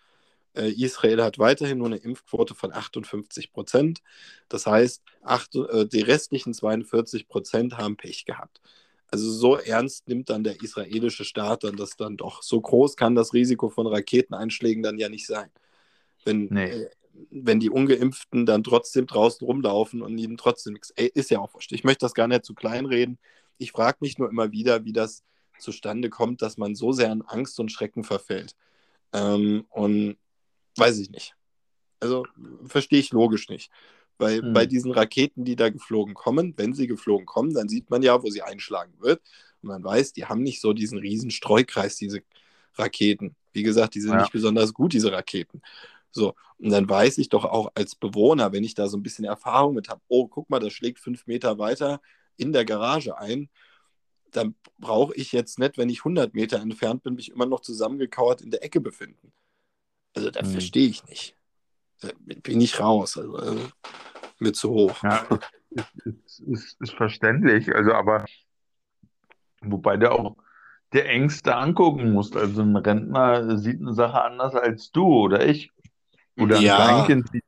Äh, 0.56 0.72
Israel 0.72 1.24
hat 1.24 1.40
weiterhin 1.40 1.78
nur 1.78 1.88
eine 1.88 1.98
Impfquote 1.98 2.56
von 2.56 2.74
58 2.74 3.54
Prozent. 3.54 4.02
Das 4.50 4.66
heißt, 4.68 5.04
acht, 5.22 5.56
äh, 5.56 5.88
die 5.88 6.02
restlichen 6.02 6.54
42 6.54 7.28
Prozent 7.30 7.78
haben 7.78 7.98
Pech 7.98 8.26
gehabt. 8.26 8.62
Also 9.12 9.32
so 9.32 9.56
ernst 9.58 10.08
nimmt 10.08 10.30
dann 10.30 10.44
der 10.44 10.62
israelische 10.62 11.26
Staat 11.26 11.64
dann 11.64 11.78
das 11.78 11.96
dann 11.98 12.18
doch. 12.18 12.44
So 12.44 12.62
groß 12.62 12.96
kann 12.98 13.16
das 13.16 13.34
Risiko 13.34 13.70
von 13.70 13.88
Raketeneinschlägen 13.88 14.84
dann 14.84 14.98
ja 15.00 15.10
nicht 15.10 15.26
sein. 15.28 15.50
Wenn, 16.26 16.48
Nee. 16.52 16.70
äh, 16.70 16.90
wenn 17.32 17.60
die 17.60 17.70
Ungeimpften 17.70 18.46
dann 18.46 18.64
trotzdem 18.64 19.06
draußen 19.08 19.46
rumlaufen 19.46 20.02
und 20.02 20.18
ihnen 20.18 20.38
trotzdem 20.38 20.74
nichts. 20.74 20.92
Ey, 20.92 21.12
ist 21.14 21.30
ja 21.32 21.40
auch 21.40 21.54
wurscht. 21.54 21.72
Ich 21.72 21.84
möchte 21.84 22.06
das 22.06 22.14
gar 22.14 22.28
nicht 22.28 22.46
zu 22.46 22.54
klein 22.54 22.86
reden. 22.86 23.18
Ich 23.58 23.72
frage 23.72 23.98
mich 24.02 24.18
nur 24.18 24.30
immer 24.30 24.52
wieder, 24.52 24.86
wie 24.86 24.94
das 24.94 25.24
zustande 25.60 26.10
kommt, 26.10 26.42
dass 26.42 26.58
man 26.58 26.76
so 26.76 26.94
sehr 26.94 27.12
in 27.12 27.22
Angst 27.24 27.60
und 27.60 27.72
Schrecken 27.72 28.04
verfällt. 28.04 28.56
Ähm, 29.12 29.66
und 29.70 30.18
weiß 30.78 31.00
ich 31.00 31.10
nicht. 31.10 31.36
Also 32.00 32.26
verstehe 32.66 33.00
ich 33.00 33.12
logisch 33.12 33.50
nicht. 33.50 33.70
Weil 34.18 34.42
Hm. 34.42 34.54
bei 34.54 34.66
diesen 34.66 34.92
Raketen, 34.92 35.44
die 35.46 35.56
da 35.56 35.70
geflogen 35.70 36.14
kommen, 36.14 36.54
wenn 36.58 36.74
sie 36.74 36.88
geflogen 36.88 37.26
kommen, 37.26 37.54
dann 37.54 37.68
sieht 37.70 37.90
man 37.90 38.02
ja, 38.02 38.22
wo 38.24 38.30
sie 38.30 38.42
einschlagen 38.42 38.94
wird. 39.00 39.22
Und 39.62 39.70
man 39.70 39.84
weiß, 39.84 40.14
die 40.14 40.26
haben 40.26 40.42
nicht 40.44 40.62
so 40.62 40.72
diesen 40.74 40.98
riesen 40.98 41.32
Streukreis, 41.32 41.98
diese 41.98 42.22
Raketen. 42.76 43.36
Wie 43.52 43.64
gesagt, 43.64 43.96
die 43.96 44.02
sind 44.02 44.12
Ja. 44.12 44.20
nicht 44.20 44.32
besonders 44.32 44.74
gut, 44.74 44.94
diese 44.94 45.12
Raketen. 45.12 45.62
So, 46.12 46.34
und 46.58 46.72
dann 46.72 46.90
weiß 46.90 47.18
ich 47.20 47.30
doch 47.30 47.46
auch 47.46 47.72
als 47.76 47.96
Bewohner, 47.96 48.52
wenn 48.52 48.64
ich 48.64 48.74
da 48.74 48.88
so 48.88 48.98
ein 48.98 49.04
bisschen 49.04 49.26
Erfahrung 49.26 49.76
mit 49.76 49.90
habe, 49.90 50.02
oh, 50.08 50.28
guck 50.28 50.50
mal, 50.50 50.60
das 50.60 50.74
schlägt 50.74 51.00
fünf 51.00 51.28
Meter 51.28 51.60
weiter 51.60 52.02
in 52.38 52.52
der 52.52 52.66
Garage 52.66 53.18
ein, 53.18 53.50
dann 54.32 54.56
brauche 54.78 55.14
ich 55.16 55.32
jetzt 55.32 55.60
nicht, 55.60 55.78
wenn 55.78 55.90
ich 55.90 56.00
100 56.00 56.34
Meter 56.34 56.60
entfernt 56.60 57.04
bin, 57.04 57.16
mich 57.16 57.32
immer 57.32 57.46
noch 57.46 57.62
zusammengekauert 57.62 58.42
in 58.42 58.52
der 58.52 58.64
Ecke 58.64 58.82
befinden. 58.82 59.32
Also 60.16 60.32
da 60.32 60.42
Hm. 60.42 60.48
verstehe 60.48 60.88
ich 60.88 61.06
nicht. 61.06 61.36
Da 62.02 62.10
bin 62.26 62.62
ich 62.62 62.80
raus. 62.80 63.18
Also, 63.18 63.36
also 63.36 63.70
mir 64.40 64.54
zu 64.54 64.70
hoch. 64.70 65.04
Ja, 65.04 65.26
ist, 65.72 66.40
ist, 66.40 66.82
ist, 66.82 66.94
verständlich. 66.94 67.74
Also, 67.76 67.94
aber 67.94 68.26
wobei 69.62 69.98
du 69.98 70.12
auch 70.12 70.36
der 70.94 71.10
Ängste 71.10 71.56
angucken 71.56 72.14
musst. 72.14 72.36
Also 72.36 72.62
ein 72.62 72.76
Rentner 72.76 73.58
sieht 73.58 73.82
eine 73.82 73.94
Sache 73.94 74.22
anders 74.24 74.56
als 74.56 74.92
du 74.92 75.06
oder 75.06 75.46
ich. 75.46 75.72
Oder 76.40 76.58
ein 76.58 76.64
Ja. 76.64 76.76
Kleinkind 76.76 77.30
sieht 77.32 77.44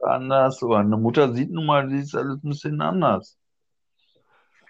anders. 0.00 0.62
Oder 0.62 0.78
eine 0.78 0.96
Mutter 0.96 1.32
sieht 1.34 1.50
nun 1.50 1.66
mal, 1.66 1.88
sieht 1.90 2.04
es 2.04 2.14
alles 2.14 2.42
ein 2.44 2.48
bisschen 2.50 2.80
anders. 2.80 3.38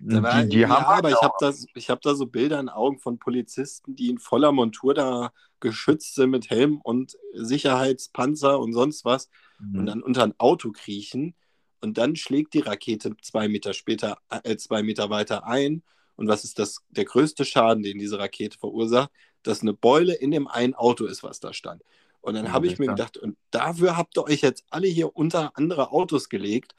Und 0.01 0.15
Aber, 0.15 0.43
die, 0.45 0.49
die 0.49 0.61
ja, 0.61 0.69
haben 0.69 0.85
aber 0.85 1.11
ich 1.11 1.21
habe 1.23 1.35
da, 1.41 1.53
ich 1.75 1.91
hab 1.91 2.01
da 2.03 2.15
so 2.15 2.27
Bilder 2.27 2.61
in 2.61 2.69
Augen 2.69 2.99
von 3.01 3.19
Polizisten, 3.19 3.97
die 3.97 4.11
in 4.11 4.19
voller 4.19 4.53
Montur 4.53 4.95
da 4.95 5.33
geschützt 5.61 6.15
sind 6.15 6.31
mit 6.31 6.51
Helm 6.51 6.81
und 6.83 7.17
Sicherheitspanzer 7.35 8.61
und 8.61 8.73
sonst 8.73 9.05
was 9.05 9.29
und 9.73 9.85
Mhm. 9.85 9.87
dann 9.87 10.03
unter 10.03 10.23
ein 10.23 10.35
Auto 10.39 10.71
kriechen 10.71 11.35
und 11.81 11.99
dann 11.99 12.15
schlägt 12.17 12.55
die 12.55 12.61
Rakete 12.61 13.17
zwei 13.23 13.49
Meter 13.49 13.73
später, 13.75 14.19
äh, 14.31 14.57
zwei 14.57 14.83
Meter 14.85 15.11
weiter 15.11 15.47
ein. 15.47 15.83
Und 16.17 16.29
was 16.29 16.45
ist 16.45 16.59
das, 16.59 16.79
der 16.91 17.05
größte 17.05 17.45
Schaden, 17.45 17.83
den 17.83 17.99
diese 17.99 18.19
Rakete 18.19 18.57
verursacht? 18.59 19.11
Dass 19.43 19.63
eine 19.63 19.73
Beule 19.75 20.15
in 20.15 20.31
dem 20.31 20.47
einen 20.49 20.75
Auto 20.75 21.07
ist, 21.07 21.23
was 21.25 21.41
da 21.41 21.53
stand. 21.53 21.83
Und 22.29 22.35
dann 22.35 22.53
habe 22.53 22.67
ich 22.67 22.79
mir 22.79 22.89
gedacht, 22.89 23.17
und 23.17 23.39
dafür 23.51 23.97
habt 23.97 24.19
ihr 24.19 24.25
euch 24.25 24.43
jetzt 24.43 24.67
alle 24.71 24.87
hier 24.87 25.17
unter 25.17 25.57
andere 25.57 25.93
Autos 25.93 26.29
gelegt, 26.29 26.75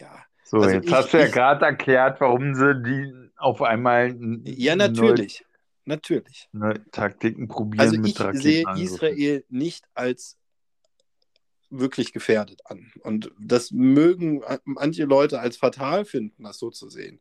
ja. 0.00 0.24
so, 0.42 0.58
also 0.60 0.74
jetzt 0.74 0.86
ich- 0.86 0.92
hast 0.92 1.12
du 1.12 1.18
ja 1.18 1.28
gerade 1.28 1.64
erklärt, 1.66 2.20
warum 2.20 2.54
sie 2.54 2.82
die 2.82 3.30
auf 3.36 3.62
einmal 3.62 4.16
Ja, 4.44 4.74
natürlich. 4.76 5.44
Natürlich. 5.86 6.48
neue 6.52 6.84
Taktiken 6.90 7.46
probieren 7.46 7.80
Also 7.80 7.98
mit 7.98 8.18
ich 8.18 8.42
sehe. 8.42 8.64
Israel 8.76 9.44
nicht 9.48 9.86
als 9.94 10.36
wirklich 11.70 12.12
gefährdet 12.12 12.60
an. 12.66 12.92
Und 13.02 13.30
das 13.38 13.70
mögen 13.70 14.42
manche 14.64 15.04
Leute 15.04 15.40
als 15.40 15.56
fatal 15.56 16.04
finden, 16.04 16.42
das 16.42 16.58
so 16.58 16.70
zu 16.70 16.90
sehen. 16.90 17.20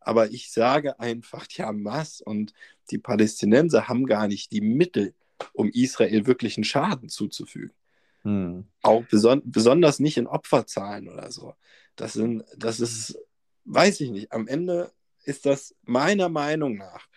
Aber 0.00 0.30
ich 0.30 0.50
sage 0.50 0.98
einfach, 0.98 1.46
die 1.46 1.62
Hamas 1.62 2.22
und 2.22 2.54
die 2.90 2.98
Palästinenser 2.98 3.86
haben 3.86 4.06
gar 4.06 4.28
nicht 4.28 4.50
die 4.50 4.60
Mittel, 4.62 5.14
um 5.52 5.70
Israel 5.70 6.26
wirklichen 6.26 6.64
Schaden 6.64 7.10
zuzufügen. 7.10 7.74
Hm. 8.22 8.66
Auch 8.82 9.04
beson 9.04 9.42
besonders 9.44 9.98
nicht 10.00 10.16
in 10.16 10.26
Opferzahlen 10.26 11.08
oder 11.08 11.30
so. 11.30 11.54
Das, 11.96 12.14
sind, 12.14 12.44
das 12.56 12.80
ist, 12.80 13.18
weiß 13.64 14.00
ich 14.00 14.10
nicht, 14.10 14.32
am 14.32 14.48
Ende 14.48 14.90
ist 15.24 15.44
das 15.44 15.74
meiner 15.82 16.28
Meinung 16.28 16.76
nach 16.76 17.08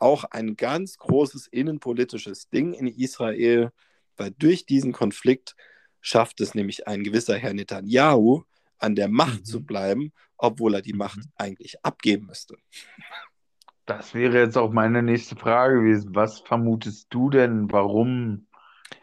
auch 0.00 0.24
ein 0.24 0.56
ganz 0.56 0.96
großes 0.98 1.46
innenpolitisches 1.48 2.48
Ding 2.48 2.72
in 2.72 2.86
Israel, 2.86 3.70
weil 4.16 4.32
durch 4.32 4.66
diesen 4.66 4.92
Konflikt 4.92 5.54
schafft 6.00 6.40
es 6.40 6.54
nämlich 6.54 6.88
ein 6.88 7.04
gewisser 7.04 7.36
Herr 7.36 7.54
Netanyahu, 7.54 8.42
an 8.78 8.94
der 8.94 9.08
Macht 9.08 9.40
Mhm. 9.40 9.44
zu 9.44 9.62
bleiben, 9.64 10.12
obwohl 10.38 10.74
er 10.74 10.82
die 10.82 10.92
Mhm. 10.94 10.98
Macht 10.98 11.20
eigentlich 11.36 11.84
abgeben 11.84 12.26
müsste. 12.26 12.56
Das 13.86 14.14
wäre 14.14 14.38
jetzt 14.38 14.56
auch 14.56 14.72
meine 14.72 15.02
nächste 15.02 15.36
Frage 15.36 15.80
gewesen. 15.80 16.14
Was 16.14 16.40
vermutest 16.40 17.08
du 17.10 17.28
denn, 17.28 17.70
warum 17.72 18.46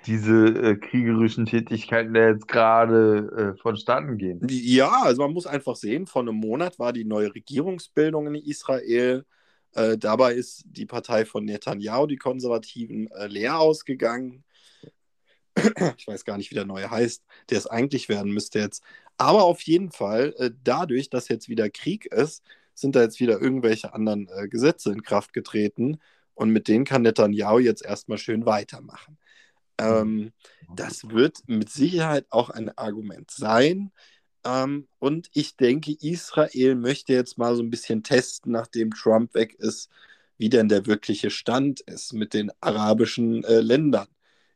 diese 0.05 0.45
äh, 0.47 0.75
kriegerischen 0.77 1.45
Tätigkeiten 1.45 2.13
da 2.13 2.29
jetzt 2.29 2.47
gerade 2.47 3.53
äh, 3.57 3.61
vonstatten 3.61 4.17
gehen? 4.17 4.39
Ja, 4.49 5.03
also 5.03 5.21
man 5.21 5.33
muss 5.33 5.45
einfach 5.45 5.75
sehen, 5.75 6.07
vor 6.07 6.21
einem 6.21 6.35
Monat 6.35 6.79
war 6.79 6.93
die 6.93 7.05
neue 7.05 7.33
Regierungsbildung 7.33 8.27
in 8.27 8.35
Israel. 8.35 9.25
Äh, 9.73 9.97
dabei 9.97 10.33
ist 10.33 10.63
die 10.65 10.85
Partei 10.85 11.25
von 11.25 11.45
Netanyahu, 11.45 12.07
die 12.07 12.17
Konservativen, 12.17 13.11
äh, 13.11 13.27
leer 13.27 13.59
ausgegangen. 13.59 14.43
Ich 15.97 16.07
weiß 16.07 16.23
gar 16.23 16.37
nicht, 16.37 16.51
wie 16.51 16.55
der 16.55 16.65
neue 16.65 16.89
heißt, 16.89 17.23
der 17.49 17.57
es 17.57 17.67
eigentlich 17.67 18.09
werden 18.09 18.31
müsste 18.31 18.59
jetzt. 18.59 18.83
Aber 19.17 19.43
auf 19.43 19.61
jeden 19.63 19.91
Fall, 19.91 20.35
äh, 20.37 20.51
dadurch, 20.63 21.09
dass 21.09 21.29
jetzt 21.29 21.49
wieder 21.49 21.69
Krieg 21.69 22.05
ist, 22.05 22.43
sind 22.75 22.95
da 22.95 23.01
jetzt 23.01 23.19
wieder 23.19 23.41
irgendwelche 23.41 23.93
anderen 23.93 24.29
äh, 24.29 24.47
Gesetze 24.47 24.91
in 24.91 25.01
Kraft 25.01 25.33
getreten. 25.33 25.99
Und 26.35 26.51
mit 26.51 26.67
denen 26.67 26.85
kann 26.85 27.01
Netanyahu 27.01 27.57
jetzt 27.57 27.83
erstmal 27.83 28.19
schön 28.19 28.45
weitermachen. 28.45 29.17
Ähm, 29.79 30.31
das 30.75 31.09
wird 31.09 31.39
mit 31.47 31.69
Sicherheit 31.69 32.25
auch 32.29 32.49
ein 32.49 32.75
Argument 32.77 33.29
sein. 33.31 33.91
Ähm, 34.47 34.87
und 34.99 35.29
ich 35.33 35.55
denke, 35.57 35.93
Israel 35.99 36.75
möchte 36.75 37.13
jetzt 37.13 37.37
mal 37.37 37.55
so 37.55 37.63
ein 37.63 37.69
bisschen 37.69 38.03
testen, 38.03 38.51
nachdem 38.53 38.91
Trump 38.93 39.33
weg 39.33 39.55
ist, 39.55 39.89
wie 40.37 40.49
denn 40.49 40.69
der 40.69 40.85
wirkliche 40.85 41.29
Stand 41.31 41.81
ist 41.81 42.13
mit 42.13 42.33
den 42.33 42.51
arabischen 42.61 43.43
äh, 43.43 43.59
Ländern. 43.61 44.07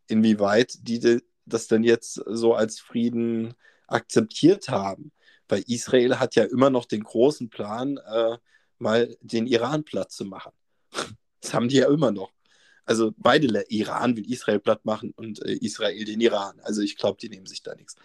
Inwieweit 0.08 0.78
die 0.88 1.00
de, 1.00 1.22
das 1.46 1.68
denn 1.68 1.84
jetzt 1.84 2.16
so 2.28 2.54
als 2.54 2.80
Frieden 2.80 3.54
akzeptiert 3.88 4.70
haben. 4.70 5.12
Weil 5.48 5.64
Israel 5.68 6.20
hat 6.20 6.36
ja 6.36 6.44
immer 6.46 6.70
noch 6.70 6.86
den 6.86 7.04
großen 7.04 7.50
Plan, 7.50 7.98
äh, 7.98 8.38
mal 8.80 9.16
den 9.22 9.48
Iran 9.48 9.84
platt 9.84 10.12
zu 10.12 10.26
machen. 10.26 10.52
Das 11.44 11.56
haben 11.56 11.70
die 11.70 11.78
ja 11.78 11.92
immer 11.92 12.12
noch. 12.12 12.32
Also 12.86 13.14
beide, 13.18 13.48
Le- 13.48 13.66
Iran 13.70 14.16
will 14.16 14.32
Israel 14.32 14.60
platt 14.60 14.86
machen 14.86 15.12
und 15.16 15.44
äh, 15.44 15.54
Israel 15.54 16.06
den 16.06 16.22
Iran. 16.22 16.60
Also 16.62 16.82
ich 16.84 16.98
glaube, 16.98 17.18
die 17.20 17.30
nehmen 17.30 17.48
sich 17.48 17.64
da 17.64 17.74
nichts. 17.76 17.96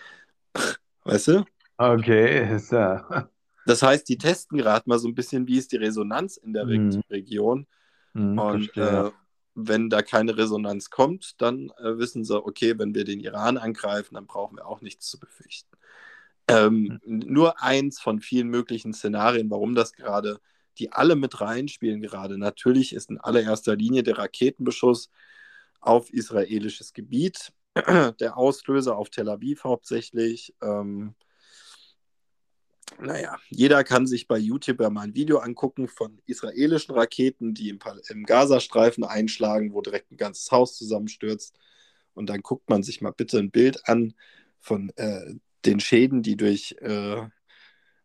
Weißt 1.05 1.29
du? 1.29 1.45
Okay, 1.79 2.55
ist 2.55 2.73
ja. 2.73 3.29
Das 3.65 3.83
heißt, 3.83 4.09
die 4.09 4.19
testen 4.19 4.59
gerade 4.59 4.89
mal 4.89 4.99
so 4.99 5.09
ein 5.09 5.15
bisschen, 5.15 5.47
wie 5.49 5.59
ist 5.59 5.73
die 5.73 5.77
Resonanz 5.77 6.37
in 6.37 6.53
der 6.53 6.67
Mhm. 6.67 7.01
Region. 7.11 7.67
Hm, 8.15 8.39
Und 8.39 8.77
äh, 8.79 9.11
wenn 9.55 9.91
da 9.91 10.03
keine 10.03 10.37
Resonanz 10.39 10.91
kommt, 10.91 11.41
dann 11.43 11.71
äh, 11.79 11.99
wissen 11.99 12.25
sie, 12.25 12.43
okay, 12.45 12.79
wenn 12.79 12.95
wir 12.95 13.05
den 13.05 13.21
Iran 13.21 13.59
angreifen, 13.59 14.15
dann 14.17 14.27
brauchen 14.27 14.57
wir 14.59 14.67
auch 14.67 14.81
nichts 14.83 15.09
zu 15.11 15.21
befürchten. 15.21 15.71
Ähm, 16.49 17.01
mhm. 17.07 17.21
Nur 17.27 17.63
eins 17.63 18.01
von 18.01 18.21
vielen 18.21 18.49
möglichen 18.49 18.95
Szenarien, 18.95 19.51
warum 19.51 19.75
das 19.75 19.93
gerade, 19.95 20.41
die 20.79 20.93
alle 20.93 21.17
mit 21.17 21.41
reinspielen 21.41 22.03
gerade. 22.03 22.39
Natürlich 22.39 22.95
ist 22.95 23.11
in 23.11 23.19
allererster 23.21 23.77
Linie 23.77 24.03
der 24.05 24.19
Raketenbeschuss 24.19 25.11
auf 25.81 26.13
israelisches 26.13 26.93
Gebiet, 26.93 27.53
der 28.21 28.37
Auslöser 28.37 28.97
auf 28.97 29.11
Tel 29.11 29.29
Aviv 29.29 29.65
hauptsächlich. 29.65 30.55
Ähm, 30.63 31.15
naja, 33.01 33.37
jeder 33.49 33.85
kann 33.85 34.07
sich 34.07 34.27
bei 34.27 34.39
YouTube 34.39 34.81
ja 34.81 34.91
mal 34.91 35.03
ein 35.03 35.15
Video 35.15 35.39
angucken 35.39 35.89
von 35.89 36.19
israelischen 36.27 36.95
Raketen, 36.95 37.53
die 37.53 37.69
im, 37.69 37.79
im 38.09 38.25
Gazastreifen 38.25 39.05
einschlagen, 39.05 39.73
wo 39.73 39.81
direkt 39.81 40.11
ein 40.13 40.17
ganzes 40.17 40.51
Haus 40.51 40.77
zusammenstürzt. 40.77 41.59
Und 42.15 42.31
dann 42.31 42.41
guckt 42.41 42.69
man 42.71 42.83
sich 42.83 43.01
mal 43.01 43.13
bitte 43.13 43.39
ein 43.39 43.51
Bild 43.51 43.87
an 43.89 44.15
von 44.61 44.91
äh, 44.97 45.35
den 45.67 45.81
Schäden, 45.81 46.23
die 46.23 46.37
durch 46.37 46.77
äh, 46.81 47.27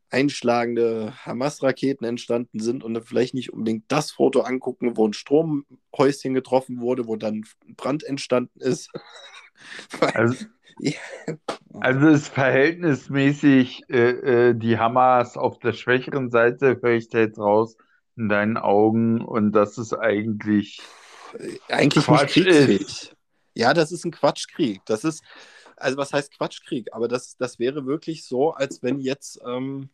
einschlagende 0.10 1.14
Hamas-Raketen 1.26 2.06
entstanden 2.06 2.60
sind 2.60 2.84
und 2.84 3.02
vielleicht 3.08 3.34
nicht 3.34 3.54
unbedingt 3.54 3.86
das 3.88 4.12
Foto 4.12 4.42
angucken, 4.42 4.98
wo 4.98 5.08
ein 5.08 5.14
Stromhäuschen 5.14 6.34
getroffen 6.34 6.82
wurde, 6.82 7.08
wo 7.08 7.16
dann 7.16 7.46
Brand 7.78 8.04
entstanden 8.04 8.60
ist. 8.60 8.90
also, 10.02 10.46
also 11.80 12.08
ist 12.08 12.30
verhältnismäßig 12.30 13.84
äh, 13.90 14.50
äh, 14.50 14.54
die 14.56 14.78
Hamas 14.78 15.38
auf 15.38 15.60
der 15.60 15.74
schwächeren 15.74 16.30
Seite, 16.30 16.80
höre 16.82 16.96
ich 16.96 17.10
da 17.10 17.20
jetzt 17.20 17.40
raus, 17.40 17.78
in 18.18 18.30
deinen 18.30 18.58
Augen 18.58 19.22
und 19.22 19.52
das 19.54 19.78
ist 19.78 19.94
eigentlich 19.94 20.82
eigentlich 21.70 22.06
Quatsch 22.06 22.36
nicht 22.38 22.48
kriegsfähig. 22.48 22.82
Ist. 22.82 23.16
Ja, 23.54 23.74
das 23.74 23.92
ist 23.92 24.06
ein 24.06 24.12
Quatschkrieg. 24.12 24.82
Das 24.86 25.04
ist, 25.04 25.24
also 25.76 25.98
was 25.98 26.14
heißt 26.14 26.38
Quatschkrieg? 26.38 26.94
Aber 26.94 27.08
das, 27.08 27.36
das 27.38 27.60
wäre 27.60 27.86
wirklich 27.86 28.26
so, 28.26 28.52
als 28.52 28.82
wenn 28.82 29.00
jetzt, 29.00 29.40
ähm, 29.46 29.90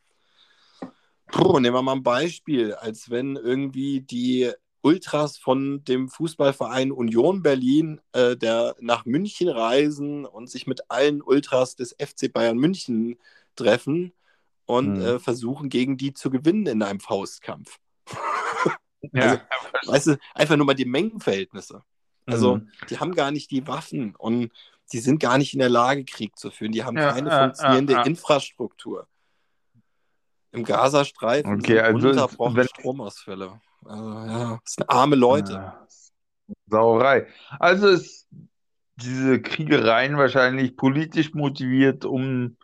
puh, 1.28 1.60
nehmen 1.60 1.76
wir 1.76 1.82
mal 1.82 1.96
ein 1.96 2.04
Beispiel, 2.04 2.74
als 2.74 3.10
wenn 3.10 3.36
irgendwie 3.36 4.02
die 4.02 4.52
Ultras 4.88 5.38
von 5.38 5.84
dem 5.84 6.08
Fußballverein 6.08 6.94
Union 6.94 7.44
Berlin, 7.44 8.00
äh, 8.14 8.38
der 8.38 8.74
nach 8.80 9.04
München 9.04 9.50
reisen 9.50 10.26
und 10.26 10.50
sich 10.50 10.66
mit 10.66 10.90
allen 10.90 11.22
Ultras 11.22 11.76
des 11.76 11.94
FC 12.00 12.32
Bayern 12.32 12.58
München 12.58 13.20
treffen 13.58 14.14
und 14.66 14.96
hm. 14.96 15.02
äh, 15.02 15.20
versuchen, 15.20 15.68
gegen 15.68 15.98
die 15.98 16.14
zu 16.14 16.30
gewinnen 16.30 16.68
in 16.68 16.82
einem 16.84 17.02
Faustkampf. 17.02 17.80
ja. 19.12 19.42
also, 19.74 19.92
weißt 19.92 20.08
du, 20.08 20.18
einfach 20.34 20.56
nur 20.56 20.66
mal 20.66 20.74
die 20.74 20.86
Mengenverhältnisse. 20.86 21.84
Also, 22.26 22.56
mhm. 22.56 22.72
die 22.90 22.98
haben 22.98 23.14
gar 23.14 23.32
nicht 23.32 23.52
die 23.52 23.68
Waffen 23.68 24.16
und 24.16 24.52
die 24.94 25.00
sind 25.00 25.20
gar 25.20 25.38
nicht 25.38 25.54
in 25.54 25.60
der 25.60 25.70
Lage, 25.70 26.06
Krieg 26.06 26.38
zu 26.38 26.50
führen. 26.50 26.72
Die 26.72 26.86
haben 26.86 26.98
ja, 26.98 27.12
keine 27.12 27.30
funktionierende 27.30 27.94
äh, 27.94 28.02
äh, 28.04 28.08
Infrastruktur. 28.08 29.08
Im 30.54 30.64
Gazastreifen 30.64 31.60
okay, 31.60 31.76
sind 31.76 31.82
also 31.82 32.10
unterbrochene 32.10 32.66
Stromausfälle. 32.66 33.60
Also, 33.88 34.04
ja, 34.04 34.60
das 34.64 34.74
sind 34.74 34.90
arme 34.90 35.16
Leute. 35.16 35.54
Ja, 35.54 35.88
Sauerei. 36.68 37.28
Also 37.60 37.88
ist 37.88 38.28
diese 38.96 39.42
Kriegereien 39.42 40.18
wahrscheinlich 40.18 40.76
politisch 40.76 41.34
motiviert, 41.34 42.06
um 42.06 42.58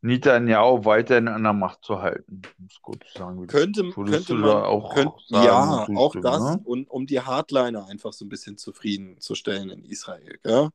Netanyahu 0.00 0.84
weiterhin 0.84 1.28
an 1.28 1.42
der 1.42 1.52
Macht 1.52 1.84
zu 1.84 2.00
halten. 2.00 2.42
Gut 2.82 3.04
sagen. 3.14 3.46
Könnte, 3.46 3.90
könnte 3.90 4.34
man 4.34 4.62
auch 4.62 4.94
könnt, 4.94 5.12
sagen, 5.26 5.44
Ja, 5.44 5.86
auch 5.96 6.14
das 6.20 6.40
ne? 6.40 6.60
und 6.64 6.88
um 6.88 7.06
die 7.06 7.20
Hardliner 7.20 7.86
einfach 7.86 8.12
so 8.12 8.24
ein 8.24 8.28
bisschen 8.28 8.56
zufriedenzustellen 8.56 9.70
in 9.70 9.84
Israel. 9.84 10.38
Gell? 10.42 10.68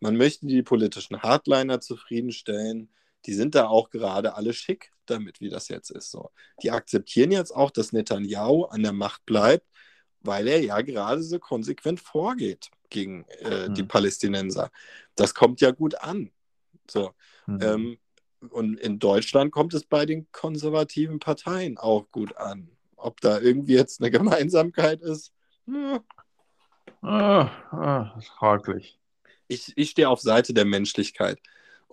Man 0.00 0.16
möchte 0.16 0.46
die 0.46 0.62
politischen 0.62 1.22
Hardliner 1.22 1.80
zufriedenstellen. 1.80 2.90
Die 3.26 3.34
sind 3.34 3.54
da 3.54 3.66
auch 3.66 3.90
gerade 3.90 4.34
alle 4.34 4.52
schick 4.52 4.92
damit, 5.06 5.40
wie 5.40 5.50
das 5.50 5.68
jetzt 5.68 5.90
ist. 5.90 6.10
So. 6.10 6.30
Die 6.62 6.70
akzeptieren 6.70 7.30
jetzt 7.30 7.54
auch, 7.54 7.70
dass 7.70 7.92
Netanyahu 7.92 8.64
an 8.64 8.82
der 8.82 8.92
Macht 8.92 9.24
bleibt, 9.26 9.66
weil 10.20 10.48
er 10.48 10.62
ja 10.62 10.80
gerade 10.80 11.22
so 11.22 11.38
konsequent 11.38 12.00
vorgeht 12.00 12.70
gegen 12.90 13.24
äh, 13.40 13.68
mhm. 13.68 13.74
die 13.74 13.82
Palästinenser. 13.82 14.70
Das 15.14 15.34
kommt 15.34 15.60
ja 15.60 15.70
gut 15.70 15.96
an. 15.96 16.30
So. 16.90 17.12
Mhm. 17.46 17.58
Ähm, 17.62 17.98
und 18.50 18.78
in 18.80 18.98
Deutschland 18.98 19.52
kommt 19.52 19.74
es 19.74 19.84
bei 19.84 20.06
den 20.06 20.30
konservativen 20.32 21.18
Parteien 21.18 21.78
auch 21.78 22.10
gut 22.10 22.36
an. 22.36 22.70
Ob 22.96 23.20
da 23.20 23.40
irgendwie 23.40 23.74
jetzt 23.74 24.00
eine 24.00 24.10
Gemeinsamkeit 24.10 25.00
ist? 25.02 25.32
Hm. 25.66 26.00
Ah, 27.02 27.50
ah, 27.70 28.14
ist 28.18 28.28
fraglich. 28.28 28.98
Ich, 29.46 29.72
ich 29.76 29.90
stehe 29.90 30.08
auf 30.08 30.20
Seite 30.20 30.54
der 30.54 30.64
Menschlichkeit. 30.64 31.38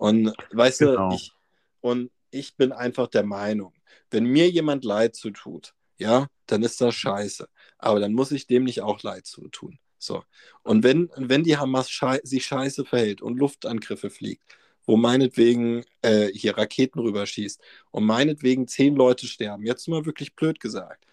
Und 0.02 0.34
weißt 0.50 0.80
genau. 0.80 1.10
du, 1.10 1.14
ich, 1.14 1.32
und 1.80 2.10
ich 2.32 2.56
bin 2.56 2.72
einfach 2.72 3.06
der 3.06 3.22
Meinung, 3.22 3.72
wenn 4.10 4.24
mir 4.24 4.50
jemand 4.50 4.84
Leid 4.84 5.14
zutut, 5.14 5.74
ja, 5.96 6.26
dann 6.46 6.64
ist 6.64 6.80
das 6.80 6.96
scheiße. 6.96 7.48
Aber 7.78 8.00
dann 8.00 8.12
muss 8.12 8.32
ich 8.32 8.48
dem 8.48 8.64
nicht 8.64 8.80
auch 8.80 9.00
Leid 9.04 9.26
zutun. 9.26 9.78
So. 9.98 10.24
Und 10.64 10.82
wenn, 10.82 11.08
wenn 11.14 11.44
die 11.44 11.56
Hamas 11.56 11.88
schei 11.88 12.18
sich 12.24 12.44
scheiße 12.46 12.84
verhält 12.84 13.22
und 13.22 13.38
Luftangriffe 13.38 14.10
fliegt, 14.10 14.42
wo 14.86 14.96
meinetwegen 14.96 15.84
äh, 16.00 16.32
hier 16.32 16.58
Raketen 16.58 16.98
rüberschießt 16.98 17.60
und 17.92 18.02
meinetwegen 18.04 18.66
zehn 18.66 18.96
Leute 18.96 19.28
sterben, 19.28 19.64
jetzt 19.64 19.86
mal 19.86 20.04
wirklich 20.04 20.34
blöd 20.34 20.58
gesagt, 20.58 21.06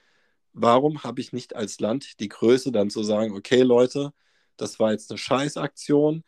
warum 0.53 1.03
habe 1.03 1.21
ich 1.21 1.31
nicht 1.31 1.55
als 1.55 1.79
Land 1.79 2.19
die 2.19 2.29
Größe 2.29 2.71
dann 2.71 2.89
zu 2.89 3.03
sagen, 3.03 3.35
okay 3.35 3.61
Leute, 3.61 4.13
das 4.57 4.79
war 4.79 4.93
jetzt 4.93 5.11
eine 5.11 5.19
Scheißaktion, 5.19 6.23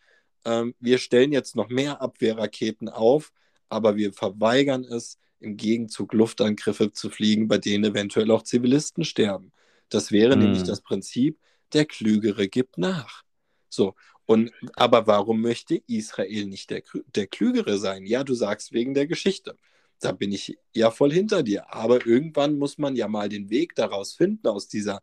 ähm, 0.45 0.75
wir 0.79 0.97
stellen 0.97 1.31
jetzt 1.31 1.55
noch 1.55 1.69
mehr 1.69 2.01
Abwehrraketen 2.01 2.89
auf, 2.89 3.31
aber 3.69 3.95
wir 3.95 4.13
verweigern 4.13 4.83
es, 4.83 5.17
im 5.39 5.57
Gegenzug 5.57 6.13
Luftangriffe 6.13 6.91
zu 6.91 7.09
fliegen, 7.09 7.47
bei 7.47 7.57
denen 7.57 7.83
eventuell 7.83 8.29
auch 8.31 8.43
Zivilisten 8.43 9.03
sterben. 9.03 9.51
Das 9.89 10.11
wäre 10.11 10.33
hm. 10.33 10.39
nämlich 10.39 10.63
das 10.63 10.81
Prinzip, 10.81 11.39
der 11.73 11.85
Klügere 11.85 12.47
gibt 12.47 12.77
nach. 12.77 13.23
So, 13.69 13.95
und 14.25 14.51
aber 14.75 15.07
warum 15.07 15.41
möchte 15.41 15.81
Israel 15.87 16.45
nicht 16.45 16.69
der, 16.69 16.83
der 17.15 17.27
Klügere 17.27 17.77
sein? 17.77 18.05
Ja, 18.05 18.23
du 18.23 18.33
sagst 18.33 18.71
wegen 18.71 18.93
der 18.93 19.07
Geschichte. 19.07 19.57
Da 19.99 20.11
bin 20.11 20.31
ich 20.31 20.57
ja 20.73 20.91
voll 20.91 21.11
hinter 21.11 21.43
dir. 21.43 21.73
Aber 21.73 22.05
irgendwann 22.05 22.57
muss 22.57 22.77
man 22.77 22.95
ja 22.95 23.07
mal 23.07 23.29
den 23.29 23.49
Weg 23.49 23.75
daraus 23.75 24.13
finden, 24.13 24.47
aus 24.47 24.67
dieser 24.67 25.01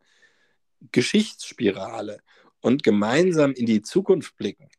Geschichtsspirale 0.91 2.21
und 2.61 2.83
gemeinsam 2.83 3.53
in 3.53 3.65
die 3.65 3.81
Zukunft 3.81 4.35
blicken. 4.37 4.69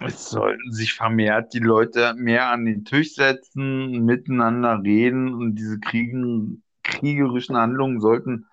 Es 0.00 0.30
sollten 0.30 0.72
sich 0.72 0.94
vermehrt 0.94 1.52
die 1.54 1.58
Leute 1.58 2.14
mehr 2.14 2.50
an 2.50 2.64
den 2.64 2.84
Tisch 2.84 3.14
setzen, 3.14 4.04
miteinander 4.04 4.80
reden 4.82 5.34
und 5.34 5.56
diese 5.56 5.80
Kriegen, 5.80 6.62
kriegerischen 6.84 7.56
Handlungen 7.56 8.00
sollten 8.00 8.46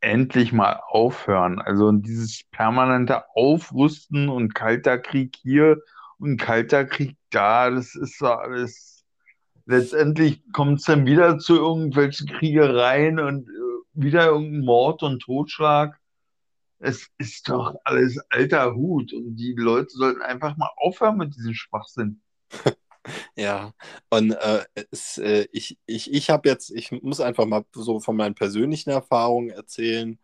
endlich 0.00 0.52
mal 0.52 0.80
aufhören. 0.86 1.58
Also 1.58 1.90
dieses 1.92 2.44
permanente 2.50 3.24
Aufrüsten 3.34 4.28
und 4.28 4.54
kalter 4.54 4.98
Krieg 4.98 5.36
hier 5.40 5.78
und 6.18 6.36
kalter 6.36 6.84
Krieg 6.84 7.16
da, 7.30 7.70
das 7.70 7.94
ist 7.94 8.18
so 8.18 8.26
alles. 8.26 9.04
Letztendlich 9.66 10.42
kommt 10.52 10.80
es 10.80 10.84
dann 10.84 11.06
wieder 11.06 11.38
zu 11.38 11.56
irgendwelchen 11.56 12.28
Kriegereien 12.28 13.18
und 13.18 13.48
äh, 13.48 13.52
wieder 13.94 14.26
irgendein 14.26 14.64
Mord 14.66 15.02
und 15.02 15.22
Totschlag 15.22 15.98
es 16.84 17.08
ist 17.18 17.48
doch 17.48 17.74
alles 17.84 18.18
alter 18.28 18.74
Hut 18.74 19.12
und 19.14 19.36
die 19.36 19.54
Leute 19.56 19.90
sollten 19.90 20.20
einfach 20.20 20.56
mal 20.56 20.70
aufhören 20.76 21.16
mit 21.16 21.34
diesem 21.34 21.54
Schwachsinn. 21.54 22.20
Ja, 23.36 23.74
und 24.08 24.30
äh, 24.32 24.64
es, 24.90 25.18
äh, 25.18 25.46
ich, 25.52 25.76
ich, 25.84 26.10
ich 26.10 26.30
habe 26.30 26.48
jetzt, 26.48 26.70
ich 26.70 26.90
muss 26.90 27.20
einfach 27.20 27.44
mal 27.44 27.62
so 27.74 28.00
von 28.00 28.16
meinen 28.16 28.34
persönlichen 28.34 28.88
Erfahrungen 28.88 29.50
erzählen. 29.50 30.18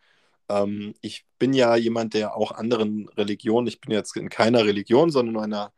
Ähm, 0.49 0.95
ich 1.03 1.27
bin 1.39 1.53
ja 1.53 1.77
jemand, 1.77 2.15
der 2.15 2.35
auch 2.35 2.53
anderen 2.53 3.07
Religionen, 3.11 3.67
ich 3.67 3.83
bin 3.83 3.93
jetzt 3.93 4.17
in 4.17 4.31
keiner 4.31 4.65
Religion, 4.65 5.11
sondern 5.11 5.35
in 5.37 5.53
einer 5.53 5.73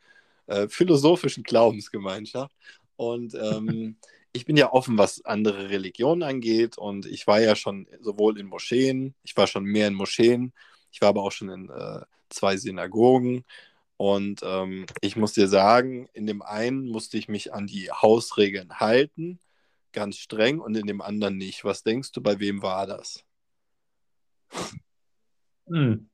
äh, 0.47 0.69
philosophischen 0.69 1.43
Glaubensgemeinschaft. 1.43 2.55
Und 2.95 3.35
ähm, 3.35 3.97
ich 4.33 4.45
bin 4.45 4.57
ja 4.57 4.73
offen, 4.73 4.97
was 4.97 5.25
andere 5.25 5.71
Religionen 5.71 6.23
angeht. 6.23 6.79
Und 6.79 7.07
ich 7.07 7.27
war 7.27 7.41
ja 7.41 7.57
schon 7.57 7.89
sowohl 8.01 8.39
in 8.39 8.47
Moscheen, 8.47 9.17
ich 9.25 9.37
war 9.37 9.49
schon 9.49 9.65
mehr 9.65 9.89
in 9.89 9.95
Moscheen, 9.95 10.53
ich 10.93 11.01
war 11.01 11.09
aber 11.09 11.23
auch 11.23 11.33
schon 11.33 11.49
in 11.49 11.71
äh, 11.71 12.03
zwei 12.29 12.57
Synagogen. 12.57 13.45
Und 13.97 14.41
ähm, 14.43 14.87
ich 15.01 15.17
muss 15.17 15.33
dir 15.33 15.49
sagen, 15.49 16.09
in 16.13 16.27
dem 16.27 16.43
einen 16.43 16.89
musste 16.89 17.19
ich 17.19 17.29
mich 17.29 17.55
an 17.55 17.67
die 17.67 17.91
Hausregeln 17.91 18.81
halten, 18.81 19.39
ganz 19.93 20.17
streng, 20.17 20.61
und 20.61 20.77
in 20.77 20.87
dem 20.87 21.01
anderen 21.01 21.37
nicht. 21.37 21.65
Was 21.65 21.83
denkst 21.83 22.13
du, 22.13 22.21
bei 22.21 22.41
wem 22.41 22.63
war 22.63 22.87
das? 22.87 23.25
Hm. 25.69 26.09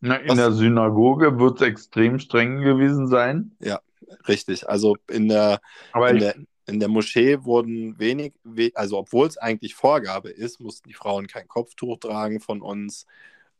Na, 0.00 0.16
in 0.16 0.30
Was? 0.30 0.36
der 0.36 0.52
Synagoge 0.52 1.38
wird 1.38 1.60
es 1.60 1.66
extrem 1.66 2.18
streng 2.18 2.60
gewesen 2.60 3.06
sein. 3.06 3.52
Ja, 3.60 3.80
richtig. 4.26 4.68
Also 4.68 4.96
in 5.08 5.28
der, 5.28 5.60
in 5.94 6.18
der, 6.18 6.34
in 6.66 6.80
der 6.80 6.88
Moschee 6.88 7.44
wurden 7.44 7.98
wenig, 7.98 8.32
also 8.74 8.98
obwohl 8.98 9.28
es 9.28 9.38
eigentlich 9.38 9.74
Vorgabe 9.74 10.30
ist, 10.30 10.58
mussten 10.60 10.88
die 10.88 10.94
Frauen 10.94 11.26
kein 11.28 11.46
Kopftuch 11.46 11.98
tragen 11.98 12.40
von 12.40 12.62
uns. 12.62 13.06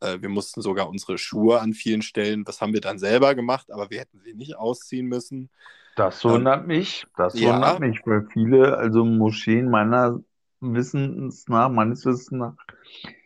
Äh, 0.03 0.21
wir 0.21 0.29
mussten 0.29 0.61
sogar 0.63 0.89
unsere 0.89 1.17
Schuhe 1.19 1.61
an 1.61 1.73
vielen 1.73 2.03
Stellen, 2.03 2.45
das 2.45 2.61
haben 2.61 2.73
wir 2.73 2.81
dann 2.81 2.99
selber 2.99 3.35
gemacht, 3.35 3.71
aber 3.71 3.91
wir 3.91 4.01
hätten 4.01 4.21
sie 4.21 4.35
nicht 4.35 4.57
ausziehen 4.57 5.07
müssen. 5.07 5.51
Das 5.97 6.25
wundert 6.25 6.63
ähm, 6.63 6.67
mich. 6.67 7.07
Das 7.17 7.39
ja. 7.39 7.55
wundert 7.55 7.81
mich, 7.81 8.01
weil 8.05 8.27
viele, 8.33 8.77
also 8.77 9.05
Moscheen 9.05 9.71
meiner 9.71 10.21
Wissens 10.61 11.49
nach, 11.49 11.69
meines 11.69 12.05
Wissens 12.07 12.31
nach, 12.31 12.55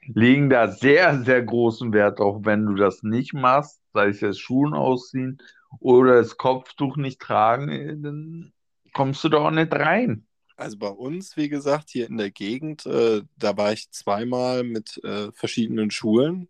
legen 0.06 0.50
da 0.50 0.68
sehr, 0.68 1.22
sehr 1.22 1.42
großen 1.42 1.92
Wert 1.92 2.18
drauf, 2.18 2.40
wenn 2.42 2.66
du 2.66 2.74
das 2.74 3.02
nicht 3.02 3.34
machst, 3.34 3.80
sei 3.92 4.08
es 4.08 4.20
jetzt 4.20 4.40
Schuhen 4.40 4.74
ausziehen 4.74 5.38
oder 5.80 6.16
das 6.16 6.36
Kopftuch 6.36 6.96
nicht 6.96 7.20
tragen, 7.20 8.02
dann 8.02 8.52
kommst 8.92 9.22
du 9.24 9.28
doch 9.28 9.44
auch 9.46 9.50
nicht 9.50 9.72
rein. 9.72 10.25
Also 10.56 10.78
bei 10.78 10.88
uns, 10.88 11.36
wie 11.36 11.50
gesagt, 11.50 11.90
hier 11.90 12.08
in 12.08 12.16
der 12.16 12.30
Gegend, 12.30 12.86
äh, 12.86 13.22
da 13.36 13.56
war 13.58 13.72
ich 13.72 13.90
zweimal 13.90 14.64
mit 14.64 15.02
äh, 15.04 15.30
verschiedenen 15.32 15.90
Schulen, 15.90 16.48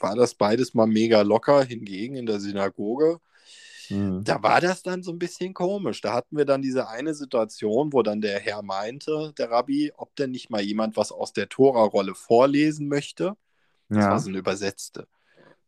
war 0.00 0.16
das 0.16 0.34
beides 0.34 0.72
mal 0.72 0.86
mega 0.86 1.20
locker. 1.20 1.62
Hingegen 1.62 2.16
in 2.16 2.24
der 2.24 2.40
Synagoge, 2.40 3.20
mhm. 3.90 4.24
da 4.24 4.42
war 4.42 4.62
das 4.62 4.82
dann 4.82 5.02
so 5.02 5.12
ein 5.12 5.18
bisschen 5.18 5.52
komisch. 5.52 6.00
Da 6.00 6.14
hatten 6.14 6.36
wir 6.36 6.46
dann 6.46 6.62
diese 6.62 6.88
eine 6.88 7.14
Situation, 7.14 7.92
wo 7.92 8.02
dann 8.02 8.22
der 8.22 8.40
Herr 8.40 8.62
meinte, 8.62 9.34
der 9.36 9.50
Rabbi, 9.50 9.92
ob 9.96 10.16
denn 10.16 10.30
nicht 10.30 10.48
mal 10.48 10.62
jemand 10.62 10.96
was 10.96 11.12
aus 11.12 11.34
der 11.34 11.50
Tora-Rolle 11.50 12.14
vorlesen 12.14 12.88
möchte. 12.88 13.36
Das 13.90 14.04
ja. 14.04 14.10
war 14.12 14.18
so 14.18 14.30
eine 14.30 14.38
Übersetzte. 14.38 15.08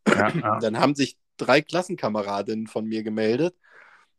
Ja, 0.07 0.29
ja. 0.29 0.59
Dann 0.59 0.79
haben 0.79 0.95
sich 0.95 1.17
drei 1.37 1.61
Klassenkameradinnen 1.61 2.65
von 2.65 2.85
mir 2.85 3.03
gemeldet. 3.03 3.55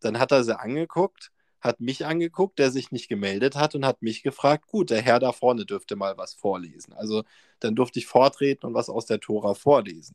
Dann 0.00 0.20
hat 0.20 0.30
er 0.30 0.44
sie 0.44 0.58
angeguckt 0.58 1.32
hat 1.60 1.80
mich 1.80 2.06
angeguckt, 2.06 2.58
der 2.58 2.70
sich 2.70 2.92
nicht 2.92 3.08
gemeldet 3.08 3.56
hat 3.56 3.74
und 3.74 3.86
hat 3.86 4.02
mich 4.02 4.22
gefragt, 4.22 4.66
gut, 4.66 4.90
der 4.90 5.02
Herr 5.02 5.18
da 5.18 5.32
vorne 5.32 5.64
dürfte 5.64 5.96
mal 5.96 6.16
was 6.16 6.34
vorlesen. 6.34 6.92
Also 6.92 7.24
dann 7.60 7.74
durfte 7.74 7.98
ich 7.98 8.06
vortreten 8.06 8.66
und 8.66 8.74
was 8.74 8.88
aus 8.88 9.06
der 9.06 9.20
Tora 9.20 9.54
vorlesen. 9.54 10.14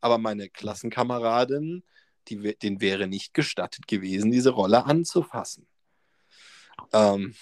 Aber 0.00 0.18
meine 0.18 0.48
Klassenkameradin, 0.48 1.82
die, 2.28 2.56
denen 2.56 2.80
wäre 2.80 3.06
nicht 3.06 3.34
gestattet 3.34 3.86
gewesen, 3.86 4.30
diese 4.30 4.50
Rolle 4.50 4.86
anzufassen. 4.86 5.66
Ähm. 6.92 7.34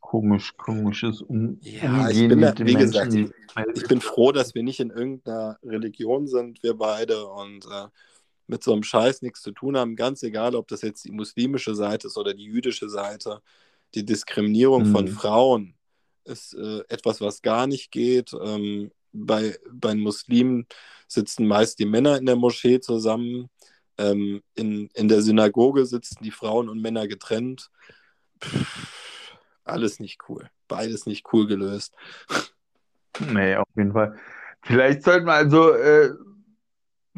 Komisch, 0.00 0.56
komisches 0.56 1.22
um 1.22 1.58
Ja, 1.60 2.08
ich 2.08 2.28
bin, 2.28 2.40
da, 2.40 2.54
wie 2.58 2.74
gesagt, 2.74 3.14
ich, 3.14 3.30
ich, 3.74 3.88
bin 3.88 4.00
froh, 4.00 4.30
dass 4.30 4.54
wir 4.54 4.62
nicht 4.62 4.78
in 4.78 4.90
irgendeiner 4.90 5.58
Religion 5.64 6.28
sind, 6.28 6.62
wir 6.62 6.74
beide. 6.74 7.26
Und 7.26 7.66
äh, 7.66 7.88
mit 8.46 8.62
so 8.62 8.72
einem 8.72 8.82
Scheiß 8.82 9.22
nichts 9.22 9.42
zu 9.42 9.52
tun 9.52 9.76
haben, 9.76 9.96
ganz 9.96 10.22
egal, 10.22 10.54
ob 10.54 10.68
das 10.68 10.82
jetzt 10.82 11.04
die 11.04 11.12
muslimische 11.12 11.74
Seite 11.74 12.08
ist 12.08 12.18
oder 12.18 12.34
die 12.34 12.44
jüdische 12.44 12.88
Seite. 12.88 13.40
Die 13.94 14.04
Diskriminierung 14.04 14.88
mhm. 14.88 14.92
von 14.92 15.08
Frauen 15.08 15.74
ist 16.24 16.54
äh, 16.54 16.80
etwas, 16.88 17.20
was 17.20 17.42
gar 17.42 17.66
nicht 17.66 17.90
geht. 17.90 18.32
Ähm, 18.34 18.90
bei, 19.12 19.56
bei 19.70 19.94
Muslimen 19.94 20.66
sitzen 21.06 21.46
meist 21.46 21.78
die 21.78 21.86
Männer 21.86 22.18
in 22.18 22.26
der 22.26 22.36
Moschee 22.36 22.80
zusammen. 22.80 23.48
Ähm, 23.96 24.42
in, 24.54 24.88
in 24.94 25.08
der 25.08 25.22
Synagoge 25.22 25.86
sitzen 25.86 26.22
die 26.24 26.32
Frauen 26.32 26.68
und 26.68 26.82
Männer 26.82 27.06
getrennt. 27.06 27.70
Pff, 28.42 29.36
alles 29.64 30.00
nicht 30.00 30.28
cool. 30.28 30.50
Beides 30.68 31.06
nicht 31.06 31.32
cool 31.32 31.46
gelöst. 31.46 31.94
Nee, 33.20 33.54
auf 33.54 33.68
jeden 33.76 33.92
Fall. 33.92 34.18
Vielleicht 34.62 35.04
sollten 35.04 35.26
wir 35.26 35.34
also 35.34 35.70
äh, 35.70 36.10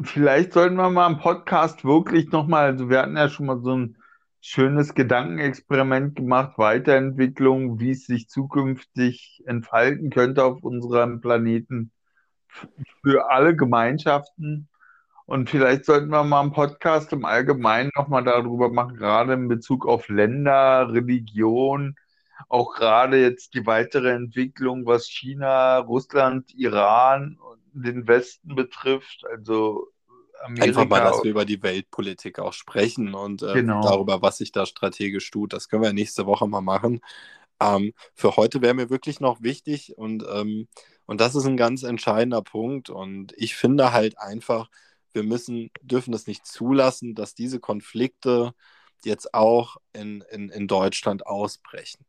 Vielleicht 0.03 0.53
sollten 0.53 0.75
wir 0.75 0.89
mal 0.91 1.11
im 1.11 1.17
Podcast 1.17 1.83
wirklich 1.83 2.31
nochmal, 2.31 2.65
also 2.67 2.89
wir 2.89 3.01
hatten 3.01 3.17
ja 3.17 3.29
schon 3.29 3.47
mal 3.47 3.59
so 3.61 3.75
ein 3.75 3.97
schönes 4.41 4.93
Gedankenexperiment 4.93 6.15
gemacht, 6.15 6.57
Weiterentwicklung, 6.57 7.79
wie 7.79 7.91
es 7.91 8.05
sich 8.05 8.29
zukünftig 8.29 9.43
entfalten 9.47 10.11
könnte 10.11 10.43
auf 10.43 10.63
unserem 10.63 11.19
Planeten 11.19 11.91
für 13.03 13.31
alle 13.31 13.55
Gemeinschaften. 13.55 14.69
Und 15.25 15.49
vielleicht 15.49 15.85
sollten 15.85 16.09
wir 16.09 16.23
mal 16.23 16.41
einen 16.41 16.53
Podcast 16.53 17.11
im 17.11 17.25
Allgemeinen 17.25 17.89
nochmal 17.95 18.23
darüber 18.23 18.69
machen, 18.69 18.97
gerade 18.97 19.33
in 19.33 19.47
Bezug 19.47 19.87
auf 19.87 20.09
Länder, 20.09 20.93
Religion, 20.93 21.95
auch 22.49 22.75
gerade 22.75 23.19
jetzt 23.19 23.55
die 23.55 23.65
weitere 23.65 24.11
Entwicklung, 24.11 24.85
was 24.85 25.07
China, 25.07 25.79
Russland, 25.79 26.53
Iran 26.55 27.39
den 27.83 28.07
Westen 28.07 28.55
betrifft, 28.55 29.25
also 29.29 29.91
Amerika. 30.41 30.65
Einfach 30.65 30.87
mal, 30.87 30.99
dass 31.01 31.23
wir 31.23 31.31
über 31.31 31.45
die 31.45 31.63
Weltpolitik 31.63 32.39
auch 32.39 32.53
sprechen 32.53 33.13
und 33.13 33.41
äh, 33.41 33.53
genau. 33.53 33.81
darüber, 33.81 34.21
was 34.21 34.37
sich 34.37 34.51
da 34.51 34.65
strategisch 34.65 35.29
tut. 35.31 35.53
Das 35.53 35.67
können 35.67 35.83
wir 35.83 35.93
nächste 35.93 36.25
Woche 36.25 36.47
mal 36.47 36.61
machen. 36.61 37.01
Ähm, 37.59 37.93
für 38.13 38.35
heute 38.35 38.61
wäre 38.61 38.73
mir 38.73 38.89
wirklich 38.89 39.19
noch 39.19 39.41
wichtig 39.41 39.97
und, 39.97 40.23
ähm, 40.31 40.67
und 41.05 41.21
das 41.21 41.35
ist 41.35 41.45
ein 41.45 41.57
ganz 41.57 41.83
entscheidender 41.83 42.41
Punkt. 42.41 42.89
Und 42.89 43.33
ich 43.35 43.55
finde 43.55 43.91
halt 43.93 44.19
einfach, 44.19 44.69
wir 45.13 45.23
müssen, 45.23 45.71
dürfen 45.81 46.13
es 46.13 46.27
nicht 46.27 46.45
zulassen, 46.45 47.15
dass 47.15 47.33
diese 47.33 47.59
Konflikte 47.59 48.53
jetzt 49.03 49.33
auch 49.33 49.77
in, 49.93 50.23
in, 50.31 50.49
in 50.49 50.67
Deutschland 50.67 51.25
ausbrechen. 51.25 52.05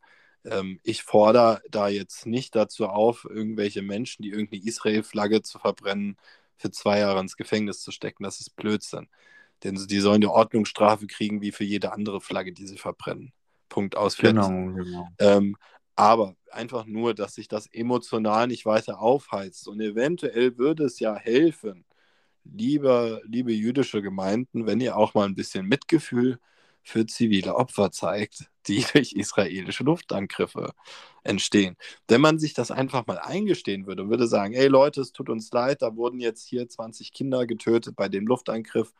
Ähm, 0.50 0.80
ich 0.82 1.02
fordere 1.02 1.60
da 1.70 1.88
jetzt 1.88 2.26
nicht 2.26 2.54
dazu 2.54 2.86
auf, 2.86 3.26
irgendwelche 3.28 3.82
Menschen, 3.82 4.22
die 4.22 4.30
irgendeine 4.30 4.62
Israel-Flagge 4.64 5.42
zu 5.42 5.58
verbrennen, 5.58 6.16
für 6.56 6.70
zwei 6.70 6.98
Jahre 6.98 7.20
ins 7.20 7.36
Gefängnis 7.36 7.82
zu 7.82 7.92
stecken. 7.92 8.24
Das 8.24 8.40
ist 8.40 8.56
Blödsinn. 8.56 9.08
Denn 9.64 9.74
die 9.74 10.00
sollen 10.00 10.22
eine 10.22 10.32
Ordnungsstrafe 10.32 11.06
kriegen, 11.06 11.40
wie 11.40 11.52
für 11.52 11.64
jede 11.64 11.92
andere 11.92 12.20
Flagge, 12.20 12.52
die 12.52 12.66
sie 12.66 12.78
verbrennen. 12.78 13.32
Punkt 13.68 13.96
aus. 13.96 14.16
Genau, 14.16 14.48
genau. 14.48 15.08
Ähm, 15.18 15.56
aber 15.96 16.36
einfach 16.50 16.86
nur, 16.86 17.14
dass 17.14 17.34
sich 17.34 17.48
das 17.48 17.66
emotional 17.66 18.46
nicht 18.46 18.66
weiter 18.66 19.00
aufheizt. 19.00 19.66
Und 19.68 19.80
eventuell 19.80 20.56
würde 20.56 20.84
es 20.84 21.00
ja 21.00 21.16
helfen, 21.16 21.84
liebe, 22.44 23.20
liebe 23.26 23.52
jüdische 23.52 24.00
Gemeinden, 24.00 24.66
wenn 24.66 24.80
ihr 24.80 24.96
auch 24.96 25.14
mal 25.14 25.26
ein 25.26 25.34
bisschen 25.34 25.66
Mitgefühl 25.66 26.38
für 26.82 27.06
zivile 27.06 27.56
Opfer 27.56 27.90
zeigt, 27.90 28.50
die 28.68 28.84
durch 28.92 29.12
israelische 29.12 29.84
Luftangriffe 29.84 30.72
entstehen. 31.24 31.76
Wenn 32.06 32.20
man 32.20 32.38
sich 32.38 32.54
das 32.54 32.70
einfach 32.70 33.06
mal 33.06 33.18
eingestehen 33.18 33.86
würde 33.86 34.02
und 34.02 34.10
würde 34.10 34.26
sagen, 34.26 34.54
ey 34.54 34.68
Leute, 34.68 35.00
es 35.00 35.12
tut 35.12 35.28
uns 35.28 35.50
leid, 35.52 35.82
da 35.82 35.96
wurden 35.96 36.20
jetzt 36.20 36.46
hier 36.46 36.68
20 36.68 37.12
Kinder 37.12 37.46
getötet 37.46 37.96
bei 37.96 38.08
dem 38.08 38.26
Luftangriff, 38.26 38.92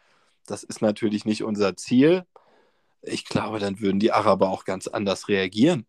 das 0.47 0.62
ist 0.62 0.81
natürlich 0.81 1.25
nicht 1.27 1.45
unser 1.45 1.77
Ziel. 1.77 2.25
Ich 3.03 3.27
glaube, 3.27 3.59
dann 3.59 3.81
würden 3.81 4.01
die 4.01 4.12
Araber 4.12 4.49
auch 4.49 4.64
ganz 4.64 4.89
anders 4.89 5.29
reagieren. 5.29 5.87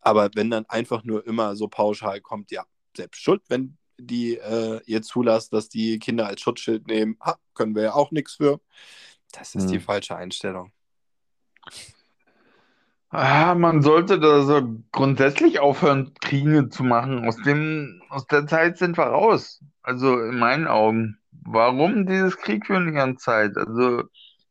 Aber 0.00 0.30
wenn 0.34 0.50
dann 0.50 0.66
einfach 0.66 1.04
nur 1.04 1.26
immer 1.26 1.56
so 1.56 1.68
pauschal 1.68 2.20
kommt, 2.20 2.50
ja, 2.50 2.64
selbst 2.96 3.22
schuld, 3.22 3.42
wenn 3.48 3.76
die 3.98 4.36
äh, 4.36 4.80
ihr 4.86 5.02
zulasst, 5.02 5.52
dass 5.52 5.68
die 5.68 5.98
Kinder 5.98 6.26
als 6.26 6.40
Schutzschild 6.40 6.86
nehmen, 6.86 7.16
ha, 7.20 7.38
können 7.54 7.74
wir 7.74 7.82
ja 7.82 7.94
auch 7.94 8.10
nichts 8.10 8.34
für. 8.34 8.60
Das 9.32 9.54
ist 9.54 9.64
hm. 9.64 9.72
die 9.72 9.80
falsche 9.80 10.16
Einstellung. 10.16 10.72
Ah, 13.12 13.54
man 13.54 13.82
sollte 13.82 14.18
da 14.18 14.42
so 14.42 14.62
grundsätzlich 14.90 15.60
aufhören, 15.60 16.14
Kriege 16.22 16.70
zu 16.70 16.82
machen. 16.82 17.26
Aus 17.28 17.36
dem, 17.36 18.00
aus 18.08 18.26
der 18.26 18.46
Zeit 18.46 18.78
sind 18.78 18.96
wir 18.96 19.04
raus. 19.04 19.60
Also 19.82 20.18
in 20.18 20.38
meinen 20.38 20.66
Augen. 20.66 21.18
Warum 21.30 22.06
dieses 22.06 22.38
Krieg 22.38 22.66
für 22.66 22.82
die 22.82 22.92
ganze 22.92 23.22
Zeit? 23.22 23.56
Also 23.58 24.04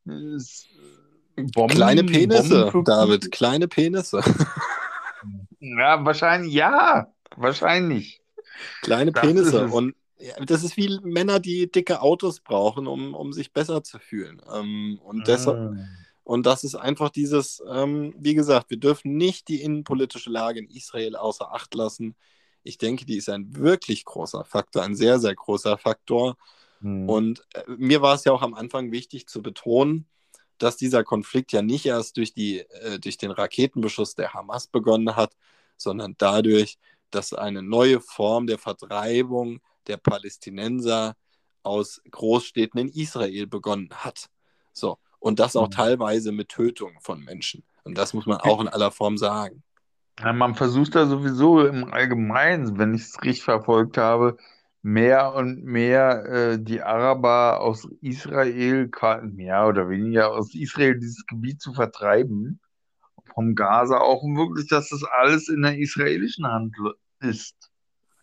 Bomben, 0.06 1.76
kleine 1.76 2.04
Penisse, 2.04 2.72
David, 2.86 3.32
kleine 3.32 3.68
Penisse. 3.68 4.22
ja, 5.60 6.06
wahrscheinlich, 6.06 6.54
ja, 6.54 7.08
wahrscheinlich. 7.36 8.22
Kleine 8.84 9.12
das 9.12 9.22
Penisse. 9.24 9.68
Und 9.68 9.96
ja, 10.20 10.36
das 10.46 10.64
ist 10.64 10.78
wie 10.78 11.00
Männer, 11.02 11.40
die 11.40 11.72
dicke 11.72 12.02
Autos 12.02 12.42
brauchen, 12.42 12.86
um, 12.86 13.16
um 13.16 13.34
sich 13.34 13.54
besser 13.54 13.84
zu 13.84 13.98
fühlen. 13.98 14.40
Ähm, 14.54 15.00
und 15.04 15.28
deshalb. 15.28 15.78
Und 16.24 16.46
das 16.46 16.64
ist 16.64 16.76
einfach 16.76 17.10
dieses, 17.10 17.64
ähm, 17.68 18.14
wie 18.18 18.36
gesagt, 18.36 18.70
wir 18.70 18.78
dürfen 18.78 19.18
nicht 19.18 19.48
die 19.48 19.62
innenpolitische 19.62 20.30
Lage 20.30 20.60
in 20.60 20.70
Israel 20.70 21.16
außer 21.16 21.54
Acht 21.54 21.74
lassen. 21.74 22.16
Ich 22.64 22.78
denke, 22.78 23.06
die 23.06 23.18
ist 23.18 23.30
ein 23.30 23.56
wirklich 23.56 24.06
großer 24.06 24.46
Faktor, 24.46 24.84
ein 24.84 24.96
sehr, 24.96 25.20
sehr 25.20 25.34
großer 25.34 25.78
Faktor. 25.78 26.38
Hm. 26.82 27.10
Und 27.10 27.44
äh, 27.54 27.64
mir 27.68 28.02
war 28.02 28.16
es 28.16 28.24
ja 28.24 28.32
auch 28.32 28.44
am 28.44 28.54
Anfang 28.54 28.92
wichtig 28.92 29.28
zu 29.28 29.42
betonen, 29.42 30.08
dass 30.58 30.78
dieser 30.78 31.04
Konflikt 31.04 31.52
ja 31.54 31.64
nicht 31.64 31.88
erst 31.88 32.18
durch, 32.18 32.34
die, 32.34 32.60
äh, 32.60 33.00
durch 33.00 33.18
den 33.18 33.32
Raketenbeschuss 33.32 34.14
der 34.16 34.34
Hamas 34.34 34.68
begonnen 34.68 35.16
hat, 35.16 35.36
sondern 35.76 36.16
dadurch, 36.20 36.78
dass 37.10 37.34
eine 37.34 37.64
neue 37.64 38.00
Form 38.00 38.46
der 38.46 38.60
Vertreibung 38.60 39.60
der 39.88 39.98
Palästinenser 39.98 41.16
aus 41.64 42.02
Großstädten 42.10 42.80
in 42.80 42.90
Israel 42.90 43.48
begonnen 43.48 43.90
hat. 43.92 44.30
So, 44.72 45.00
und 45.22 45.40
das 45.40 45.56
auch 45.56 45.68
mhm. 45.68 45.72
teilweise 45.72 46.32
mit 46.34 46.50
Tötung 46.50 46.98
von 47.00 47.24
Menschen. 47.24 47.64
Und 47.84 47.98
das 47.98 48.14
muss 48.14 48.26
man 48.26 48.38
auch 48.38 48.60
in 48.60 48.68
aller 48.68 48.92
Form 48.92 49.18
sagen. 49.18 49.64
Ja, 50.20 50.34
man 50.34 50.56
versucht 50.56 50.96
da 50.96 51.06
sowieso 51.06 51.66
im 51.66 51.86
Allgemeinen, 51.86 52.78
wenn 52.78 52.94
ich 52.94 53.04
es 53.04 53.22
richtig 53.24 53.44
verfolgt 53.44 53.98
habe, 53.98 54.38
mehr 54.82 55.34
und 55.36 55.64
mehr 55.64 56.26
äh, 56.26 56.60
die 56.60 56.82
Araber 56.82 57.62
aus 57.62 57.88
Israel, 58.02 58.90
mehr 59.24 59.68
oder 59.68 59.90
weniger 59.90 60.32
aus 60.32 60.54
Israel 60.54 61.00
dieses 61.00 61.26
Gebiet 61.28 61.62
zu 61.62 61.74
vertreiben. 61.74 62.60
Vom 63.34 63.56
Gaza 63.56 64.00
auch 64.00 64.24
wirklich, 64.24 64.68
dass 64.68 64.90
das 64.90 65.04
alles 65.04 65.48
in 65.50 65.62
der 65.62 65.78
israelischen 65.78 66.46
Hand 66.46 66.76
ist. 67.20 67.56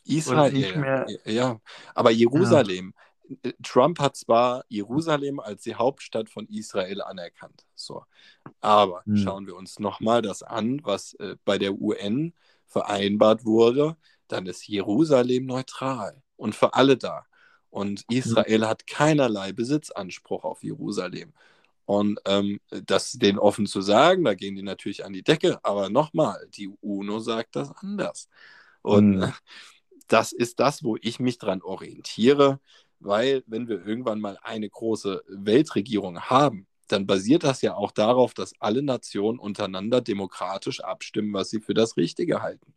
Israel, 0.04 0.52
nicht 0.52 0.76
mehr- 0.76 1.06
ja. 1.24 1.58
Aber 1.94 2.10
Jerusalem, 2.10 2.88
äh, 2.90 3.07
Trump 3.62 4.00
hat 4.00 4.16
zwar 4.16 4.64
Jerusalem 4.68 5.40
als 5.40 5.62
die 5.62 5.74
Hauptstadt 5.74 6.30
von 6.30 6.46
Israel 6.48 7.02
anerkannt, 7.02 7.66
so. 7.74 8.04
Aber 8.60 9.02
Hm. 9.06 9.16
schauen 9.16 9.46
wir 9.46 9.56
uns 9.56 9.78
nochmal 9.78 10.22
das 10.22 10.42
an, 10.42 10.80
was 10.84 11.14
äh, 11.14 11.36
bei 11.44 11.58
der 11.58 11.74
UN 11.80 12.34
vereinbart 12.66 13.44
wurde, 13.44 13.96
dann 14.28 14.46
ist 14.46 14.66
Jerusalem 14.68 15.46
neutral 15.46 16.22
und 16.36 16.54
für 16.54 16.74
alle 16.74 16.96
da. 16.96 17.24
Und 17.70 18.04
Israel 18.10 18.66
hat 18.66 18.86
keinerlei 18.86 19.52
Besitzanspruch 19.52 20.44
auf 20.44 20.62
Jerusalem. 20.62 21.32
Und 21.86 22.20
ähm, 22.26 22.60
das 22.70 23.12
denen 23.12 23.38
offen 23.38 23.66
zu 23.66 23.80
sagen, 23.82 24.24
da 24.24 24.34
gehen 24.34 24.56
die 24.56 24.62
natürlich 24.62 25.04
an 25.04 25.12
die 25.12 25.22
Decke. 25.22 25.58
Aber 25.64 25.88
nochmal, 25.90 26.46
die 26.54 26.68
UNO 26.82 27.18
sagt 27.20 27.56
das 27.56 27.72
anders. 27.76 28.28
Und 28.82 29.14
Hm. 29.14 29.22
äh, 29.22 29.32
das 30.08 30.32
ist 30.32 30.60
das, 30.60 30.84
wo 30.84 30.96
ich 31.00 31.20
mich 31.20 31.38
dran 31.38 31.62
orientiere, 31.62 32.60
weil 33.00 33.42
wenn 33.46 33.68
wir 33.68 33.86
irgendwann 33.86 34.20
mal 34.20 34.38
eine 34.42 34.68
große 34.68 35.24
Weltregierung 35.28 36.20
haben, 36.20 36.66
dann 36.88 37.06
basiert 37.06 37.44
das 37.44 37.62
ja 37.62 37.74
auch 37.74 37.92
darauf, 37.92 38.34
dass 38.34 38.54
alle 38.60 38.82
Nationen 38.82 39.38
untereinander 39.38 40.00
demokratisch 40.00 40.80
abstimmen, 40.80 41.32
was 41.34 41.50
sie 41.50 41.60
für 41.60 41.74
das 41.74 41.96
Richtige 41.96 42.42
halten. 42.42 42.74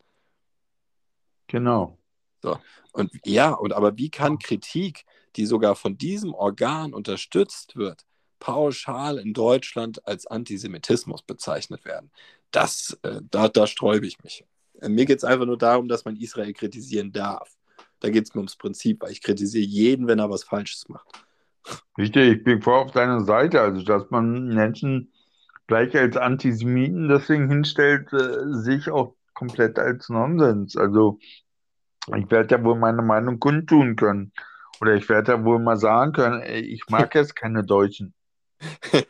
Genau. 1.47 1.97
Und 2.91 3.11
ja, 3.25 3.51
und 3.53 3.73
aber 3.73 3.97
wie 3.97 4.09
kann 4.09 4.39
Kritik, 4.39 5.05
die 5.35 5.45
sogar 5.45 5.75
von 5.75 5.97
diesem 5.97 6.33
Organ 6.33 6.93
unterstützt 6.93 7.75
wird, 7.75 8.05
pauschal 8.39 9.17
in 9.17 9.33
Deutschland 9.33 10.05
als 10.05 10.27
Antisemitismus 10.27 11.21
bezeichnet 11.21 11.85
werden? 11.85 12.11
Das, 12.51 12.97
äh, 13.03 13.21
da, 13.29 13.47
da 13.47 13.67
sträube 13.67 14.07
ich 14.07 14.21
mich. 14.23 14.43
Äh, 14.81 14.89
Mir 14.89 15.05
geht 15.05 15.19
es 15.19 15.23
einfach 15.23 15.45
nur 15.45 15.57
darum, 15.57 15.87
dass 15.87 16.03
man 16.03 16.17
Israel 16.17 16.51
kritisieren 16.53 17.11
darf. 17.11 17.55
Da 18.01 18.09
geht 18.09 18.25
es 18.25 18.35
mir 18.35 18.39
ums 18.39 18.57
Prinzip, 18.57 19.01
weil 19.01 19.11
ich 19.11 19.21
kritisiere 19.21 19.63
jeden, 19.63 20.07
wenn 20.07 20.19
er 20.19 20.29
was 20.29 20.43
Falsches 20.43 20.89
macht. 20.89 21.07
Richtig, 21.97 22.37
ich 22.37 22.43
bin 22.43 22.61
voll 22.61 22.79
auf 22.79 22.91
deiner 22.91 23.21
Seite. 23.21 23.61
Also, 23.61 23.83
dass 23.83 24.09
man 24.09 24.47
Menschen 24.47 25.13
gleich 25.67 25.95
als 25.95 26.17
Antisemiten 26.17 27.07
deswegen 27.07 27.47
hinstellt, 27.47 28.11
äh, 28.11 28.51
sehe 28.51 28.77
ich 28.77 28.89
auch 28.89 29.15
komplett 29.33 29.79
als 29.79 30.09
Nonsens. 30.09 30.75
Also, 30.75 31.19
ich 32.15 32.29
werde 32.31 32.55
ja 32.55 32.63
wohl 32.63 32.77
meine 32.77 33.03
Meinung 33.03 33.39
kundtun 33.39 33.95
können. 33.95 34.33
Oder 34.81 34.95
ich 34.95 35.07
werde 35.07 35.33
ja 35.33 35.43
wohl 35.43 35.59
mal 35.59 35.77
sagen 35.77 36.11
können, 36.11 36.41
ey, 36.41 36.61
ich 36.61 36.89
mag 36.89 37.13
jetzt 37.15 37.35
keine 37.35 37.63
Deutschen. 37.63 38.13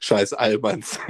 Scheiß 0.00 0.32
Albans. 0.34 0.98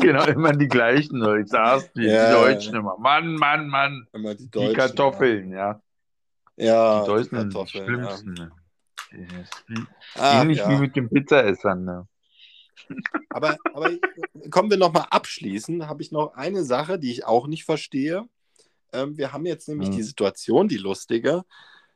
Genau, 0.00 0.24
immer 0.26 0.52
die 0.52 0.68
gleichen. 0.68 1.22
Ich 1.40 1.48
sag's 1.48 1.92
dir, 1.92 2.10
Ja. 2.12 2.26
die 2.28 2.32
Deutschen 2.54 2.74
immer. 2.76 2.96
Mann, 2.98 3.34
Mann, 3.34 3.68
Mann. 3.68 4.06
Immer 4.12 4.34
die 4.34 4.44
Die 4.44 4.50
Deutschen. 4.50 4.74
Kartoffeln, 4.76 5.50
ja. 5.52 5.82
Ja, 6.56 7.00
Die 7.00 7.04
die 7.04 7.06
Deutschen 7.12 7.36
die 7.36 7.42
Kartoffeln. 7.54 7.84
Ja. 8.02 8.16
schlimmsten. 8.16 8.32
ne? 8.34 8.52
Yes. 9.10 9.50
Ah, 10.14 10.42
Ähnlich 10.42 10.58
ja. 10.58 10.68
wie 10.70 10.76
mit 10.76 10.94
den 10.96 11.08
Pizzaessern. 11.10 11.84
Ne? 11.84 12.06
Aber, 13.30 13.56
aber 13.74 13.90
kommen 14.50 14.70
wir 14.70 14.76
nochmal 14.76 15.06
abschließen, 15.10 15.88
habe 15.88 16.02
ich 16.02 16.12
noch 16.12 16.34
eine 16.34 16.62
Sache, 16.64 16.98
die 16.98 17.10
ich 17.10 17.24
auch 17.26 17.46
nicht 17.48 17.64
verstehe. 17.64 18.24
Ähm, 18.92 19.18
wir 19.18 19.32
haben 19.32 19.46
jetzt 19.46 19.68
nämlich 19.68 19.88
Hm. 19.88 19.96
die 19.96 20.02
Situation, 20.02 20.68
die 20.68 20.76
lustige, 20.78 21.44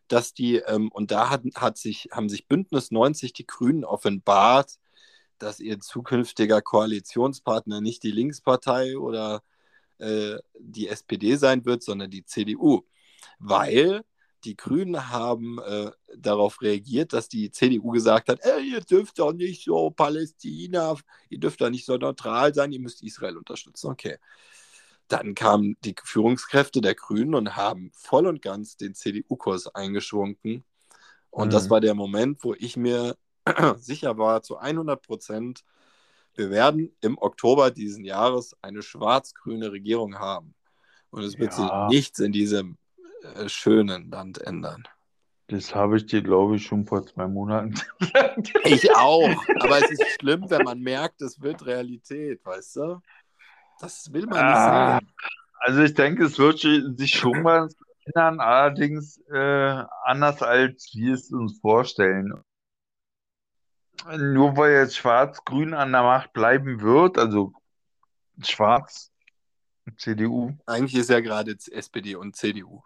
dass 0.08 0.34
die, 0.34 0.56
ähm, 0.56 0.90
und 0.90 1.10
da 1.10 1.30
hat, 1.30 1.42
hat 1.54 1.78
sich, 1.78 2.08
haben 2.12 2.28
sich 2.28 2.48
Bündnis 2.48 2.90
90 2.90 3.32
die 3.32 3.46
Grünen 3.46 3.84
offenbart, 3.84 4.72
dass 5.42 5.60
ihr 5.60 5.80
zukünftiger 5.80 6.62
Koalitionspartner 6.62 7.80
nicht 7.80 8.02
die 8.04 8.12
Linkspartei 8.12 8.96
oder 8.98 9.42
äh, 9.98 10.38
die 10.58 10.88
SPD 10.88 11.36
sein 11.36 11.64
wird, 11.64 11.82
sondern 11.82 12.10
die 12.10 12.24
CDU. 12.24 12.82
Weil 13.38 14.02
die 14.44 14.56
Grünen 14.56 15.10
haben 15.10 15.58
äh, 15.60 15.90
darauf 16.16 16.62
reagiert, 16.62 17.12
dass 17.12 17.28
die 17.28 17.50
CDU 17.50 17.90
gesagt 17.90 18.28
hat, 18.28 18.40
ey, 18.42 18.72
ihr 18.72 18.80
dürft 18.80 19.18
doch 19.18 19.32
nicht 19.32 19.64
so 19.64 19.90
Palästina, 19.90 20.96
ihr 21.28 21.38
dürft 21.38 21.60
doch 21.60 21.70
nicht 21.70 21.86
so 21.86 21.96
neutral 21.96 22.54
sein, 22.54 22.72
ihr 22.72 22.80
müsst 22.80 23.02
Israel 23.02 23.36
unterstützen. 23.36 23.88
Okay. 23.90 24.18
Dann 25.08 25.34
kamen 25.34 25.76
die 25.84 25.94
Führungskräfte 26.02 26.80
der 26.80 26.94
Grünen 26.94 27.34
und 27.34 27.56
haben 27.56 27.90
voll 27.94 28.26
und 28.26 28.42
ganz 28.42 28.76
den 28.76 28.94
CDU-Kurs 28.94 29.74
eingeschwungen. 29.74 30.64
Und 31.30 31.48
Mhm. 31.48 31.50
das 31.50 31.70
war 31.70 31.80
der 31.80 31.94
Moment, 31.94 32.42
wo 32.44 32.54
ich 32.54 32.76
mir 32.76 33.16
sicher 33.76 34.16
war, 34.18 34.42
zu 34.42 34.56
100 34.58 35.02
Prozent, 35.02 35.64
wir 36.34 36.50
werden 36.50 36.94
im 37.00 37.18
Oktober 37.18 37.70
diesen 37.70 38.04
Jahres 38.04 38.56
eine 38.62 38.82
schwarz-grüne 38.82 39.70
Regierung 39.72 40.18
haben. 40.18 40.54
Und 41.10 41.24
es 41.24 41.38
wird 41.38 41.52
Ja. 41.52 41.88
sich 41.88 41.96
nichts 41.96 42.18
in 42.20 42.32
diesem 42.32 42.78
äh, 43.34 43.48
schönen 43.48 44.10
Land 44.10 44.38
ändern. 44.38 44.84
Das 45.48 45.74
habe 45.74 45.98
ich 45.98 46.06
dir, 46.06 46.22
glaube 46.22 46.56
ich, 46.56 46.64
schon 46.64 46.86
vor 46.86 47.04
zwei 47.04 47.26
Monaten 47.28 47.74
gesagt. 47.98 48.54
Ich 48.64 48.94
auch. 48.94 49.44
Aber 49.58 49.78
es 49.78 49.90
ist 49.90 50.02
schlimm, 50.20 50.48
wenn 50.48 50.64
man 50.64 50.80
merkt, 50.80 51.20
es 51.20 51.40
wird 51.42 51.66
Realität, 51.66 52.44
weißt 52.44 52.76
du? 52.76 53.02
Das 53.80 54.12
will 54.12 54.26
man 54.26 54.46
nicht 54.46 54.56
Ah, 54.56 54.98
sehen. 54.98 55.12
Also 55.60 55.82
ich 55.82 55.94
denke, 55.94 56.24
es 56.24 56.38
wird 56.38 56.60
sich 56.60 57.12
schon 57.12 57.44
was 57.44 57.76
ändern, 58.06 58.40
allerdings 58.40 59.18
äh, 59.32 59.84
anders 60.04 60.42
als 60.42 60.90
wir 60.94 61.14
es 61.14 61.30
uns 61.30 61.60
vorstellen. 61.60 62.32
Nur 64.18 64.56
weil 64.56 64.72
jetzt 64.72 64.96
Schwarz-Grün 64.96 65.74
an 65.74 65.92
der 65.92 66.02
Macht 66.02 66.32
bleiben 66.32 66.80
wird, 66.80 67.18
also 67.18 67.52
Schwarz, 68.42 69.12
CDU, 69.96 70.52
Eigentlich 70.66 70.94
ist 70.94 71.10
ja 71.10 71.20
gerade 71.20 71.56
SPD 71.70 72.16
und 72.16 72.36
CDU. 72.36 72.82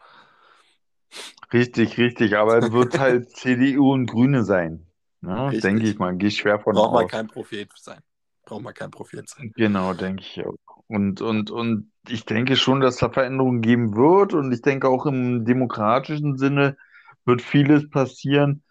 richtig, 1.52 1.98
richtig, 1.98 2.36
aber 2.36 2.58
es 2.58 2.72
wird 2.72 2.98
halt 2.98 3.30
CDU 3.36 3.92
und 3.92 4.06
Grüne 4.06 4.44
sein. 4.44 4.86
Ne? 5.20 5.46
Richtig. 5.46 5.62
Denke 5.62 5.84
ich 5.84 5.98
mal, 5.98 6.16
gehe 6.16 6.28
ich 6.28 6.36
schwer 6.36 6.60
von 6.60 6.74
Braucht 6.74 6.92
man 6.92 7.04
aus. 7.04 7.10
kein 7.10 7.26
Prophet 7.28 7.70
sein. 7.76 8.00
Braucht 8.44 8.62
man 8.62 8.74
kein 8.74 8.90
Prophet 8.90 9.28
sein. 9.28 9.52
Genau, 9.56 9.94
denke 9.94 10.22
ich 10.22 10.44
auch. 10.44 10.56
Und, 10.88 11.20
und, 11.20 11.50
und 11.50 11.90
ich 12.08 12.24
denke 12.24 12.56
schon, 12.56 12.80
dass 12.80 12.96
da 12.98 13.10
Veränderungen 13.10 13.60
geben 13.60 13.96
wird. 13.96 14.34
Und 14.34 14.52
ich 14.52 14.62
denke 14.62 14.88
auch 14.88 15.06
im 15.06 15.44
demokratischen 15.44 16.38
Sinne 16.38 16.76
wird 17.24 17.42
vieles 17.42 17.90
passieren. 17.90 18.62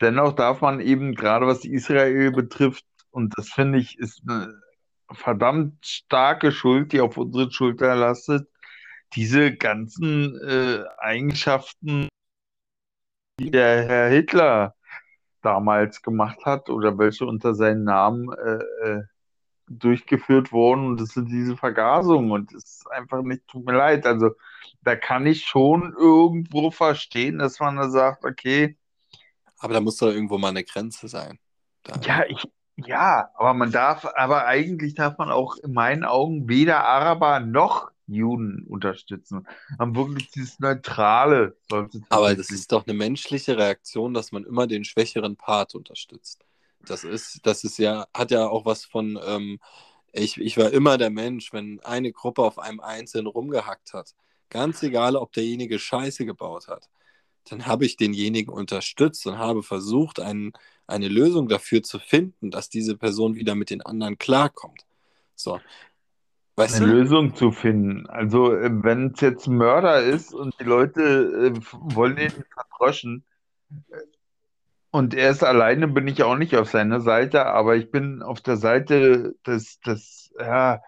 Dennoch 0.00 0.32
darf 0.32 0.60
man 0.60 0.80
eben, 0.80 1.14
gerade 1.14 1.46
was 1.46 1.64
Israel 1.64 2.32
betrifft, 2.32 2.84
und 3.10 3.34
das 3.36 3.48
finde 3.50 3.78
ich, 3.78 3.98
ist 3.98 4.22
eine 4.28 4.54
verdammt 5.10 5.84
starke 5.86 6.52
Schuld, 6.52 6.92
die 6.92 7.00
auf 7.00 7.16
unsere 7.16 7.50
Schulter 7.50 7.94
lastet, 7.94 8.48
diese 9.14 9.54
ganzen 9.54 10.40
äh, 10.40 10.84
Eigenschaften, 10.98 12.08
die 13.38 13.50
der 13.50 13.84
Herr 13.86 14.08
Hitler 14.10 14.74
damals 15.42 16.02
gemacht 16.02 16.44
hat 16.44 16.70
oder 16.70 16.98
welche 16.98 17.26
unter 17.26 17.54
seinem 17.54 17.84
Namen 17.84 18.32
äh, 18.32 18.88
äh, 18.88 19.02
durchgeführt 19.68 20.52
wurden 20.52 20.86
und 20.86 21.00
das 21.00 21.10
sind 21.10 21.30
diese 21.30 21.56
Vergasungen 21.56 22.30
und 22.30 22.52
es 22.52 22.64
ist 22.64 22.90
einfach 22.90 23.22
nicht, 23.22 23.46
tut 23.48 23.64
mir 23.64 23.76
leid. 23.76 24.06
Also 24.06 24.30
da 24.82 24.96
kann 24.96 25.26
ich 25.26 25.44
schon 25.44 25.94
irgendwo 25.96 26.70
verstehen, 26.70 27.38
dass 27.38 27.60
man 27.60 27.76
da 27.76 27.88
sagt, 27.88 28.24
okay, 28.24 28.76
Aber 29.64 29.72
da 29.72 29.80
muss 29.80 29.96
doch 29.96 30.08
irgendwo 30.08 30.36
mal 30.36 30.50
eine 30.50 30.62
Grenze 30.62 31.08
sein. 31.08 31.38
Da, 31.84 31.98
ja, 32.04 32.26
ich, 32.28 32.46
ja, 32.76 33.30
aber 33.34 33.54
man 33.54 33.72
darf, 33.72 34.04
aber 34.14 34.44
eigentlich 34.46 34.94
darf 34.94 35.16
man 35.16 35.30
auch 35.30 35.56
in 35.56 35.72
meinen 35.72 36.04
Augen 36.04 36.46
weder 36.50 36.84
Araber 36.84 37.40
noch 37.40 37.90
Juden 38.06 38.66
unterstützen. 38.68 39.48
Man 39.78 39.96
wirklich 39.96 40.30
dieses 40.32 40.60
Neutrale 40.60 41.56
Aber 42.10 42.34
das 42.34 42.50
ist 42.50 42.72
doch 42.72 42.86
eine 42.86 42.92
menschliche 42.92 43.56
Reaktion, 43.56 44.12
dass 44.12 44.32
man 44.32 44.44
immer 44.44 44.66
den 44.66 44.84
schwächeren 44.84 45.38
Part 45.38 45.74
unterstützt. 45.74 46.44
Das 46.84 47.02
ist, 47.02 47.40
das 47.46 47.64
ist 47.64 47.78
ja, 47.78 48.06
hat 48.14 48.32
ja 48.32 48.46
auch 48.46 48.66
was 48.66 48.84
von, 48.84 49.18
ähm, 49.26 49.60
ich, 50.12 50.38
ich 50.38 50.58
war 50.58 50.72
immer 50.72 50.98
der 50.98 51.08
Mensch, 51.08 51.54
wenn 51.54 51.80
eine 51.84 52.12
Gruppe 52.12 52.42
auf 52.42 52.58
einem 52.58 52.80
Einzelnen 52.80 53.28
rumgehackt 53.28 53.94
hat, 53.94 54.14
ganz 54.50 54.82
egal, 54.82 55.16
ob 55.16 55.32
derjenige 55.32 55.78
Scheiße 55.78 56.26
gebaut 56.26 56.68
hat, 56.68 56.90
dann 57.48 57.66
habe 57.66 57.84
ich 57.84 57.96
denjenigen 57.96 58.52
unterstützt 58.52 59.26
und 59.26 59.38
habe 59.38 59.62
versucht, 59.62 60.20
ein, 60.20 60.52
eine 60.86 61.08
Lösung 61.08 61.48
dafür 61.48 61.82
zu 61.82 61.98
finden, 61.98 62.50
dass 62.50 62.68
diese 62.68 62.96
Person 62.96 63.34
wieder 63.34 63.54
mit 63.54 63.70
den 63.70 63.82
anderen 63.82 64.18
klarkommt. 64.18 64.84
So. 65.34 65.60
Weißt 66.56 66.76
eine 66.76 66.86
du? 66.86 66.92
Lösung 66.92 67.34
zu 67.34 67.50
finden. 67.50 68.06
Also, 68.06 68.54
äh, 68.54 68.70
wenn 68.72 69.12
es 69.12 69.20
jetzt 69.20 69.46
ein 69.46 69.56
Mörder 69.56 70.02
ist 70.02 70.32
und 70.32 70.54
die 70.60 70.64
Leute 70.64 71.52
äh, 71.52 71.60
wollen 71.72 72.16
ihn 72.16 72.44
verdröschen 72.52 73.24
äh, 73.90 73.96
und 74.90 75.14
er 75.14 75.30
ist 75.30 75.42
alleine, 75.42 75.88
bin 75.88 76.06
ich 76.06 76.22
auch 76.22 76.36
nicht 76.36 76.56
auf 76.56 76.70
seiner 76.70 77.00
Seite, 77.00 77.46
aber 77.46 77.74
ich 77.74 77.90
bin 77.90 78.22
auf 78.22 78.40
der 78.40 78.56
Seite 78.56 79.34
des, 79.44 79.80
des 79.80 80.32
ja, 80.38 80.80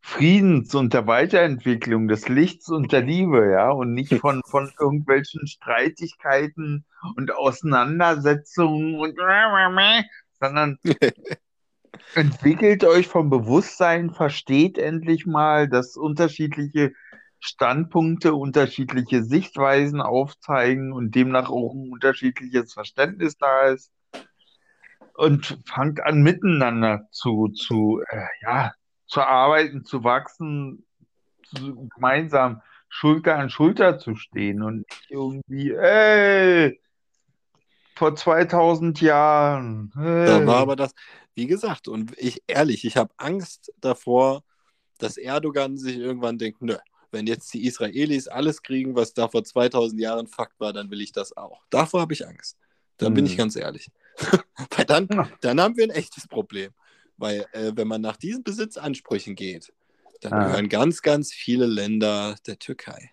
Friedens 0.00 0.74
und 0.74 0.94
der 0.94 1.06
Weiterentwicklung, 1.06 2.08
des 2.08 2.28
Lichts 2.28 2.68
und 2.68 2.90
der 2.92 3.02
Liebe, 3.02 3.50
ja, 3.52 3.70
und 3.70 3.92
nicht 3.92 4.14
von, 4.14 4.42
von 4.46 4.72
irgendwelchen 4.80 5.46
Streitigkeiten 5.46 6.84
und 7.16 7.34
Auseinandersetzungen 7.34 8.98
und 8.98 9.16
sondern 10.40 10.78
entwickelt 12.14 12.84
euch 12.84 13.08
vom 13.08 13.30
Bewusstsein, 13.30 14.10
versteht 14.10 14.78
endlich 14.78 15.26
mal, 15.26 15.68
dass 15.68 15.96
unterschiedliche 15.96 16.92
Standpunkte, 17.38 18.34
unterschiedliche 18.34 19.22
Sichtweisen 19.22 20.00
aufzeigen 20.00 20.92
und 20.92 21.14
demnach 21.14 21.50
auch 21.50 21.74
ein 21.74 21.90
unterschiedliches 21.90 22.72
Verständnis 22.72 23.36
da 23.38 23.68
ist. 23.68 23.92
Und 25.14 25.58
fangt 25.66 26.02
an, 26.02 26.22
miteinander 26.22 27.06
zu, 27.10 27.48
zu, 27.48 28.02
äh, 28.08 28.26
ja, 28.42 28.72
zu 29.10 29.22
arbeiten, 29.22 29.84
zu 29.84 30.04
wachsen, 30.04 30.86
zu, 31.44 31.88
gemeinsam 31.96 32.62
Schulter 32.88 33.36
an 33.36 33.50
Schulter 33.50 33.98
zu 33.98 34.14
stehen 34.16 34.62
und 34.62 34.78
nicht 34.78 35.10
irgendwie, 35.10 35.72
ey, 35.72 36.80
vor 37.96 38.14
2000 38.14 39.00
Jahren. 39.00 39.92
Da 39.94 40.02
war 40.46 40.54
Hey. 40.54 40.62
aber 40.62 40.76
das, 40.76 40.94
wie 41.34 41.46
gesagt, 41.46 41.88
und 41.88 42.12
ich 42.18 42.42
ehrlich, 42.46 42.84
ich 42.84 42.96
habe 42.96 43.12
Angst 43.16 43.72
davor, 43.80 44.42
dass 44.98 45.16
Erdogan 45.16 45.76
sich 45.76 45.96
irgendwann 45.96 46.38
denkt, 46.38 46.62
nö, 46.62 46.76
wenn 47.10 47.26
jetzt 47.26 47.52
die 47.52 47.66
Israelis 47.66 48.28
alles 48.28 48.62
kriegen, 48.62 48.94
was 48.94 49.12
da 49.12 49.28
vor 49.28 49.42
2000 49.42 50.00
Jahren 50.00 50.28
Fakt 50.28 50.58
war, 50.60 50.72
dann 50.72 50.90
will 50.90 51.00
ich 51.00 51.12
das 51.12 51.36
auch. 51.36 51.62
Davor 51.70 52.00
habe 52.02 52.12
ich 52.12 52.26
Angst. 52.26 52.56
Da 52.98 53.08
bin 53.08 53.26
ich 53.26 53.32
Hm. 53.32 53.38
ganz 53.38 53.56
ehrlich. 53.56 53.90
Weil 54.76 54.84
dann, 54.84 55.08
dann 55.40 55.60
haben 55.60 55.76
wir 55.76 55.84
ein 55.84 55.90
echtes 55.90 56.28
Problem. 56.28 56.70
Weil 57.20 57.46
äh, 57.52 57.72
wenn 57.74 57.86
man 57.86 58.00
nach 58.00 58.16
diesen 58.16 58.42
Besitzansprüchen 58.42 59.34
geht, 59.34 59.72
dann 60.22 60.32
Ah. 60.32 60.46
gehören 60.46 60.68
ganz, 60.68 61.02
ganz 61.02 61.32
viele 61.32 61.66
Länder 61.66 62.34
der 62.46 62.58
Türkei. 62.58 63.10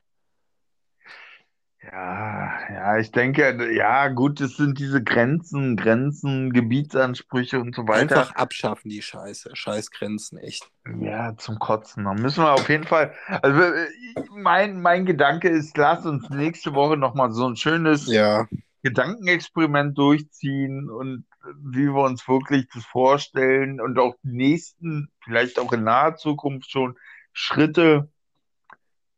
Ja, 1.83 2.59
ja, 2.73 2.97
ich 2.97 3.11
denke, 3.11 3.71
ja, 3.73 4.07
gut, 4.09 4.41
es 4.41 4.57
sind 4.57 4.79
diese 4.79 5.01
Grenzen, 5.01 5.77
Grenzen, 5.77 6.51
Gebietsansprüche 6.51 7.59
und 7.59 7.75
so 7.75 7.87
weiter. 7.87 8.21
Einfach 8.21 8.35
abschaffen 8.35 8.89
die 8.89 9.01
Scheiße. 9.01 9.51
Scheiß 9.55 9.91
Grenzen, 9.91 10.37
echt. 10.39 10.69
Ja, 10.99 11.37
zum 11.37 11.59
Kotzen. 11.59 12.03
Da 12.05 12.13
müssen 12.13 12.43
wir 12.43 12.53
auf 12.53 12.67
jeden 12.67 12.83
Fall. 12.85 13.13
Also 13.27 13.61
äh, 13.61 13.87
mein, 14.31 14.81
mein 14.81 15.05
Gedanke 15.05 15.49
ist, 15.49 15.77
lass 15.77 16.05
uns 16.05 16.29
nächste 16.29 16.73
Woche 16.73 16.97
nochmal 16.97 17.31
so 17.31 17.47
ein 17.47 17.55
schönes 17.55 18.07
Ja. 18.07 18.47
Gedankenexperiment 18.87 19.97
durchziehen 19.97 20.89
und 20.89 21.25
wie 21.61 21.87
wir 21.87 22.03
uns 22.03 22.25
wirklich 22.27 22.67
das 22.73 22.85
vorstellen 22.85 23.81
und 23.81 23.99
auch 23.99 24.15
die 24.23 24.31
nächsten, 24.31 25.09
vielleicht 25.23 25.59
auch 25.59 25.73
in 25.73 25.83
naher 25.83 26.15
Zukunft 26.15 26.71
schon, 26.71 26.97
Schritte, 27.33 28.09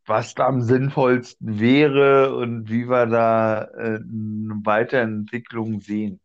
was 0.05 0.33
da 0.33 0.47
am 0.47 0.61
sinnvollsten 0.61 1.59
wäre 1.59 2.35
und 2.35 2.69
wie 2.71 2.89
wir 2.89 3.05
da 3.05 3.63
äh, 3.63 3.99
eine 3.99 4.59
Weiterentwicklung 4.63 5.81
sehen. 5.81 6.19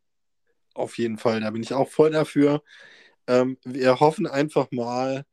Auf 0.72 0.96
jeden 0.96 1.18
Fall, 1.18 1.40
da 1.40 1.50
bin 1.50 1.62
ich 1.62 1.74
auch 1.74 1.88
voll 1.88 2.12
dafür. 2.12 2.62
Ähm, 3.26 3.58
wir 3.62 4.00
hoffen 4.00 4.26
einfach 4.26 4.68
mal, 4.70 5.24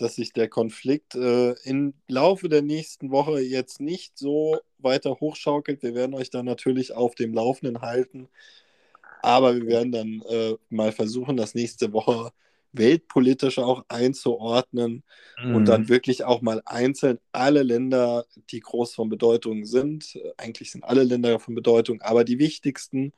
dass 0.00 0.16
sich 0.16 0.32
der 0.32 0.48
Konflikt 0.48 1.14
äh, 1.14 1.52
im 1.64 1.94
Laufe 2.08 2.48
der 2.48 2.62
nächsten 2.62 3.10
Woche 3.10 3.40
jetzt 3.40 3.80
nicht 3.80 4.18
so 4.18 4.58
weiter 4.78 5.16
hochschaukelt. 5.20 5.82
Wir 5.82 5.94
werden 5.94 6.14
euch 6.14 6.30
dann 6.30 6.46
natürlich 6.46 6.92
auf 6.94 7.14
dem 7.14 7.34
Laufenden 7.34 7.82
halten. 7.82 8.28
Aber 9.22 9.54
wir 9.56 9.66
werden 9.66 9.92
dann 9.92 10.22
äh, 10.28 10.56
mal 10.70 10.92
versuchen, 10.92 11.36
das 11.36 11.54
nächste 11.54 11.92
Woche 11.92 12.30
weltpolitisch 12.72 13.58
auch 13.58 13.84
einzuordnen 13.88 15.02
und 15.54 15.66
dann 15.66 15.88
wirklich 15.88 16.24
auch 16.24 16.40
mal 16.40 16.62
einzeln 16.64 17.18
alle 17.32 17.62
Länder, 17.62 18.26
die 18.50 18.60
groß 18.60 18.94
von 18.94 19.08
Bedeutung 19.08 19.64
sind. 19.66 20.16
Äh, 20.16 20.32
Eigentlich 20.38 20.70
sind 20.70 20.84
alle 20.84 21.02
Länder 21.04 21.38
von 21.40 21.54
Bedeutung, 21.54 22.00
aber 22.02 22.24
die 22.24 22.38
wichtigsten. 22.38 23.12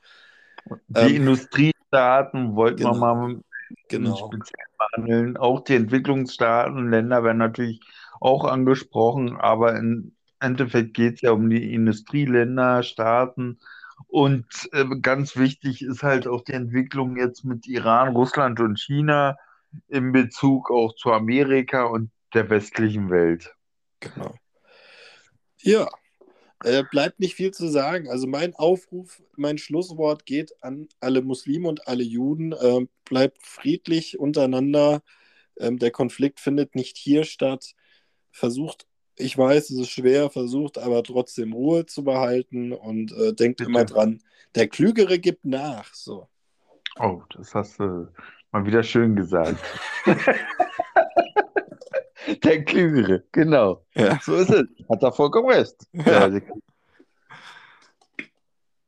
Die 0.87 0.95
Ähm, 0.95 1.15
Industriestaaten 1.15 2.55
wollten 2.55 2.85
wir 2.85 2.93
genau. 2.93 2.95
mal 2.95 3.41
Genau. 3.89 4.15
speziell 4.15 4.65
behandeln. 4.77 5.37
Auch 5.37 5.61
die 5.63 5.75
Entwicklungsstaaten, 5.75 6.89
Länder 6.89 7.23
werden 7.23 7.37
natürlich 7.37 7.81
auch 8.19 8.45
angesprochen, 8.45 9.35
aber 9.35 9.75
im 9.75 10.15
Endeffekt 10.39 10.93
geht 10.93 11.15
es 11.15 11.21
ja 11.21 11.31
um 11.31 11.49
die 11.49 11.73
Industrieländer, 11.73 12.83
Staaten. 12.83 13.59
Und 14.07 14.45
äh, 14.71 14.85
ganz 15.01 15.35
wichtig 15.35 15.81
ist 15.81 16.03
halt 16.03 16.27
auch 16.27 16.43
die 16.43 16.53
Entwicklung 16.53 17.17
jetzt 17.17 17.45
mit 17.45 17.67
Iran, 17.67 18.09
Russland 18.09 18.59
und 18.59 18.79
China 18.79 19.37
in 19.87 20.11
Bezug 20.11 20.69
auch 20.71 20.93
zu 20.95 21.11
Amerika 21.11 21.85
und 21.85 22.11
der 22.33 22.49
westlichen 22.49 23.09
Welt. 23.09 23.53
Genau. 23.99 24.33
Ja, 25.59 25.89
äh, 26.63 26.83
bleibt 26.89 27.19
nicht 27.19 27.35
viel 27.35 27.51
zu 27.51 27.67
sagen. 27.67 28.09
Also 28.09 28.27
mein 28.27 28.55
Aufruf, 28.55 29.21
mein 29.35 29.57
Schlusswort 29.57 30.25
geht 30.25 30.53
an 30.61 30.87
alle 30.99 31.21
Muslime 31.21 31.67
und 31.67 31.87
alle 31.87 32.03
Juden. 32.03 32.55
Ähm, 32.61 32.89
bleibt 33.05 33.45
friedlich 33.45 34.19
untereinander. 34.19 35.01
Ähm, 35.59 35.79
der 35.79 35.91
Konflikt 35.91 36.39
findet 36.39 36.75
nicht 36.75 36.97
hier 36.97 37.23
statt. 37.23 37.75
Versucht, 38.31 38.87
ich 39.17 39.37
weiß, 39.37 39.69
es 39.69 39.79
ist 39.79 39.89
schwer, 39.91 40.29
versucht 40.29 40.77
aber 40.77 41.03
trotzdem 41.03 41.53
Ruhe 41.53 41.85
zu 41.85 42.03
behalten 42.03 42.73
und 42.73 43.11
äh, 43.11 43.33
denkt 43.33 43.57
Bitte. 43.57 43.69
immer 43.69 43.85
dran, 43.85 44.21
der 44.55 44.67
Klügere 44.67 45.19
gibt 45.19 45.45
nach. 45.45 45.93
So. 45.93 46.27
Oh, 46.99 47.21
das 47.35 47.53
hast 47.53 47.79
du 47.79 48.07
mal 48.51 48.65
wieder 48.65 48.83
schön 48.83 49.15
gesagt. 49.15 49.63
Der 52.43 52.63
Klügere, 52.63 53.23
genau. 53.31 53.83
Ja. 53.95 54.19
So 54.21 54.35
ist 54.35 54.49
es. 54.49 54.63
Hat 54.89 55.03
er 55.03 55.11
vollkommen 55.11 55.49
recht. 55.49 55.75
Ja. 55.93 56.29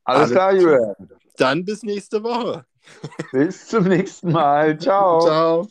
Alles 0.04 0.32
klar, 0.32 0.54
Julian. 0.54 0.96
Dann 1.38 1.66
bis 1.66 1.84
nächste 1.84 2.24
Woche. 2.24 2.66
Bis 3.32 3.68
zum 3.68 3.86
nächsten 3.86 4.32
Mal. 4.32 4.78
Ciao. 4.78 5.22
Ciao. 5.22 5.68